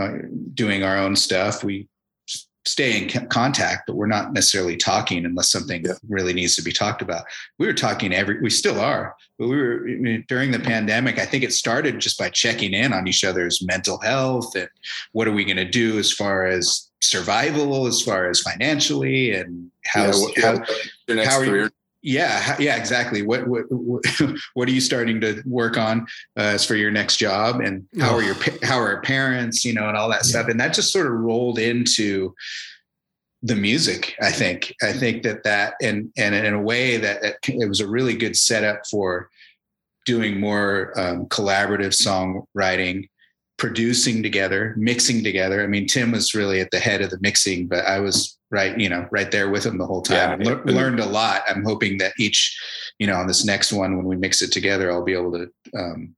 uh, 0.00 0.12
doing 0.54 0.82
our 0.82 0.98
own 0.98 1.14
stuff 1.14 1.62
we 1.62 1.88
stay 2.66 3.00
in 3.02 3.28
contact, 3.28 3.84
but 3.86 3.94
we're 3.96 4.06
not 4.06 4.32
necessarily 4.32 4.76
talking 4.76 5.24
unless 5.24 5.50
something 5.50 5.84
Yeah. 5.84 5.92
really 6.08 6.32
needs 6.32 6.56
to 6.56 6.62
be 6.62 6.72
talked 6.72 7.00
about. 7.00 7.24
We 7.58 7.66
were 7.66 7.72
talking 7.72 8.12
every, 8.12 8.40
we 8.40 8.50
still 8.50 8.80
are, 8.80 9.14
but 9.38 9.48
we 9.48 9.56
were 9.56 9.86
I 9.88 9.94
mean, 9.94 10.24
during 10.28 10.50
the 10.50 10.58
pandemic. 10.58 11.18
I 11.18 11.26
think 11.26 11.44
it 11.44 11.52
started 11.52 11.98
just 12.00 12.18
by 12.18 12.28
checking 12.28 12.74
in 12.74 12.92
on 12.92 13.06
each 13.06 13.24
other's 13.24 13.64
mental 13.64 13.98
health 14.00 14.54
and 14.56 14.68
what 15.12 15.28
are 15.28 15.32
we 15.32 15.44
going 15.44 15.56
to 15.58 15.64
do 15.64 15.98
as 15.98 16.12
far 16.12 16.46
as 16.46 16.88
survival, 17.00 17.86
as 17.86 18.02
far 18.02 18.28
as 18.28 18.40
financially, 18.40 19.32
and 19.32 19.70
Yeah, 19.94 20.06
how's, 20.06 20.20
what- 20.20 20.38
how, 20.38 20.58
how 21.24 21.38
are 21.38 21.44
you-. 21.44 21.70
Yeah, 22.06 22.54
yeah, 22.60 22.76
exactly. 22.76 23.22
What 23.22 23.48
what 23.48 23.64
what 24.54 24.68
are 24.68 24.72
you 24.72 24.80
starting 24.80 25.20
to 25.22 25.42
work 25.44 25.76
on 25.76 26.02
uh, 26.36 26.54
as 26.54 26.64
for 26.64 26.76
your 26.76 26.92
next 26.92 27.16
job, 27.16 27.60
and 27.60 27.84
how 27.98 28.14
are 28.14 28.22
your 28.22 28.36
how 28.62 28.78
are 28.78 28.92
your 28.92 29.02
parents, 29.02 29.64
you 29.64 29.74
know, 29.74 29.88
and 29.88 29.96
all 29.96 30.08
that 30.10 30.20
Yeah. 30.24 30.30
stuff, 30.30 30.46
and 30.48 30.60
that 30.60 30.72
just 30.72 30.92
sort 30.92 31.06
of 31.06 31.14
rolled 31.14 31.58
into 31.58 32.32
the 33.42 33.56
music. 33.56 34.14
I 34.22 34.30
think 34.30 34.72
I 34.84 34.92
think 34.92 35.24
that 35.24 35.42
that 35.42 35.74
and 35.82 36.12
and 36.16 36.32
in 36.32 36.54
a 36.54 36.62
way 36.62 36.96
that, 36.96 37.22
that 37.22 37.36
it 37.42 37.68
was 37.68 37.80
a 37.80 37.88
really 37.88 38.14
good 38.14 38.36
setup 38.36 38.86
for 38.88 39.28
doing 40.04 40.38
more 40.38 40.92
um, 40.96 41.26
collaborative 41.26 41.92
songwriting 41.92 43.08
producing 43.58 44.22
together 44.22 44.74
mixing 44.76 45.24
together. 45.24 45.62
I 45.62 45.66
mean 45.66 45.86
tim 45.86 46.12
was 46.12 46.34
really 46.34 46.60
at 46.60 46.70
the 46.70 46.78
head 46.78 47.00
of 47.00 47.10
the 47.10 47.18
mixing 47.20 47.66
but 47.66 47.84
i 47.86 47.98
was 47.98 48.38
right 48.50 48.78
you 48.78 48.88
know 48.88 49.08
right 49.10 49.30
there 49.30 49.50
with 49.50 49.64
him 49.64 49.78
the 49.78 49.86
whole 49.86 50.02
time. 50.02 50.16
Yeah. 50.16 50.32
and 50.34 50.44
lear- 50.44 50.64
learned 50.64 51.00
a 51.00 51.06
lot. 51.06 51.42
I'm 51.48 51.64
hoping 51.64 51.98
that 51.98 52.12
each 52.18 52.58
you 52.98 53.06
know 53.06 53.16
on 53.16 53.26
this 53.26 53.44
next 53.44 53.72
one 53.72 53.96
when 53.96 54.06
we 54.06 54.16
mix 54.16 54.42
it 54.42 54.52
together 54.52 54.90
i'll 54.90 55.04
be 55.04 55.14
able 55.14 55.32
to 55.32 55.50
um, 55.78 56.14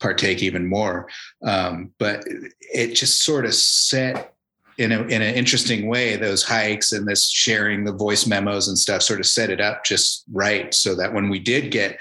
partake 0.00 0.42
even 0.42 0.66
more. 0.66 1.08
Um, 1.42 1.92
but 1.98 2.24
it 2.60 2.94
just 2.94 3.22
sort 3.22 3.46
of 3.46 3.54
set 3.54 4.34
in 4.76 4.92
a 4.92 5.02
in 5.02 5.22
an 5.22 5.34
interesting 5.34 5.88
way 5.88 6.16
those 6.16 6.42
hikes 6.42 6.92
and 6.92 7.06
this 7.06 7.30
sharing 7.30 7.84
the 7.84 7.92
voice 7.92 8.26
memos 8.26 8.68
and 8.68 8.76
stuff 8.76 9.02
sort 9.02 9.20
of 9.20 9.26
set 9.26 9.50
it 9.50 9.60
up 9.60 9.84
just 9.84 10.24
right 10.32 10.74
so 10.74 10.94
that 10.96 11.14
when 11.14 11.28
we 11.28 11.38
did 11.38 11.70
get 11.70 12.00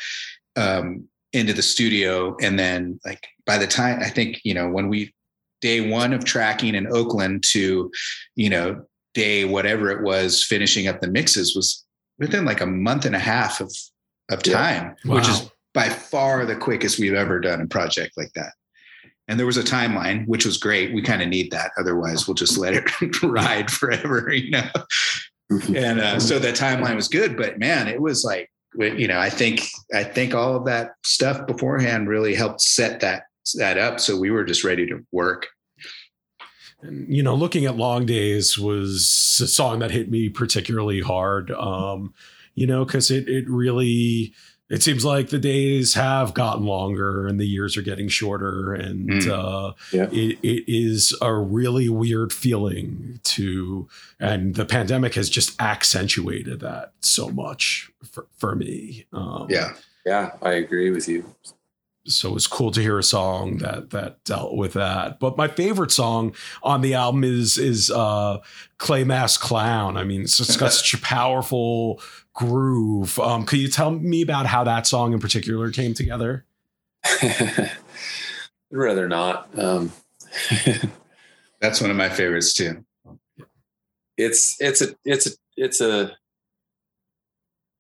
um, 0.56 1.08
into 1.34 1.54
the 1.54 1.62
studio 1.62 2.36
and 2.42 2.58
then 2.60 3.00
like 3.06 3.28
by 3.46 3.58
the 3.58 3.68
time 3.68 4.00
i 4.02 4.10
think 4.10 4.40
you 4.44 4.54
know 4.54 4.70
when 4.70 4.88
we 4.88 5.14
day 5.62 5.90
one 5.90 6.14
of 6.14 6.24
tracking 6.24 6.76
in 6.76 6.88
oakland 6.94 7.44
to 7.44 7.92
you 8.36 8.50
know 8.50 8.82
day 9.14 9.46
whatever 9.46 9.90
it 9.90 10.02
was 10.04 10.44
finishing 10.44 10.88
up 10.88 11.02
the 11.02 11.08
mixes 11.08 11.56
was 11.56 11.86
within 12.20 12.46
like 12.46 12.62
a 12.62 12.66
month 12.66 13.06
and 13.06 13.16
a 13.16 13.20
half 13.20 13.60
of 13.62 13.74
of 14.32 14.42
Yeah. 14.46 14.54
time 14.54 14.96
which 15.06 15.28
is 15.28 15.50
by 15.74 15.90
far 15.90 16.46
the 16.46 16.56
quickest 16.56 17.00
we've 17.00 17.14
ever 17.16 17.40
done 17.40 17.60
a 17.60 17.66
project 17.66 18.14
like 18.16 18.32
that. 18.36 18.54
And 19.28 19.40
there 19.40 19.48
was 19.48 19.58
a 19.58 19.64
timeline 19.64 20.28
which 20.28 20.46
was 20.46 20.58
great. 20.58 20.94
We 20.94 21.02
kind 21.02 21.24
of 21.24 21.30
need 21.30 21.50
that. 21.52 21.72
Otherwise 21.80 22.28
we'll 22.28 22.36
just 22.36 22.58
let 22.60 22.76
it 22.76 23.24
ride 23.24 23.72
forever 23.72 24.32
you 24.32 24.52
know? 24.52 24.70
And 25.76 26.00
uh, 26.00 26.20
so 26.20 26.38
that 26.40 26.56
timeline 26.56 26.96
was 26.96 27.08
good 27.08 27.36
but 27.38 27.58
man 27.60 27.88
it 27.88 28.00
was 28.02 28.24
like 28.24 28.50
you 28.78 29.08
know 29.08 29.20
i 29.20 29.30
think 29.30 29.68
i 29.94 30.04
think 30.04 30.34
all 30.34 30.56
of 30.56 30.66
that 30.66 30.92
stuff 31.04 31.46
beforehand 31.48 32.08
really 32.08 32.34
helped 32.34 32.62
set 32.62 33.00
that 33.00 33.24
that 33.56 33.78
up 33.78 34.00
so 34.00 34.18
we 34.18 34.32
were 34.32 34.44
just 34.44 34.64
ready 34.64 34.86
to 34.86 35.00
work 35.12 35.48
And, 36.82 37.14
you 37.14 37.24
know, 37.24 37.36
looking 37.36 37.66
at 37.66 37.78
Long 37.78 38.06
Days 38.06 38.58
was 38.58 39.40
a 39.42 39.48
song 39.48 39.80
that 39.80 39.92
hit 39.92 40.12
me 40.12 40.30
particularly 40.30 41.02
hard. 41.02 41.52
Um, 41.52 42.14
you 42.56 42.68
know, 42.68 42.86
because 42.86 43.10
it 43.10 43.28
it 43.28 43.50
really 43.50 44.34
it 44.74 44.84
seems 44.84 45.06
like 45.06 45.30
the 45.30 45.40
days 45.40 45.94
have 45.94 46.34
gotten 46.34 46.66
longer 46.66 47.28
and 47.28 47.40
the 47.40 47.46
years 47.48 47.78
are 47.78 47.82
getting 47.82 48.08
shorter, 48.10 48.74
and 48.74 49.10
Mm. 49.10 49.30
uh, 49.30 49.74
Yeah. 49.92 50.10
it, 50.12 50.40
it 50.44 50.64
is 50.68 51.16
a 51.22 51.34
really 51.34 51.88
weird 51.90 52.34
feeling 52.34 53.20
to, 53.24 53.88
and 54.20 54.56
the 54.56 54.66
pandemic 54.66 55.14
has 55.16 55.30
just 55.30 55.60
accentuated 55.62 56.60
that 56.62 56.94
so 57.02 57.30
much 57.30 57.92
for 58.12 58.26
for 58.38 58.56
me. 58.56 59.06
Um, 59.14 59.48
yeah 59.50 59.74
Yeah, 60.06 60.32
I 60.42 60.54
agree 60.54 60.92
with 60.92 61.08
you. 61.08 61.24
so 62.06 62.28
it 62.30 62.34
was 62.34 62.48
cool 62.48 62.70
to 62.72 62.82
hear 62.82 63.00
a 63.00 63.04
song 63.04 63.60
that 63.60 63.92
that 63.92 64.22
dealt 64.26 64.58
with 64.58 64.74
that. 64.74 65.20
But 65.22 65.38
my 65.38 65.48
favorite 65.48 65.92
song 65.92 66.34
on 66.62 66.82
the 66.82 66.96
album 66.96 67.24
is 67.24 67.58
is 67.58 67.90
uh, 67.90 68.40
Clay 68.78 69.06
Mask 69.06 69.40
Clown. 69.40 69.96
I 69.96 70.04
mean, 70.04 70.24
it's, 70.24 70.38
it's 70.42 70.58
got 70.58 70.74
such 70.80 70.94
a 70.94 70.98
powerful 70.98 72.02
groove. 72.34 73.20
Um, 73.20 73.46
could 73.46 73.60
you 73.60 73.68
tell 73.68 73.92
me 73.92 74.22
about 74.22 74.46
how 74.46 74.64
that 74.64 74.88
song 74.88 75.14
in 75.14 75.20
particular 75.20 75.72
came 75.72 75.94
together? 75.94 76.46
I'd 77.22 77.72
rather 78.72 79.08
not. 79.08 79.48
Um, 79.58 79.92
that's 81.62 81.80
one 81.82 81.92
of 81.92 81.96
my 81.98 82.10
favorites 82.10 82.54
too 82.54 82.84
it's 84.18 84.56
it's 84.60 84.82
a 84.82 84.96
it's 85.06 85.26
a 85.28 85.32
it's 85.58 85.82
a 85.82 86.12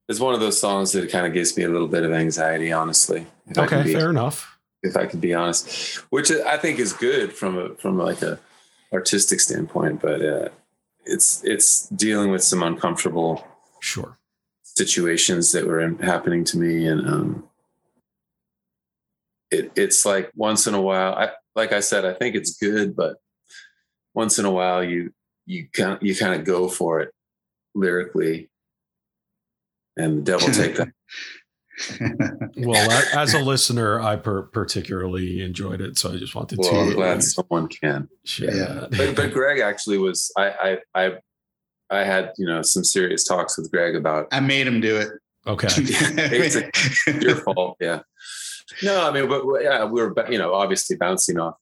it's 0.09 0.19
one 0.19 0.33
of 0.33 0.39
those 0.39 0.59
songs 0.59 0.91
that 0.93 1.09
kind 1.11 1.25
of 1.27 1.33
gives 1.33 1.55
me 1.55 1.63
a 1.63 1.69
little 1.69 1.87
bit 1.87 2.03
of 2.03 2.11
anxiety, 2.11 2.71
honestly. 2.73 3.25
If 3.47 3.57
I 3.57 3.67
can 3.67 3.79
Okay, 3.79 3.89
be- 3.89 3.93
fair 3.93 4.09
enough. 4.09 4.57
if 4.81 4.97
I 4.97 5.05
could 5.05 5.21
be 5.21 5.33
honest, 5.33 5.95
which 6.11 6.31
I 6.31 6.57
think 6.57 6.79
is 6.79 6.91
good 6.93 7.33
from 7.33 7.57
a 7.57 7.75
from 7.75 7.97
like 7.97 8.21
a 8.21 8.39
artistic 8.91 9.39
standpoint, 9.39 10.01
but 10.01 10.21
uh, 10.25 10.49
it's 11.05 11.43
it's 11.43 11.87
dealing 11.89 12.31
with 12.31 12.43
some 12.43 12.63
uncomfortable 12.63 13.47
Sure. 13.79 14.17
Situations 14.75 15.51
that 15.51 15.65
were 15.67 15.87
happening 16.01 16.43
to 16.45 16.57
me, 16.57 16.87
and 16.87 17.07
um, 17.07 17.49
it 19.51 19.71
it's 19.75 20.05
like 20.05 20.31
once 20.35 20.67
in 20.67 20.73
a 20.73 20.81
while. 20.81 21.13
I 21.13 21.29
like 21.55 21.71
I 21.73 21.79
said, 21.79 22.05
I 22.05 22.13
think 22.13 22.35
it's 22.35 22.57
good, 22.57 22.95
but 22.95 23.17
once 24.13 24.39
in 24.39 24.45
a 24.45 24.51
while, 24.51 24.83
you 24.83 25.13
you 25.45 25.67
kind 25.73 25.99
you 26.01 26.15
kind 26.15 26.39
of 26.39 26.45
go 26.45 26.67
for 26.67 27.01
it 27.01 27.11
lyrically, 27.75 28.49
and 29.97 30.19
the 30.19 30.21
devil 30.23 30.47
take 30.51 30.75
that. 30.75 30.89
Well, 32.57 32.89
a- 32.89 33.17
as 33.19 33.33
a 33.33 33.39
listener, 33.39 33.99
I 33.99 34.15
per- 34.15 34.43
particularly 34.43 35.41
enjoyed 35.41 35.81
it, 35.81 35.97
so 35.97 36.13
I 36.13 36.17
just 36.17 36.35
wanted 36.35 36.59
Well, 36.59 36.81
I'm 36.81 36.89
to 36.89 36.95
glad 36.95 37.23
someone 37.23 37.67
can. 37.67 38.07
share 38.23 38.55
Yeah. 38.55 38.65
that. 38.73 38.91
but, 38.91 39.15
but 39.15 39.33
Greg 39.33 39.59
actually 39.59 39.97
was 39.97 40.31
I, 40.37 40.77
I 40.95 41.03
I 41.05 41.17
I 41.89 42.03
had 42.03 42.31
you 42.37 42.45
know 42.47 42.61
some 42.61 42.83
serious 42.83 43.23
talks 43.23 43.57
with 43.57 43.69
Greg 43.71 43.95
about 43.95 44.27
i 44.31 44.39
made 44.39 44.65
him 44.67 44.79
do 44.81 44.97
it 44.97 45.09
okay. 45.45 45.67
It's 45.77 47.07
your 47.07 47.35
fault 47.37 47.77
yeah 47.79 48.01
no 48.81 49.07
I 49.07 49.11
mean 49.11 49.27
but 49.29 49.43
yeah 49.61 49.85
we 49.85 50.01
were 50.01 50.13
you 50.31 50.37
know 50.37 50.53
obviously 50.53 50.95
bouncing 50.95 51.39
off 51.39 51.55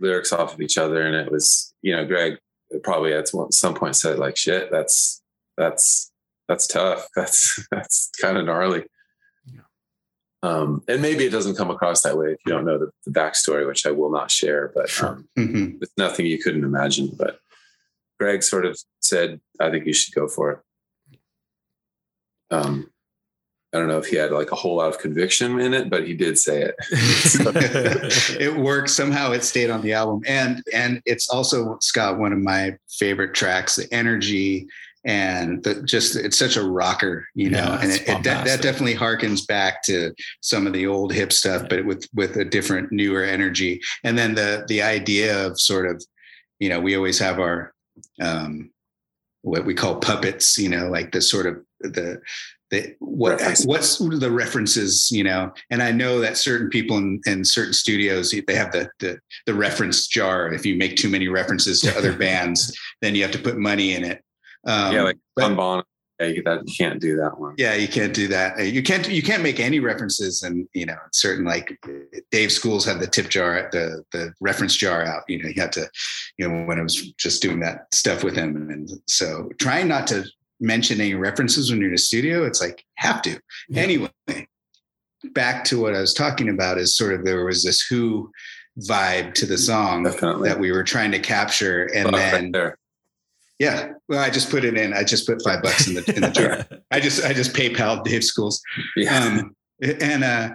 lyrics 0.00 0.32
off 0.32 0.54
of 0.54 0.60
each 0.60 0.76
other 0.78 1.02
and 1.06 1.14
it 1.14 1.30
was 1.32 1.72
you 1.82 1.94
know 1.94 2.04
Greg 2.04 2.38
probably 2.82 3.14
at 3.14 3.28
some 3.28 3.74
point 3.74 3.96
said 3.96 4.18
like 4.18 4.36
shit 4.36 4.70
that's 4.70 5.22
that's 5.56 6.10
that's 6.48 6.66
tough 6.66 7.06
that's 7.16 7.58
that's 7.70 8.10
kind 8.20 8.36
of 8.36 8.44
gnarly 8.46 8.84
um 10.44 10.82
and 10.86 11.02
maybe 11.02 11.24
it 11.24 11.30
doesn't 11.30 11.56
come 11.56 11.70
across 11.70 12.02
that 12.02 12.16
way 12.16 12.28
if 12.32 12.38
you 12.46 12.52
don't 12.52 12.64
know 12.64 12.78
the, 12.78 12.90
the 13.06 13.10
backstory 13.10 13.66
which 13.66 13.84
I 13.86 13.90
will 13.90 14.10
not 14.12 14.30
share 14.30 14.70
but 14.74 14.88
Sure. 14.88 15.08
um, 15.08 15.28
Mhm. 15.36 15.82
it's 15.82 15.92
nothing 15.96 16.26
you 16.26 16.38
couldn't 16.42 16.62
imagine. 16.64 17.10
But 17.18 17.40
Greg 18.18 18.42
sort 18.42 18.66
of 18.66 18.78
said, 19.00 19.40
"I 19.60 19.70
think 19.70 19.86
you 19.86 19.92
should 19.92 20.14
go 20.14 20.28
for 20.28 20.50
it." 20.52 20.58
Um, 22.50 22.90
I 23.74 23.78
don't 23.78 23.88
know 23.88 23.98
if 23.98 24.06
he 24.06 24.16
had 24.16 24.32
like 24.32 24.50
a 24.50 24.54
whole 24.54 24.76
lot 24.76 24.88
of 24.88 24.98
conviction 24.98 25.60
in 25.60 25.74
it, 25.74 25.90
but 25.90 26.06
he 26.06 26.14
did 26.14 26.38
say 26.38 26.62
it. 26.62 26.74
it 28.40 28.56
worked 28.56 28.88
somehow 28.88 29.32
it 29.32 29.44
stayed 29.44 29.68
on 29.68 29.82
the 29.82 29.92
album 29.92 30.22
and 30.26 30.62
and 30.72 31.02
it's 31.04 31.28
also 31.28 31.76
scott 31.80 32.18
one 32.18 32.32
of 32.32 32.38
my 32.38 32.76
favorite 32.88 33.34
tracks 33.34 33.76
the 33.76 33.92
energy 33.92 34.66
and 35.04 35.62
the 35.64 35.82
just 35.82 36.16
it's 36.16 36.38
such 36.38 36.56
a 36.56 36.62
rocker 36.62 37.28
you 37.34 37.50
know 37.50 37.58
Yeah, 37.58 37.80
and 37.82 37.92
it, 37.92 38.08
it, 38.08 38.22
that, 38.24 38.46
that 38.46 38.62
definitely 38.62 38.94
harkens 38.94 39.46
back 39.46 39.82
to 39.84 40.12
some 40.40 40.66
of 40.66 40.72
the 40.72 40.86
old 40.86 41.12
hip 41.12 41.32
stuff 41.32 41.68
but 41.68 41.84
with 41.84 42.08
with 42.14 42.36
a 42.36 42.44
different 42.44 42.90
newer 42.90 43.22
energy 43.22 43.80
and 44.02 44.16
then 44.16 44.34
the 44.34 44.64
the 44.68 44.80
idea 44.82 45.46
of 45.46 45.60
sort 45.60 45.86
of 45.90 46.02
you 46.58 46.68
know 46.68 46.80
we 46.80 46.96
always 46.96 47.18
have 47.18 47.38
our 47.38 47.74
um 48.20 48.70
what 49.42 49.64
we 49.64 49.74
call 49.74 49.96
puppets 49.96 50.58
you 50.58 50.68
know 50.68 50.88
like 50.88 51.12
the 51.12 51.20
sort 51.20 51.46
of 51.46 51.56
the 51.80 52.20
the 52.70 52.94
what 52.98 53.38
References. 53.40 53.66
what's 53.66 53.98
the 53.98 54.30
references 54.30 55.10
you 55.10 55.24
know? 55.24 55.52
And 55.70 55.82
i 55.82 55.90
know 55.90 56.20
that 56.20 56.36
certain 56.36 56.68
people 56.68 56.98
in, 56.98 57.20
in 57.26 57.44
certain 57.44 57.72
studios 57.72 58.30
they 58.30 58.54
have 58.54 58.72
the, 58.72 58.90
the 59.00 59.18
the 59.46 59.54
reference 59.54 60.06
jar. 60.06 60.52
If 60.52 60.66
you 60.66 60.76
make 60.76 60.96
too 60.96 61.08
many 61.08 61.28
references 61.28 61.80
to 61.80 61.96
other 61.96 62.16
bands 62.26 62.76
then 63.00 63.14
you 63.14 63.22
have 63.22 63.32
to 63.32 63.38
put 63.38 63.56
money 63.58 63.94
in 63.94 64.04
it. 64.04 64.22
Um, 64.66 64.94
yeah, 64.94 65.02
like 65.02 65.18
but- 65.36 65.84
Yeah, 66.20 66.26
that 66.44 66.62
you 66.68 66.74
can't 66.76 67.00
do 67.00 67.16
that 67.16 67.38
one. 67.38 67.54
yeah, 67.58 67.74
you 67.74 67.86
can't 67.88 68.12
do 68.12 68.26
that. 68.28 68.58
Uh, 68.58 68.62
You 68.62 68.82
can't 68.82 69.08
you 69.08 69.22
can't 69.22 69.42
make 69.42 69.60
any 69.60 69.78
references 69.78 70.42
and 70.42 70.66
you 70.74 70.84
know 70.86 70.96
certain 71.12 71.44
like 71.44 71.78
Dave 72.32 72.50
Schools 72.50 72.84
had 72.84 72.98
the 73.00 73.06
tip 73.06 73.28
jar 73.28 73.68
the 73.72 74.02
the 74.12 74.32
reference 74.40 74.74
jar 74.76 75.04
out. 75.04 75.22
You 75.28 75.42
know, 75.42 75.48
you 75.48 75.60
had 75.60 75.72
to 75.72 75.88
you 76.36 76.48
know 76.48 76.64
when 76.66 76.78
I 76.78 76.82
was 76.82 77.12
just 77.12 77.40
doing 77.42 77.60
that 77.60 77.92
stuff 77.94 78.24
with 78.24 78.34
him, 78.36 78.68
and 78.70 78.90
so 79.06 79.48
trying 79.60 79.86
not 79.88 80.06
to 80.08 80.24
mention 80.60 81.00
any 81.00 81.14
references 81.14 81.70
when 81.70 81.78
you're 81.80 81.88
in 81.90 81.94
a 81.94 81.98
studio, 81.98 82.44
it's 82.44 82.60
like 82.60 82.84
have 82.96 83.22
to 83.22 83.38
Yeah. 83.68 83.82
anyway. 83.82 84.10
Back 85.32 85.64
to 85.64 85.80
what 85.80 85.94
I 85.96 86.00
was 86.00 86.14
talking 86.14 86.48
about 86.48 86.78
is 86.78 86.96
sort 86.96 87.12
of 87.12 87.24
there 87.24 87.44
was 87.44 87.64
this 87.64 87.80
Who 87.88 88.30
vibe 88.88 89.34
to 89.34 89.46
the 89.46 89.58
song 89.58 90.04
Definitely. 90.04 90.48
that 90.48 90.60
we 90.60 90.70
were 90.70 90.84
trying 90.84 91.10
to 91.12 91.18
capture, 91.18 91.86
and 91.94 92.06
right 92.12 92.30
then 92.32 92.52
there. 92.52 92.78
Yeah. 93.58 93.92
Well, 94.08 94.20
I 94.20 94.30
just 94.30 94.50
put 94.50 94.64
it 94.64 94.76
in. 94.76 94.92
I 94.94 95.02
just 95.04 95.26
put 95.26 95.42
five 95.42 95.62
bucks 95.62 95.88
in 95.88 95.94
the 95.94 96.14
in 96.14 96.22
the 96.22 96.30
jar. 96.30 96.66
I 96.90 97.00
just 97.00 97.24
I 97.24 97.32
just 97.32 97.54
PayPal 97.54 98.02
Dave 98.04 98.24
Schools. 98.24 98.62
Yeah. 98.96 99.16
Um, 99.18 99.56
and 100.00 100.24
uh, 100.24 100.50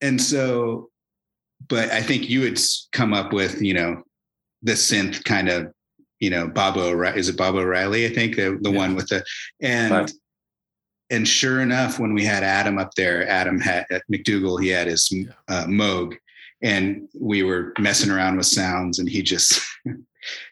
and 0.00 0.20
so, 0.20 0.90
but 1.68 1.90
I 1.90 2.02
think 2.02 2.28
you 2.30 2.42
had 2.42 2.54
s- 2.58 2.88
come 2.92 3.12
up 3.12 3.32
with 3.32 3.60
you 3.60 3.74
know 3.74 4.02
the 4.62 4.72
synth 4.72 5.24
kind 5.24 5.48
of 5.48 5.72
you 6.20 6.30
know 6.30 6.46
Baba 6.48 6.80
O'Riley. 6.80 7.18
Is 7.18 7.28
it 7.28 7.36
Baba 7.36 7.58
O'Riley? 7.58 8.06
I 8.06 8.10
think 8.14 8.36
the 8.36 8.58
the 8.62 8.70
Yeah. 8.70 8.76
one 8.78 8.94
with 8.94 9.08
the 9.08 9.24
and. 9.60 10.12
And 11.12 11.26
sure 11.26 11.60
enough, 11.60 11.98
when 11.98 12.14
we 12.14 12.24
had 12.24 12.44
Adam 12.44 12.78
up 12.78 12.94
there, 12.94 13.28
Adam 13.28 13.58
had 13.58 13.84
at 13.90 14.02
McDougall, 14.08 14.62
he 14.62 14.68
had 14.68 14.86
his 14.86 15.12
uh, 15.48 15.64
Moog, 15.64 16.14
and 16.62 17.08
we 17.20 17.42
were 17.42 17.72
messing 17.80 18.12
around 18.12 18.36
with 18.36 18.46
sounds, 18.46 19.00
and 19.00 19.08
he 19.08 19.20
just 19.20 19.60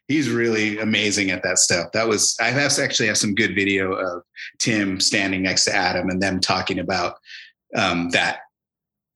he's 0.07 0.31
really 0.31 0.79
amazing 0.79 1.31
at 1.31 1.43
that 1.43 1.59
stuff. 1.59 1.93
That 1.93 2.09
was 2.09 2.37
I 2.41 2.51
have 2.51 2.79
actually 2.79 3.09
have 3.09 3.19
some 3.19 3.35
good 3.35 3.55
video 3.55 3.93
of 3.93 4.23
Tim 4.59 5.01
standing 5.01 5.43
next 5.43 5.65
to 5.65 5.75
Adam 5.75 6.09
and 6.09 6.21
them 6.23 6.41
talking 6.41 6.79
about 6.79 7.17
um, 7.77 8.11
that 8.11 8.41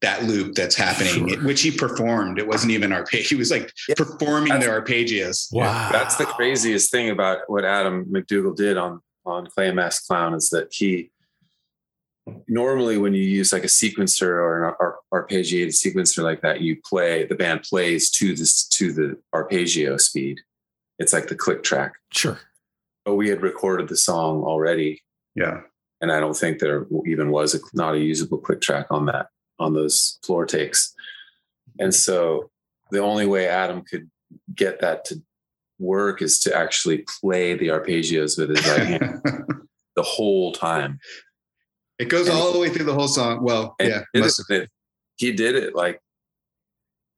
that 0.03 0.25
loop 0.25 0.55
that's 0.57 0.75
happening, 0.75 1.29
Sure. 1.29 1.45
which 1.45 1.63
he 1.63 1.71
performed. 1.71 2.39
It 2.41 2.49
wasn't 2.49 2.73
even 2.73 2.93
arpeggio. 2.93 3.23
He 3.23 3.35
was 3.37 3.53
like 3.53 3.73
Yeah. 3.89 3.95
performing 3.97 4.59
the 4.59 4.67
arpeggios. 4.67 5.47
Wow. 5.53 5.91
That's 5.93 6.17
the 6.17 6.25
craziest 6.27 6.91
thing 6.91 7.11
about 7.11 7.43
what 7.47 7.65
Adam 7.65 8.07
McDougall 8.07 8.57
did 8.57 8.77
on 8.77 9.01
on 9.25 9.47
Clay 9.47 9.71
Mask 9.71 10.05
Clown 10.09 10.35
is 10.35 10.51
that 10.51 10.67
he 10.73 11.12
normally 12.49 12.99
when 12.99 13.15
you 13.15 13.23
use 13.23 13.53
like 13.53 13.65
a 13.65 13.69
sequencer 13.69 14.23
or 14.29 14.69
an 14.69 14.75
ar- 14.81 14.99
arpeggiated 15.13 15.69
sequencer 15.69 16.23
like 16.23 16.41
that, 16.43 16.61
you 16.61 16.77
play 16.89 17.25
the 17.27 17.35
band 17.35 17.63
plays 17.63 18.11
to 18.11 18.35
this 18.35 18.67
to 18.69 18.93
the 18.93 19.17
arpeggio 19.35 19.97
speed. 19.97 20.41
It's 20.99 21.13
like 21.13 21.29
the 21.29 21.35
click 21.35 21.63
track. 21.63 21.95
Sure. 22.13 22.39
But 23.05 23.17
we 23.17 23.29
had 23.29 23.43
recorded 23.43 23.89
the 23.89 23.97
song 23.97 24.45
already, 24.45 25.03
Yeah. 25.35 25.63
and 26.01 26.13
I 26.13 26.21
don't 26.21 26.37
think 26.37 26.59
there 26.59 26.87
even 27.07 27.31
was 27.31 27.55
a, 27.55 27.59
not 27.75 27.95
a 27.95 27.99
usable 27.99 28.39
click 28.39 28.61
track 28.61 28.87
on 28.91 29.07
that 29.07 29.27
on 29.59 29.75
those 29.75 30.19
floor 30.25 30.47
takes. 30.47 30.95
And 31.81 31.93
so 31.95 32.51
the 32.93 33.01
only 33.01 33.27
way 33.27 33.49
Adam 33.49 33.83
could 33.83 34.09
get 34.55 34.81
that 34.81 35.05
to 35.07 35.23
work 35.79 36.23
is 36.23 36.39
to 36.41 36.57
actually 36.57 37.05
play 37.21 37.55
the 37.55 37.69
arpeggios 37.69 38.39
with 38.39 38.51
his 38.51 38.67
right 38.69 38.87
hand 38.87 39.21
the 39.97 40.03
whole 40.03 40.53
time. 40.53 41.01
It 41.99 42.09
goes 42.09 42.29
all 42.29 42.53
the 42.53 42.59
way 42.59 42.69
through 42.69 42.87
the 42.87 42.95
whole 42.95 43.09
song. 43.09 43.43
Well, 43.43 43.75
yeah. 43.81 44.03
he, 44.13 44.21
did 44.21 44.25
must 44.25 44.51
it, 44.51 44.71
he 45.17 45.33
did 45.33 45.55
it 45.55 45.75
like 45.75 46.01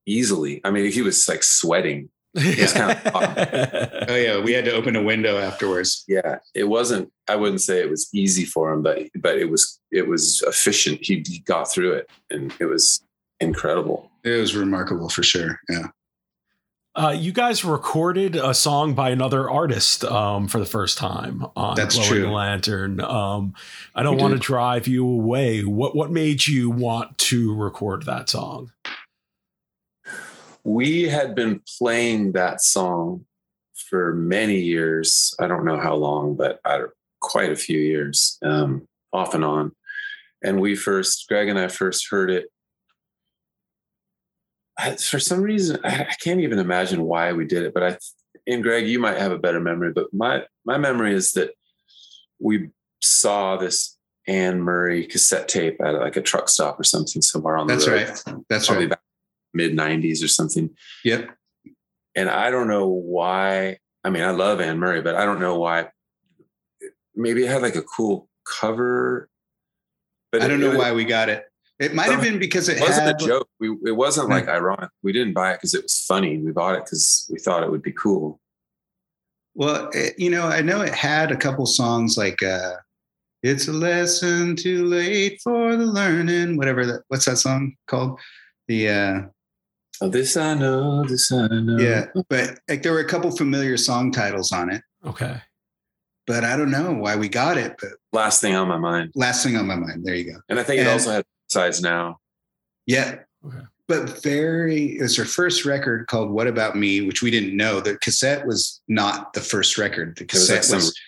easily. 0.06 0.60
I 0.64 0.70
mean, 0.70 0.90
he 0.90 1.02
was 1.02 1.28
like 1.28 1.42
sweating. 1.42 2.10
Kind 2.36 2.56
have- 2.56 3.12
oh 4.08 4.16
yeah, 4.16 4.40
we 4.40 4.52
had 4.52 4.64
to 4.64 4.72
open 4.72 4.96
a 4.96 5.02
window 5.02 5.38
afterwards. 5.38 6.04
Yeah, 6.08 6.38
it 6.54 6.64
wasn't. 6.64 7.12
I 7.28 7.36
wouldn't 7.36 7.60
say 7.60 7.80
it 7.80 7.88
was 7.88 8.08
easy 8.12 8.44
for 8.44 8.72
him, 8.72 8.82
but 8.82 9.02
but 9.20 9.38
it 9.38 9.50
was 9.50 9.80
it 9.92 10.08
was 10.08 10.42
efficient. 10.46 10.98
He, 11.02 11.24
he 11.26 11.38
got 11.40 11.70
through 11.70 11.92
it, 11.92 12.10
and 12.30 12.52
it 12.58 12.66
was 12.66 13.04
incredible. 13.40 14.10
It 14.24 14.40
was 14.40 14.56
remarkable 14.56 15.08
for 15.08 15.22
sure. 15.22 15.60
Yeah. 15.68 15.88
Uh, 16.96 17.10
you 17.10 17.32
guys 17.32 17.64
recorded 17.64 18.36
a 18.36 18.54
song 18.54 18.94
by 18.94 19.10
another 19.10 19.50
artist 19.50 20.04
um, 20.04 20.46
for 20.46 20.60
the 20.60 20.66
first 20.66 20.96
time 20.96 21.44
on 21.56 21.74
That's 21.74 21.96
Glowing 21.96 22.08
true. 22.08 22.30
Lantern. 22.30 23.00
Um, 23.00 23.54
I 23.96 24.04
don't 24.04 24.16
We 24.16 24.22
want 24.22 24.34
to 24.34 24.38
drive 24.38 24.86
you 24.86 25.04
away. 25.04 25.62
What 25.64 25.96
what 25.96 26.12
made 26.12 26.46
you 26.46 26.70
want 26.70 27.18
to 27.18 27.54
record 27.54 28.04
that 28.06 28.28
song? 28.28 28.70
we 30.64 31.02
had 31.02 31.34
been 31.34 31.60
playing 31.78 32.32
that 32.32 32.62
song 32.62 33.24
for 33.74 34.14
many 34.14 34.58
years. 34.60 35.34
I 35.38 35.46
don't 35.46 35.64
know 35.64 35.78
how 35.78 35.94
long, 35.94 36.36
but 36.36 36.58
I, 36.64 36.84
quite 37.20 37.52
a 37.52 37.56
few 37.56 37.78
years, 37.78 38.38
um, 38.42 38.88
off 39.12 39.34
and 39.34 39.44
on. 39.44 39.72
And 40.42 40.60
we 40.60 40.74
first, 40.74 41.26
Greg 41.28 41.48
and 41.48 41.58
I 41.58 41.68
first 41.68 42.08
heard 42.10 42.30
it. 42.30 42.46
I, 44.78 44.96
for 44.96 45.20
some 45.20 45.40
reason, 45.40 45.78
I, 45.84 46.02
I 46.10 46.14
can't 46.20 46.40
even 46.40 46.58
imagine 46.58 47.02
why 47.04 47.32
we 47.32 47.44
did 47.46 47.62
it. 47.64 47.74
But 47.74 47.82
I, 47.82 47.98
and 48.46 48.62
Greg, 48.62 48.86
you 48.88 48.98
might 48.98 49.18
have 49.18 49.32
a 49.32 49.38
better 49.38 49.60
memory. 49.60 49.92
But 49.92 50.12
my 50.12 50.42
my 50.64 50.78
memory 50.78 51.14
is 51.14 51.32
that 51.32 51.52
we 52.40 52.70
saw 53.00 53.56
this 53.56 53.96
Anne 54.26 54.60
Murray 54.60 55.06
cassette 55.06 55.48
tape 55.48 55.80
at 55.80 55.94
like 55.94 56.16
a 56.16 56.22
truck 56.22 56.48
stop 56.48 56.78
or 56.80 56.84
something 56.84 57.22
somewhere 57.22 57.56
on 57.56 57.66
the 57.66 57.74
That's 57.74 57.86
road. 57.88 58.08
right. 58.26 58.36
That's 58.48 58.66
Probably 58.66 58.86
right. 58.86 58.98
mid 59.52 59.72
'90s 59.76 60.24
or 60.24 60.28
something 60.28 60.70
Yep. 61.04 61.30
and 62.16 62.28
I 62.28 62.50
don't 62.50 62.68
know 62.68 62.88
why. 62.88 63.78
I 64.02 64.10
mean, 64.10 64.22
I 64.22 64.30
love 64.32 64.60
Anne 64.60 64.78
Murray, 64.78 65.00
but 65.02 65.14
I 65.14 65.24
don't 65.24 65.40
know 65.40 65.58
why. 65.58 65.88
Maybe 67.14 67.44
it 67.44 67.48
had 67.50 67.62
like 67.62 67.76
a 67.76 67.82
cool 67.82 68.28
cover, 68.44 69.28
but 70.32 70.42
I 70.42 70.48
don't 70.48 70.60
it 70.60 70.64
know 70.64 70.70
was- 70.70 70.78
why 70.78 70.92
we 70.92 71.04
got 71.04 71.28
it. 71.28 71.44
It 71.80 71.92
might 71.94 72.10
have 72.10 72.20
been 72.22 72.38
because 72.38 72.68
it 72.68 72.76
It 72.78 72.82
wasn't 72.82 73.06
had 73.08 73.20
a 73.20 73.26
joke. 73.26 73.48
We, 73.58 73.76
it 73.84 73.96
wasn't 73.96 74.26
Hmm. 74.26 74.32
like 74.32 74.48
ironic. 74.48 74.90
We 75.02 75.12
didn't 75.12 75.34
buy 75.34 75.52
it 75.52 75.56
because 75.56 75.74
it 75.74 75.82
was 75.82 76.04
funny. 76.06 76.38
We 76.38 76.52
bought 76.52 76.76
it 76.76 76.84
because 76.84 77.28
we 77.32 77.38
thought 77.40 77.62
it 77.64 77.70
would 77.70 77.82
be 77.82 77.92
cool. 77.92 78.40
Well, 79.54 79.88
it, 79.92 80.18
you 80.18 80.30
know, 80.30 80.46
I 80.46 80.62
know 80.62 80.82
it 80.82 80.94
had 80.94 81.30
a 81.30 81.36
couple 81.36 81.66
songs 81.66 82.16
like 82.16 82.42
uh 82.42 82.74
"It's 83.42 83.68
a 83.68 83.72
Lesson 83.72 84.56
Too 84.56 84.84
Late 84.86 85.40
for 85.42 85.76
the 85.76 85.86
Learning," 85.86 86.56
whatever 86.56 86.86
that. 86.86 87.02
What's 87.08 87.24
that 87.26 87.38
song 87.38 87.74
called? 87.86 88.20
The 88.68 88.88
uh 88.88 89.20
Oh, 90.00 90.08
this 90.08 90.36
I 90.36 90.54
know. 90.54 91.04
This 91.04 91.30
I 91.32 91.46
know. 91.48 91.76
yeah, 91.78 92.06
but 92.28 92.58
like 92.68 92.82
there 92.82 92.92
were 92.92 92.98
a 93.00 93.08
couple 93.08 93.30
familiar 93.36 93.76
song 93.76 94.10
titles 94.10 94.50
on 94.50 94.70
it, 94.70 94.82
Okay. 95.06 95.40
but 96.26 96.42
I 96.42 96.56
don't 96.56 96.72
know 96.72 96.92
why 96.94 97.14
we 97.14 97.28
got 97.28 97.56
it. 97.58 97.76
But 97.80 97.90
Last 98.12 98.40
thing 98.40 98.56
on 98.56 98.66
my 98.68 98.76
mind, 98.78 99.12
last 99.14 99.44
thing 99.44 99.56
on 99.56 99.66
my 99.68 99.76
mind, 99.76 100.04
there 100.04 100.16
you 100.16 100.32
go. 100.32 100.40
and 100.48 100.58
I 100.58 100.64
think 100.64 100.80
it 100.80 100.88
also 100.88 101.10
had 101.12 101.24
sides 101.54 101.80
now. 101.80 102.18
Yeah. 102.86 103.20
Okay. 103.46 103.64
But 103.88 104.22
very, 104.22 104.98
it 104.98 105.02
was 105.02 105.16
her 105.16 105.24
first 105.24 105.64
record 105.64 106.06
called 106.06 106.30
What 106.30 106.46
About 106.46 106.76
Me, 106.76 107.02
which 107.02 107.22
we 107.22 107.30
didn't 107.30 107.56
know. 107.56 107.80
The 107.80 107.98
cassette 107.98 108.46
was 108.46 108.82
not 108.88 109.32
the 109.32 109.40
first 109.40 109.78
record. 109.78 110.16
The 110.16 110.24
It 110.24 110.32
was 110.32 110.48
cassette 110.48 110.70
like 110.70 110.76
was, 110.76 111.00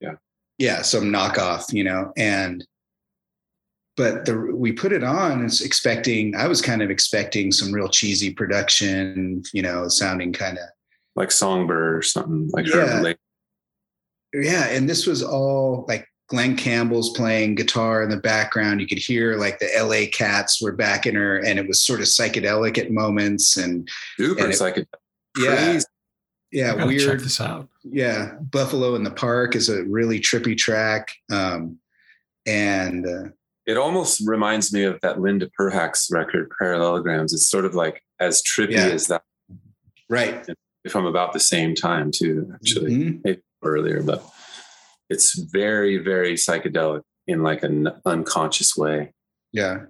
yeah. 0.00 0.14
Yeah, 0.58 0.82
some 0.82 1.04
knockoff, 1.04 1.72
you 1.72 1.84
know. 1.84 2.12
And 2.16 2.66
but 3.96 4.24
the 4.24 4.36
we 4.36 4.72
put 4.72 4.92
it 4.92 5.02
on 5.02 5.44
it's 5.44 5.60
expecting, 5.60 6.34
I 6.36 6.46
was 6.48 6.60
kind 6.60 6.82
of 6.82 6.90
expecting 6.90 7.50
some 7.50 7.72
real 7.72 7.88
cheesy 7.88 8.32
production, 8.32 9.42
you 9.52 9.62
know, 9.62 9.88
sounding 9.88 10.32
kind 10.32 10.58
of 10.58 10.64
like 11.16 11.30
Snowbird 11.30 11.98
or 11.98 12.02
something 12.02 12.48
like 12.52 12.66
Yeah. 12.66 13.00
Like, 13.00 13.18
yeah 14.34 14.66
and 14.66 14.88
this 14.88 15.06
was 15.06 15.22
all 15.22 15.84
like 15.88 16.06
glen 16.28 16.56
campbell's 16.56 17.10
playing 17.16 17.54
guitar 17.54 18.02
in 18.02 18.10
the 18.10 18.16
background 18.16 18.80
you 18.80 18.86
could 18.86 18.98
hear 18.98 19.36
like 19.36 19.58
the 19.58 19.68
la 19.82 20.06
cats 20.12 20.60
were 20.62 20.72
backing 20.72 21.14
her 21.14 21.38
and 21.38 21.58
it 21.58 21.66
was 21.66 21.80
sort 21.80 22.00
of 22.00 22.06
psychedelic 22.06 22.76
at 22.78 22.90
moments 22.90 23.56
and 23.56 23.88
super 24.16 24.44
And 24.44 24.52
it- 24.52 24.58
psychedelic. 24.58 24.86
yeah 25.38 25.56
Crazy. 25.56 25.86
Yeah 26.52 26.68
gotta 26.76 26.80
check 26.98 27.06
weird 27.06 27.20
this 27.20 27.40
out. 27.40 27.68
yeah 27.82 28.34
buffalo 28.50 28.94
in 28.94 29.02
the 29.04 29.10
park 29.10 29.56
is 29.56 29.68
a 29.68 29.84
really 29.84 30.20
trippy 30.20 30.56
track 30.56 31.12
um 31.32 31.78
and 32.46 33.06
uh, 33.06 33.28
It 33.66 33.76
almost 33.76 34.22
reminds 34.26 34.72
me 34.72 34.84
of 34.84 34.98
that 35.02 35.20
Linda 35.20 35.50
Perhacs 35.58 36.10
record, 36.10 36.50
Parallelograms. 36.58 37.34
It's 37.34 37.46
sort 37.46 37.66
of 37.66 37.74
like 37.74 38.02
as 38.18 38.42
trippy 38.42 38.72
Yeah. 38.72 38.86
as 38.86 39.06
that, 39.08 39.22
right 40.08 40.46
if 40.84 40.96
I'm 40.96 41.04
about 41.04 41.34
the 41.34 41.40
same 41.40 41.74
time 41.74 42.10
too, 42.10 42.50
actually, 42.54 42.92
Mhm. 42.96 43.20
maybe 43.24 43.40
earlier, 43.62 44.02
but 44.02 44.24
it's 45.10 45.38
very, 45.38 45.98
very 45.98 46.34
psychedelic 46.34 47.02
in 47.26 47.42
like 47.42 47.62
an 47.62 47.88
unconscious 48.04 48.76
way. 48.76 49.12
yeah 49.52 49.80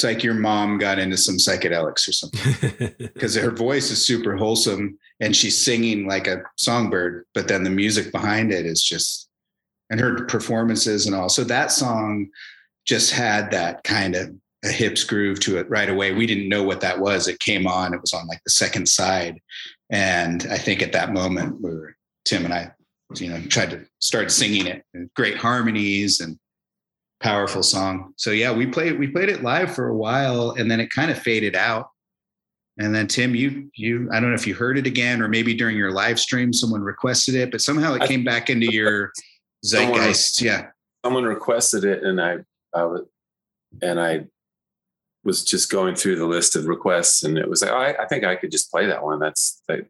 it's 0.00 0.04
like 0.04 0.22
your 0.22 0.34
mom 0.34 0.78
got 0.78 0.98
into 0.98 1.16
some 1.16 1.36
psychedelics 1.36 2.08
or 2.08 2.12
something 2.12 2.94
because 2.98 3.34
her 3.34 3.50
voice 3.50 3.90
is 3.90 4.04
super 4.04 4.36
wholesome 4.36 4.98
and 5.20 5.36
she's 5.36 5.62
singing 5.62 6.06
like 6.06 6.26
a 6.26 6.42
songbird, 6.56 7.26
but 7.34 7.48
then 7.48 7.64
the 7.64 7.70
music 7.70 8.12
behind 8.12 8.52
it 8.52 8.66
is 8.66 8.82
just, 8.82 9.28
and 9.90 10.00
her 10.00 10.24
performances 10.24 11.06
and 11.06 11.14
all. 11.14 11.28
So 11.28 11.44
that 11.44 11.72
song 11.72 12.28
just 12.86 13.12
had 13.12 13.50
that 13.50 13.84
kind 13.84 14.14
of 14.14 14.34
a 14.64 14.68
hips 14.68 15.04
groove 15.04 15.40
to 15.40 15.58
it 15.58 15.68
right 15.68 15.90
away. 15.90 16.12
We 16.12 16.26
didn't 16.26 16.48
know 16.48 16.62
what 16.62 16.80
that 16.80 17.00
was. 17.00 17.28
It 17.28 17.40
came 17.40 17.66
on, 17.66 17.92
it 17.92 18.00
was 18.00 18.14
on 18.14 18.26
like 18.26 18.42
the 18.44 18.50
second 18.50 18.88
side. 18.88 19.40
And 19.90 20.46
I 20.50 20.56
think 20.56 20.82
at 20.82 20.92
that 20.92 21.12
moment, 21.12 21.60
we 21.60 21.70
were, 21.70 21.96
Tim 22.24 22.44
and 22.44 22.54
I, 22.54 22.70
you 23.16 23.28
know, 23.28 23.40
tried 23.42 23.70
to 23.70 23.84
start 23.98 24.30
singing 24.30 24.66
it 24.66 24.84
great 25.14 25.36
harmonies 25.36 26.20
and 26.20 26.38
powerful 27.20 27.62
song. 27.62 28.12
So 28.16 28.30
yeah, 28.30 28.52
we 28.52 28.66
played, 28.66 28.98
we 28.98 29.08
played 29.08 29.28
it 29.28 29.42
live 29.42 29.74
for 29.74 29.88
a 29.88 29.96
while 29.96 30.52
and 30.52 30.70
then 30.70 30.80
it 30.80 30.90
kind 30.90 31.10
of 31.10 31.18
faded 31.18 31.54
out. 31.56 31.88
And 32.78 32.94
then 32.94 33.06
Tim, 33.08 33.34
you 33.34 33.70
you 33.74 34.08
I 34.12 34.20
don't 34.20 34.30
know 34.30 34.34
if 34.34 34.46
you 34.46 34.54
heard 34.54 34.78
it 34.78 34.86
again 34.86 35.20
or 35.20 35.28
maybe 35.28 35.52
during 35.52 35.76
your 35.76 35.90
live 35.92 36.18
stream 36.18 36.52
someone 36.52 36.80
requested 36.80 37.34
it, 37.34 37.50
but 37.50 37.60
somehow 37.60 37.94
it 37.94 38.02
came 38.08 38.24
back 38.24 38.48
into 38.48 38.72
your 38.72 39.12
Someone- 39.64 40.00
zeitgeist. 40.00 40.40
Yeah. 40.40 40.68
Someone 41.04 41.24
requested 41.24 41.84
it, 41.84 42.02
and 42.02 42.20
I, 42.20 42.40
I 42.74 42.84
was, 42.84 43.06
and 43.80 43.98
I 43.98 44.26
was 45.24 45.42
just 45.44 45.70
going 45.70 45.94
through 45.94 46.16
the 46.16 46.26
list 46.26 46.56
of 46.56 46.66
requests, 46.66 47.22
and 47.24 47.38
it 47.38 47.48
was 47.48 47.62
like, 47.62 47.70
oh, 47.70 47.76
I, 47.76 48.02
I 48.02 48.06
think 48.06 48.22
I 48.24 48.36
could 48.36 48.50
just 48.50 48.70
play 48.70 48.84
that 48.86 49.02
one. 49.02 49.18
That's 49.18 49.62
that, 49.66 49.86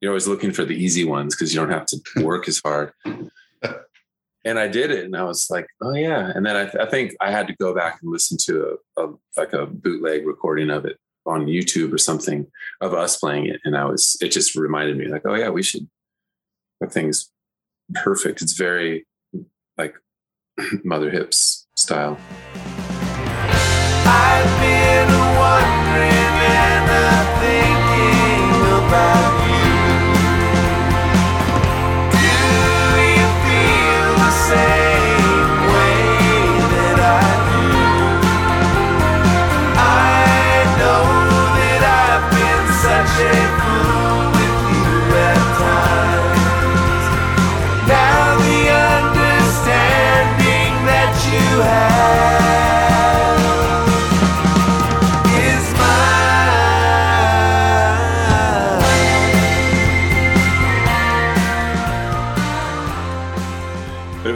you're 0.00 0.10
always 0.10 0.28
looking 0.28 0.52
for 0.52 0.64
the 0.64 0.74
easy 0.74 1.04
ones 1.04 1.34
because 1.34 1.54
you 1.54 1.60
don't 1.60 1.70
have 1.70 1.86
to 1.86 2.00
work 2.22 2.48
as 2.48 2.60
hard. 2.64 2.92
And 4.42 4.58
I 4.58 4.68
did 4.68 4.90
it, 4.90 5.04
and 5.04 5.14
I 5.14 5.24
was 5.24 5.48
like, 5.50 5.66
"Oh 5.82 5.94
yeah!" 5.94 6.32
And 6.34 6.46
then 6.46 6.56
I, 6.56 6.82
I 6.82 6.86
think 6.86 7.12
I 7.20 7.30
had 7.30 7.46
to 7.48 7.56
go 7.56 7.74
back 7.74 7.98
and 8.00 8.10
listen 8.10 8.38
to 8.46 8.78
a, 8.96 9.04
a 9.04 9.14
like 9.36 9.52
a 9.52 9.66
bootleg 9.66 10.26
recording 10.26 10.70
of 10.70 10.86
it 10.86 10.96
on 11.26 11.44
YouTube 11.44 11.92
or 11.92 11.98
something 11.98 12.46
of 12.80 12.94
us 12.94 13.18
playing 13.18 13.48
it, 13.48 13.60
and 13.64 13.76
I 13.76 13.84
was 13.84 14.16
it 14.22 14.30
just 14.30 14.54
reminded 14.54 14.96
me 14.96 15.08
like, 15.08 15.26
"Oh 15.26 15.34
yeah, 15.34 15.50
we 15.50 15.62
should." 15.62 15.86
That 16.80 16.90
thing's 16.90 17.30
perfect. 17.94 18.40
It's 18.40 18.54
very 18.54 19.06
like 19.76 19.94
Mother 20.84 21.10
Hips 21.10 21.66
style. 21.76 22.18
I've 24.06 24.60
been 24.60 25.08
wondering 25.38 26.30
and 26.48 26.90
I'm 26.90 27.26
thinking 27.40 28.88
about 28.88 29.19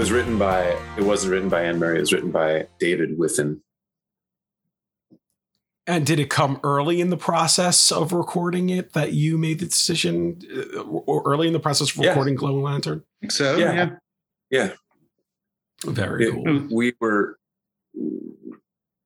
was 0.05 0.12
written 0.12 0.36
by 0.38 0.64
it 0.98 1.02
wasn't 1.02 1.32
written 1.32 1.48
by 1.48 1.62
Anne 1.64 1.78
Murray. 1.78 1.96
It 1.96 2.00
was 2.00 2.12
written 2.12 2.30
by 2.30 2.68
David 2.78 3.16
Wiffen. 3.16 3.61
And 5.86 6.05
did 6.05 6.20
it 6.20 6.28
come 6.28 6.61
early 6.62 7.00
in 7.00 7.09
the 7.09 7.16
process 7.16 7.90
of 7.90 8.12
recording 8.12 8.68
it 8.68 8.92
that 8.92 9.14
you 9.14 9.38
made 9.38 9.61
the 9.61 9.64
decision, 9.64 10.42
uh, 10.76 10.80
or 10.82 11.22
early 11.24 11.46
in 11.46 11.55
the 11.55 11.59
process 11.59 11.90
of 11.96 12.02
Yeah. 12.05 12.11
recording 12.11 12.34
Glowing 12.34 12.62
Lantern? 12.62 13.02
So 13.30 13.57
Yeah. 13.57 13.72
yeah. 13.72 13.90
Yeah, 14.50 14.72
Very 15.86 16.26
It- 16.26 16.34
cool. 16.34 16.68
we 16.70 16.92
were 17.00 17.38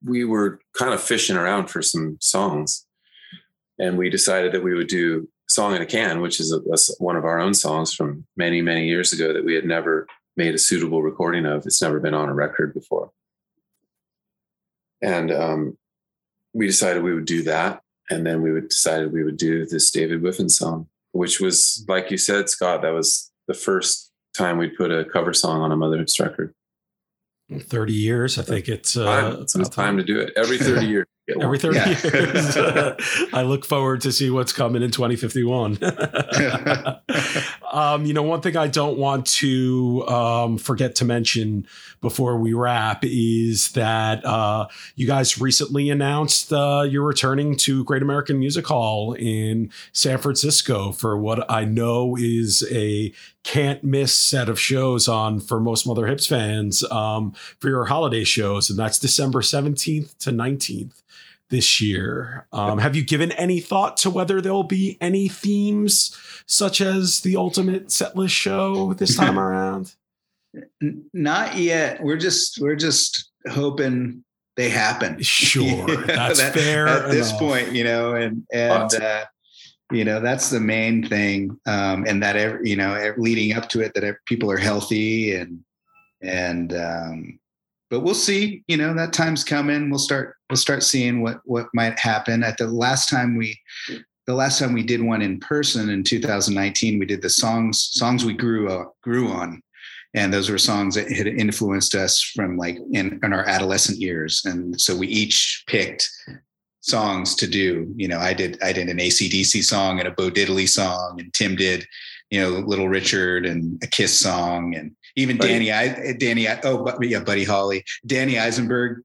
we 0.04 0.24
were 0.24 0.58
kind 0.76 0.92
of 0.92 1.00
fishing 1.00 1.36
around 1.36 1.68
for 1.68 1.80
some 1.80 2.16
songs 2.20 2.86
and 3.78 3.96
we 3.96 4.10
decided 4.10 4.50
that 4.52 4.64
we 4.64 4.74
would 4.74 4.88
do 4.88 5.28
song 5.48 5.76
in 5.76 5.82
a 5.82 5.86
can 5.86 6.20
which 6.20 6.40
is 6.40 6.50
a, 6.52 6.58
a- 6.58 7.02
one 7.04 7.14
of 7.16 7.24
our 7.24 7.38
own 7.38 7.54
songs 7.54 7.94
from 7.94 8.26
many 8.36 8.60
many 8.62 8.88
years 8.88 9.12
ago 9.12 9.32
that 9.32 9.44
we 9.44 9.54
had 9.54 9.64
never 9.64 10.06
made 10.38 10.54
a 10.54 10.58
suitable 10.58 11.02
recording 11.02 11.44
of 11.44 11.66
it's 11.66 11.82
never 11.82 11.98
been 12.00 12.14
on 12.14 12.28
a 12.28 12.34
record 12.34 12.72
before 12.72 13.10
and 15.02 15.30
um, 15.30 15.76
we 16.54 16.66
decided 16.66 17.02
we 17.02 17.12
would 17.12 17.26
do 17.26 17.42
that 17.42 17.82
and 18.08 18.24
then 18.24 18.40
we 18.40 18.52
would 18.52 18.68
decided 18.68 19.12
we 19.12 19.24
would 19.24 19.36
do 19.36 19.66
this 19.66 19.90
david 19.90 20.22
wiffen 20.22 20.50
song 20.50 20.86
which 21.12 21.40
was 21.40 21.84
like 21.88 22.10
you 22.10 22.16
said 22.16 22.48
scott 22.48 22.80
that 22.82 22.94
was 22.94 23.30
the 23.48 23.54
first 23.54 24.10
time 24.36 24.56
we'd 24.58 24.76
put 24.76 24.90
a 24.92 25.04
cover 25.04 25.32
song 25.34 25.60
on 25.60 25.72
a 25.72 25.76
mother 25.76 25.98
hips 25.98 26.18
record 26.20 26.54
30 27.50 27.94
years. 27.94 28.38
I 28.38 28.42
think 28.42 28.68
it's 28.68 28.94
uh, 28.94 29.06
time. 29.06 29.40
It's 29.40 29.54
about 29.54 29.72
time 29.72 29.96
to 29.96 30.02
do 30.04 30.20
it 30.20 30.34
every 30.36 30.58
30 30.58 30.84
years. 30.86 31.06
Every 31.40 31.58
30 31.58 31.76
Yeah. 31.76 31.88
years. 31.88 32.56
I 33.34 33.42
look 33.42 33.64
forward 33.64 34.02
to 34.02 34.12
see 34.12 34.28
what's 34.30 34.52
coming 34.52 34.82
in 34.82 34.90
2051. 34.90 35.78
um, 37.72 38.04
you 38.04 38.12
know, 38.12 38.22
one 38.22 38.40
thing 38.40 38.56
I 38.56 38.66
don't 38.66 38.98
want 38.98 39.26
to 39.26 40.06
um, 40.08 40.58
forget 40.58 40.94
to 40.96 41.04
mention 41.04 41.66
before 42.00 42.38
we 42.38 42.52
wrap 42.52 43.04
is 43.04 43.72
that 43.72 44.24
uh, 44.24 44.68
you 44.96 45.06
guys 45.06 45.40
recently 45.40 45.90
announced 45.90 46.52
uh, 46.52 46.86
you're 46.88 47.04
returning 47.04 47.56
to 47.56 47.84
Great 47.84 48.02
American 48.02 48.38
Music 48.38 48.66
Hall 48.66 49.12
in 49.14 49.70
San 49.92 50.18
Francisco 50.18 50.92
for 50.92 51.16
what 51.16 51.50
I 51.50 51.64
know 51.64 52.16
is 52.18 52.66
a 52.70 53.12
can't 53.44 53.82
miss 53.82 54.14
set 54.14 54.48
of 54.48 54.60
shows 54.60 55.08
on 55.08 55.40
for 55.40 55.60
most 55.60 55.86
Mother 55.86 56.06
Hips 56.06 56.26
fans 56.26 56.84
um, 56.90 57.32
for 57.58 57.68
your 57.68 57.86
holiday 57.86 58.24
shows, 58.24 58.70
and 58.70 58.78
that's 58.78 58.98
December 58.98 59.40
17th 59.40 60.16
to 60.18 60.30
19th 60.30 61.02
this 61.50 61.80
year. 61.80 62.46
Um, 62.52 62.78
have 62.78 62.94
you 62.96 63.04
given 63.04 63.32
any 63.32 63.60
thought 63.60 63.96
to 63.98 64.10
whether 64.10 64.40
there'll 64.40 64.62
be 64.64 64.98
any 65.00 65.28
themes 65.28 66.16
such 66.46 66.80
as 66.80 67.20
the 67.20 67.36
ultimate 67.36 67.88
setlist 67.88 68.30
show 68.30 68.92
this 68.94 69.16
time 69.22 69.38
around? 69.38 69.94
Not 71.12 71.56
yet. 71.56 72.02
We're 72.02 72.16
just 72.16 72.58
we're 72.60 72.76
just 72.76 73.30
hoping 73.50 74.24
they 74.56 74.68
happen. 74.68 75.18
Sure, 75.22 75.86
that's 76.06 76.40
that- 76.40 76.54
fair. 76.54 76.88
at 76.88 77.10
this 77.10 77.32
point, 77.32 77.72
you 77.72 77.84
know, 77.84 78.14
and 78.14 78.44
and 78.52 78.92
uh, 78.94 79.24
you 79.92 80.04
know 80.04 80.20
that's 80.20 80.50
the 80.50 80.60
main 80.60 81.06
thing, 81.06 81.58
um, 81.66 82.04
and 82.06 82.22
that 82.22 82.36
ev- 82.36 82.60
you 82.66 82.76
know 82.76 83.14
leading 83.18 83.52
up 83.56 83.68
to 83.70 83.80
it, 83.80 83.92
that 83.94 84.16
people 84.26 84.50
are 84.50 84.56
healthy 84.58 85.34
and 85.34 85.60
and 86.22 86.72
um, 86.74 87.38
but 87.90 88.00
we'll 88.00 88.14
see. 88.14 88.62
You 88.68 88.76
know 88.76 88.94
that 88.94 89.12
time's 89.12 89.44
coming. 89.44 89.90
We'll 89.90 89.98
start 89.98 90.36
we'll 90.50 90.56
start 90.56 90.82
seeing 90.82 91.22
what 91.22 91.40
what 91.44 91.68
might 91.74 91.98
happen. 91.98 92.42
At 92.42 92.58
the 92.58 92.66
last 92.66 93.08
time 93.08 93.36
we. 93.36 93.58
The 94.26 94.34
last 94.34 94.58
time 94.58 94.74
we 94.74 94.82
did 94.82 95.00
one 95.00 95.22
in 95.22 95.40
person 95.40 95.88
in 95.88 96.04
2019, 96.04 96.98
we 96.98 97.06
did 97.06 97.22
the 97.22 97.30
songs 97.30 97.88
songs 97.94 98.26
we 98.26 98.34
grew 98.34 98.70
uh, 98.70 98.84
grew 99.02 99.28
on, 99.28 99.62
and 100.14 100.32
those 100.32 100.50
were 100.50 100.58
songs 100.58 100.94
that 100.94 101.10
had 101.10 101.26
influenced 101.26 101.94
us 101.94 102.22
from 102.22 102.56
like 102.56 102.78
in, 102.92 103.20
in 103.22 103.32
our 103.32 103.44
adolescent 103.46 103.98
years 103.98 104.42
and 104.44 104.80
so 104.80 104.96
we 104.96 105.06
each 105.08 105.64
picked 105.66 106.08
songs 106.80 107.34
to 107.34 107.46
do 107.46 107.92
you 107.96 108.08
know 108.08 108.18
i 108.18 108.32
did 108.32 108.58
i 108.62 108.72
did 108.72 108.88
an 108.88 108.98
acdc 108.98 109.62
song 109.62 109.98
and 109.98 110.08
a 110.08 110.12
bo 110.12 110.30
diddley 110.30 110.68
song 110.68 111.16
and 111.20 111.32
tim 111.34 111.54
did 111.54 111.86
you 112.30 112.40
know 112.40 112.50
little 112.60 112.88
richard 112.88 113.46
and 113.46 113.82
a 113.82 113.86
kiss 113.86 114.18
song 114.18 114.74
and 114.74 114.94
even 115.16 115.36
Buddy. 115.38 115.52
danny 115.52 115.72
i 115.72 116.12
danny 116.18 116.48
I, 116.48 116.60
oh 116.64 116.84
but 116.84 117.02
yeah 117.06 117.20
buddy 117.20 117.44
holly 117.44 117.84
danny 118.06 118.38
eisenberg 118.38 119.02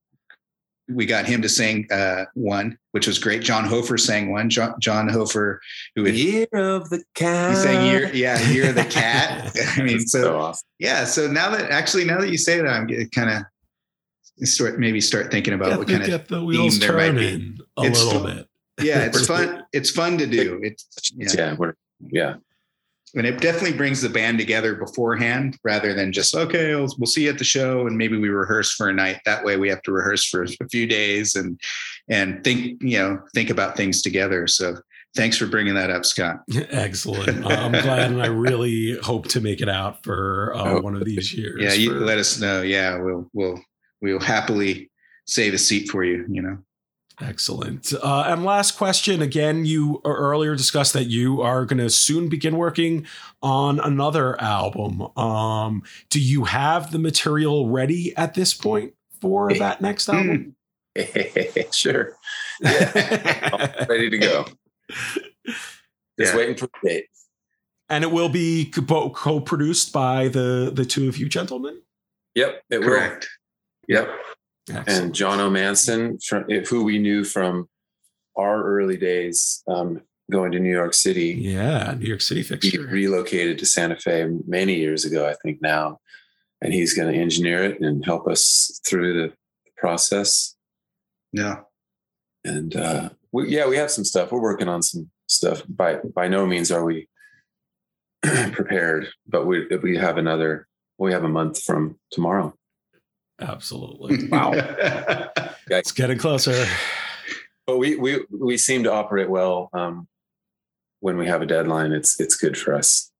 we 0.89 1.05
got 1.05 1.26
him 1.26 1.41
to 1.41 1.47
sing 1.49 1.88
uh, 1.91 2.26
one 2.34 2.78
which 2.91 3.07
was 3.07 3.17
great 3.17 3.41
john 3.41 3.63
hofer 3.63 3.97
sang 3.97 4.32
one 4.32 4.49
john, 4.49 4.74
john 4.82 5.07
hofer 5.07 5.61
who 5.95 6.03
had 6.03 6.15
Year 6.15 6.47
of 6.53 6.89
the 6.89 7.01
cat. 7.15 7.51
he 7.51 7.55
sang 7.55 7.86
year 7.86 8.11
yeah 8.13 8.39
year 8.49 8.69
of 8.69 8.76
the 8.76 8.84
cat 8.89 9.55
i 9.78 9.82
mean 9.82 9.99
That's 9.99 10.11
so 10.11 10.21
so 10.24 10.38
awesome. 10.39 10.67
yeah 10.80 11.05
so 11.05 11.28
now 11.32 11.49
that 11.51 11.71
actually 11.71 12.03
now 12.03 12.19
that 12.19 12.30
you 12.30 12.38
say 12.38 12.57
that 12.57 12.67
i'm 12.67 12.88
kind 13.11 13.30
of 13.30 13.43
start 14.47 14.78
maybe 14.80 14.99
start 14.99 15.32
thinking 15.32 15.53
about 15.53 15.69
Get 15.69 15.78
what 15.78 15.88
the, 15.88 15.93
kind 15.93 16.03
of 16.03 16.09
get 16.09 16.28
the 16.28 16.43
wheels 16.43 16.78
there 16.80 16.93
might 16.97 17.11
be. 17.11 17.30
turning 17.32 17.57
a 17.78 17.84
It's 17.84 18.03
little 18.03 18.24
fun. 18.24 18.36
bit. 18.36 18.86
yeah 18.86 19.05
it's 19.05 19.26
fun 19.34 19.63
it's 19.71 19.89
fun 19.91 20.17
to 20.17 20.28
do 20.28 20.59
it's 20.63 21.11
yeah. 21.15 21.30
Yeah, 21.38 21.55
we're 21.57 21.74
yeah. 22.11 22.36
And 23.16 23.28
it 23.28 23.39
definitely 23.41 23.74
brings 23.78 24.01
the 24.01 24.09
band 24.09 24.38
together 24.39 24.74
beforehand 24.76 25.57
rather 25.64 25.93
than 25.93 26.11
just 26.11 26.36
okay 26.36 26.74
we'll, 26.76 26.88
we'll 26.97 27.05
see 27.07 27.24
you 27.26 27.30
at 27.30 27.38
the 27.38 27.43
show 27.43 27.86
and 27.88 27.97
maybe 27.97 28.18
we 28.18 28.30
rehearse 28.30 28.72
for 28.74 28.89
a 28.89 28.93
night. 28.93 29.20
That 29.26 29.43
way 29.43 29.57
we 29.57 29.70
have 29.70 29.82
to 29.84 29.91
rehearse 29.91 30.26
for 30.28 30.43
a 30.43 30.68
few 30.70 30.88
days 30.88 31.36
and 31.36 31.59
and 32.09 32.43
think 32.43 32.82
you 32.82 32.97
know 32.97 33.20
think 33.34 33.49
about 33.49 33.78
things 33.78 34.01
together. 34.01 34.47
So 34.47 34.78
thanks 35.16 35.38
for 35.38 35.45
bringing 35.45 35.76
that 35.76 35.91
up 35.91 36.05
scott. 36.05 36.38
Excellent. 36.72 37.45
I'm 37.45 37.72
glad, 37.72 38.11
and 38.11 38.22
I 38.22 38.26
really 38.28 38.97
hope 38.99 39.28
to 39.30 39.41
make 39.41 39.61
it 39.61 39.70
out 39.70 40.03
for 40.03 40.53
uh, 40.55 40.74
Oh, 40.74 40.82
one 40.82 40.95
of 40.95 41.05
these 41.05 41.34
years. 41.34 41.61
yeah 41.61 41.74
you 41.74 41.93
let 41.93 42.18
us 42.18 42.39
know. 42.39 42.61
Yeah 42.61 42.97
we'll 42.97 43.30
we'll 43.34 43.61
we'll 44.01 44.20
happily 44.20 44.89
save 45.28 45.53
a 45.53 45.57
seat 45.57 45.89
for 45.89 46.03
you 46.03 46.26
you 46.30 46.41
know 46.41 46.57
Excellent. 47.22 47.93
Uh, 47.93 48.24
and 48.28 48.43
last 48.43 48.78
question. 48.78 49.22
Again, 49.22 49.66
you 49.66 50.01
earlier 50.03 50.55
discussed 50.55 50.93
that 50.93 51.05
you 51.05 51.41
are 51.41 51.64
going 51.66 51.78
to 51.78 51.89
soon 51.89 52.28
begin 52.28 52.57
working 52.57 53.05
on 53.41 53.80
another 53.80 54.39
album. 54.41 55.01
Um, 55.18 55.84
do 56.09 56.20
you 56.20 56.45
have 56.45 56.91
the 56.91 56.99
material 56.99 57.70
ready 57.70 58.16
at 58.18 58.34
this 58.34 58.53
point 58.53 58.93
for 59.22 59.53
that 59.53 59.80
next 59.82 60.09
album? 60.09 60.55
sure. 61.72 62.18
Yeah. 62.61 63.86
Ready 63.89 64.09
to 64.11 64.18
go. 64.20 64.45
Just 65.47 65.59
Yeah. 66.18 66.36
waiting 66.38 66.55
for 66.55 66.70
the 66.82 66.88
date. 66.89 67.05
and 67.89 68.03
it 68.03 68.11
will 68.11 68.30
be 68.30 68.66
co- 68.72 69.09
co-produced 69.09 69.91
by 69.91 70.28
the 70.30 70.72
the 70.74 70.86
two 70.86 71.09
of 71.09 71.18
you 71.18 71.28
gentlemen. 71.28 71.82
Yep, 72.36 72.64
it 72.70 72.82
correct 72.84 73.28
will. 73.89 73.95
Yep. 73.95 74.09
Excellent. 74.70 74.89
And 74.89 75.14
John 75.16 75.39
O'Manson, 75.39 76.18
from, 76.20 76.43
who 76.49 76.84
we 76.84 76.97
knew 76.99 77.24
from 77.24 77.68
our 78.38 78.64
early 78.64 78.97
days 78.97 79.61
um, 79.68 80.01
going 80.32 80.51
to 80.53 80.59
New 80.59 80.72
York 80.72 80.93
City. 80.93 81.36
yeah, 81.39 81.95
New 81.97 82.07
York 82.07 82.22
City 82.22 82.41
He 82.41 82.47
fixture. 82.47 82.82
relocated 82.88 83.59
to 83.59 83.66
Santa 83.66 83.97
Fe 83.97 84.28
many 84.47 84.76
years 84.76 85.05
ago, 85.05 85.28
I 85.28 85.36
think 85.43 85.61
now. 85.61 85.99
And 86.61 86.74
he's 86.74 86.93
going 86.93 87.14
to 87.14 87.20
engineer 87.20 87.64
it 87.64 87.82
and 87.82 88.05
help 88.05 88.28
us 88.28 88.80
through 88.88 89.14
the 89.22 89.34
process. 89.78 90.55
yeah 91.34 91.57
And 92.45 92.74
uh, 92.76 93.09
we, 93.34 93.49
yeah, 93.49 93.68
we 93.68 93.76
have 93.76 93.91
some 93.91 94.05
stuff. 94.05 94.32
We're 94.32 94.41
working 94.41 94.70
on 94.70 94.82
some 94.82 95.09
stuff. 95.28 95.64
By 95.68 95.95
by 96.16 96.30
no 96.30 96.45
means 96.45 96.72
are 96.72 96.86
we 96.86 97.09
prepared. 98.24 99.09
But 99.28 99.45
we 99.45 99.68
we 99.84 99.97
have 99.97 100.18
another. 100.18 100.68
We 100.97 101.11
have 101.11 101.26
a 101.26 101.30
month 101.30 101.61
from 101.64 101.99
tomorrow. 102.11 102.53
Absolutely. 103.43 104.27
Wow. 104.31 104.51
It's 105.67 105.91
getting 105.91 106.17
closer. 106.17 106.65
But 107.67 107.77
we 107.77 107.95
we 107.95 108.25
we 108.29 108.57
seem 108.57 108.83
to 108.83 108.91
operate 108.91 109.29
well 109.29 109.69
um, 109.73 110.07
when 110.99 111.17
we 111.17 111.27
have 111.27 111.41
a 111.41 111.45
deadline. 111.45 111.91
It's 111.91 112.19
it's 112.19 112.35
good 112.35 112.57
for 112.57 112.73
us, 112.73 113.11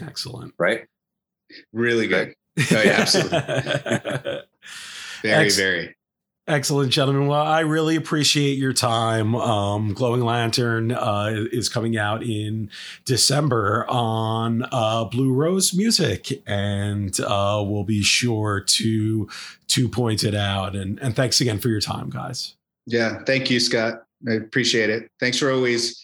Excellent. 0.00 0.54
right? 0.58 0.86
really 1.72 2.06
good. 2.06 2.34
Oh, 2.58 2.82
yeah, 2.84 3.00
absolutely. 3.00 3.38
Very, 5.22 5.44
Ex- 5.46 5.56
very. 5.56 5.96
Excellent, 6.46 6.92
gentlemen. 6.92 7.26
Well, 7.26 7.40
I 7.40 7.60
really 7.60 7.96
appreciate 7.96 8.58
your 8.58 8.74
time. 8.74 9.34
Um, 9.34 9.94
Glowing 9.94 10.20
Lantern 10.20 10.92
uh, 10.92 11.46
is 11.52 11.70
coming 11.70 11.96
out 11.96 12.22
in 12.22 12.70
December 13.06 13.86
on 13.88 14.66
uh, 14.70 15.04
Blue 15.06 15.32
Rose 15.32 15.72
Music, 15.72 16.42
and 16.46 17.18
uh, 17.20 17.64
we'll 17.66 17.84
be 17.84 18.02
sure 18.02 18.60
to 18.60 19.26
to 19.68 19.88
point 19.88 20.22
it 20.22 20.34
out. 20.34 20.76
And, 20.76 20.98
and 21.00 21.16
thanks 21.16 21.40
again 21.40 21.58
for 21.58 21.68
your 21.70 21.80
time, 21.80 22.10
guys. 22.10 22.56
Yeah. 22.86 23.22
Thank 23.24 23.50
you, 23.50 23.58
Scott. 23.58 24.02
I 24.28 24.32
appreciate 24.34 24.90
it. 24.90 25.10
Thanks 25.20 25.38
for 25.38 25.50
always 25.50 25.98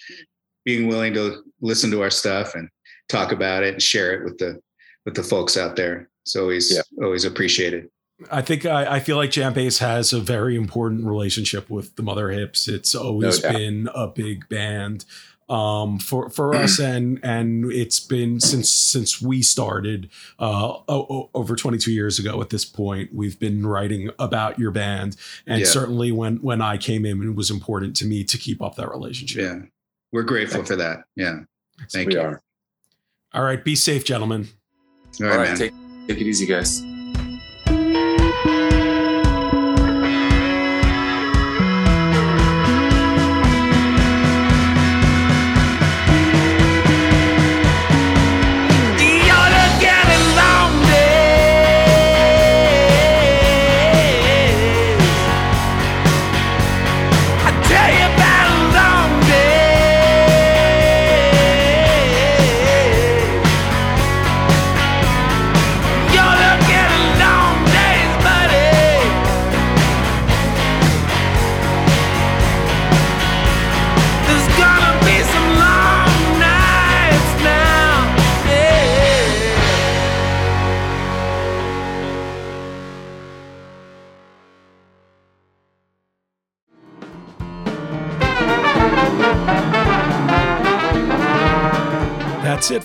being 0.64 0.88
willing 0.88 1.12
to 1.14 1.42
listen 1.60 1.90
to 1.90 2.00
our 2.00 2.10
stuff 2.10 2.54
and 2.54 2.66
talk 3.10 3.30
about 3.32 3.62
it 3.62 3.74
and 3.74 3.82
share 3.82 4.14
it 4.14 4.24
with 4.24 4.38
the 4.38 4.58
with 5.04 5.14
the 5.14 5.22
folks 5.22 5.58
out 5.58 5.76
there. 5.76 6.08
It's 6.24 6.34
always 6.34 6.72
Yeah. 6.74 6.80
always 7.04 7.26
appreciated. 7.26 7.90
I 8.30 8.42
think 8.42 8.66
I, 8.66 8.96
I 8.96 9.00
feel 9.00 9.16
like 9.16 9.30
JamBase 9.30 9.78
has 9.78 10.12
a 10.12 10.20
very 10.20 10.56
important 10.56 11.04
relationship 11.06 11.70
with 11.70 11.96
the 11.96 12.02
Mother 12.02 12.30
Hips. 12.30 12.68
It's 12.68 12.94
always 12.94 13.38
doubt. 13.40 13.52
been 13.54 13.88
a 13.94 14.06
big 14.08 14.48
band 14.48 15.04
um, 15.48 15.98
for 15.98 16.28
for 16.30 16.54
us, 16.62 16.78
and 16.78 17.18
and 17.22 17.72
it's 17.72 17.98
been 18.00 18.38
since 18.40 18.70
since 18.70 19.20
we 19.22 19.42
started 19.42 20.10
uh, 20.38 20.68
o- 20.88 21.06
o- 21.08 21.30
over 21.34 21.56
22 21.56 21.90
years 21.92 22.18
ago. 22.18 22.40
At 22.40 22.50
this 22.50 22.64
point, 22.64 23.14
we've 23.14 23.38
been 23.38 23.66
writing 23.66 24.10
about 24.18 24.58
your 24.58 24.70
band, 24.70 25.16
and 25.46 25.60
Yeah. 25.60 25.66
certainly 25.66 26.12
when 26.12 26.36
when 26.42 26.60
I 26.60 26.76
came 26.78 27.04
in, 27.06 27.22
it 27.22 27.34
was 27.34 27.50
important 27.50 27.96
to 27.96 28.04
me 28.06 28.22
to 28.24 28.36
keep 28.38 28.60
up 28.62 28.76
that 28.76 28.90
relationship. 28.90 29.42
Yeah. 29.42 29.58
We're 30.12 30.22
grateful 30.24 30.64
for 30.64 30.76
that. 30.76 31.04
Yeah. 31.16 31.40
Thank 31.90 32.08
we 32.08 32.14
you. 32.14 32.20
are. 32.20 32.42
All 33.32 33.42
right, 33.44 33.64
be 33.64 33.76
safe, 33.76 34.04
gentlemen. 34.04 34.48
All 35.20 35.26
All 35.26 35.32
right, 35.32 35.38
right, 35.38 35.48
man. 35.48 35.56
take 35.56 35.72
take 36.08 36.20
it 36.20 36.26
easy, 36.26 36.46
guys. 36.46 36.82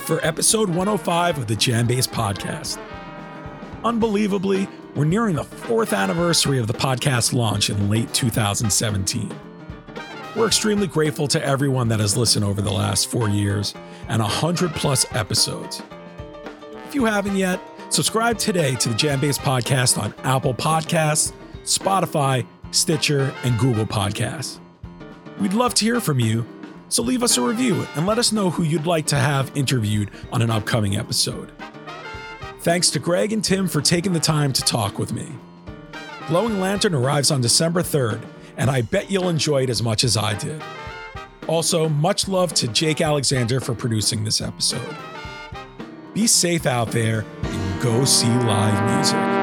For 0.05 0.23
episode 0.23 0.69
105 0.69 1.39
of 1.39 1.47
the 1.47 1.55
JamBase 1.55 2.07
Podcast. 2.07 2.79
Unbelievably, 3.83 4.69
we're 4.93 5.03
nearing 5.03 5.35
the 5.35 5.43
fourth 5.43 5.93
anniversary 5.93 6.59
of 6.59 6.67
the 6.67 6.75
podcast 6.75 7.33
launch 7.33 7.71
in 7.71 7.89
late 7.89 8.13
2017. 8.13 9.35
We're 10.35 10.45
extremely 10.45 10.85
grateful 10.85 11.27
to 11.29 11.43
everyone 11.43 11.87
that 11.87 11.99
has 11.99 12.15
listened 12.15 12.45
over 12.45 12.61
the 12.61 12.71
last 12.71 13.07
four 13.09 13.29
years 13.29 13.73
and 14.07 14.21
100 14.21 14.75
plus 14.75 15.07
episodes. 15.15 15.81
If 16.87 16.93
you 16.93 17.05
haven't 17.05 17.35
yet, 17.35 17.59
subscribe 17.89 18.37
today 18.37 18.75
to 18.75 18.89
the 18.89 18.95
JamBase 18.95 19.39
Podcast 19.39 19.97
on 19.99 20.13
Apple 20.23 20.53
Podcasts, 20.53 21.33
Spotify, 21.63 22.45
Stitcher, 22.69 23.33
and 23.43 23.57
Google 23.57 23.87
Podcasts. 23.87 24.59
We'd 25.39 25.53
love 25.53 25.73
to 25.73 25.83
hear 25.83 25.99
from 25.99 26.19
you, 26.19 26.45
so 26.95 27.03
leave 27.03 27.23
us 27.23 27.35
a 27.35 27.41
review 27.41 27.85
and 27.95 28.05
let 28.07 28.17
us 28.17 28.31
know 28.31 28.49
who 28.49 28.63
you'd 28.63 28.85
like 28.85 29.05
to 29.05 29.17
have 29.17 29.51
interviewed 29.53 30.09
on 30.31 30.41
an 30.41 30.49
upcoming 30.49 30.95
episode. 30.95 31.51
Thanks 32.61 32.89
to 32.91 32.99
Greg 32.99 33.33
and 33.33 33.43
Tim 33.43 33.67
for 33.67 33.81
taking 33.81 34.13
the 34.13 34.19
time 34.21 34.53
to 34.53 34.61
talk 34.61 34.97
with 34.97 35.11
me. 35.11 35.27
Glowing 36.29 36.61
Lantern 36.61 36.95
arrives 36.95 37.31
on 37.31 37.41
December 37.41 37.81
3rd, 37.81 38.25
and 38.55 38.69
I 38.69 38.81
bet 38.81 39.11
you'll 39.11 39.27
enjoy 39.27 39.63
it 39.63 39.69
as 39.69 39.83
much 39.83 40.05
as 40.05 40.15
I 40.15 40.35
did. 40.35 40.63
Also, 41.47 41.89
much 41.89 42.29
love 42.29 42.53
to 42.53 42.67
Jake 42.69 43.01
Alexander 43.01 43.59
for 43.59 43.75
producing 43.75 44.23
this 44.23 44.39
episode. 44.39 44.95
Be 46.13 46.27
safe 46.27 46.65
out 46.65 46.91
there 46.91 47.25
and 47.43 47.81
go 47.81 48.05
see 48.05 48.29
live 48.29 48.95
music. 48.95 49.34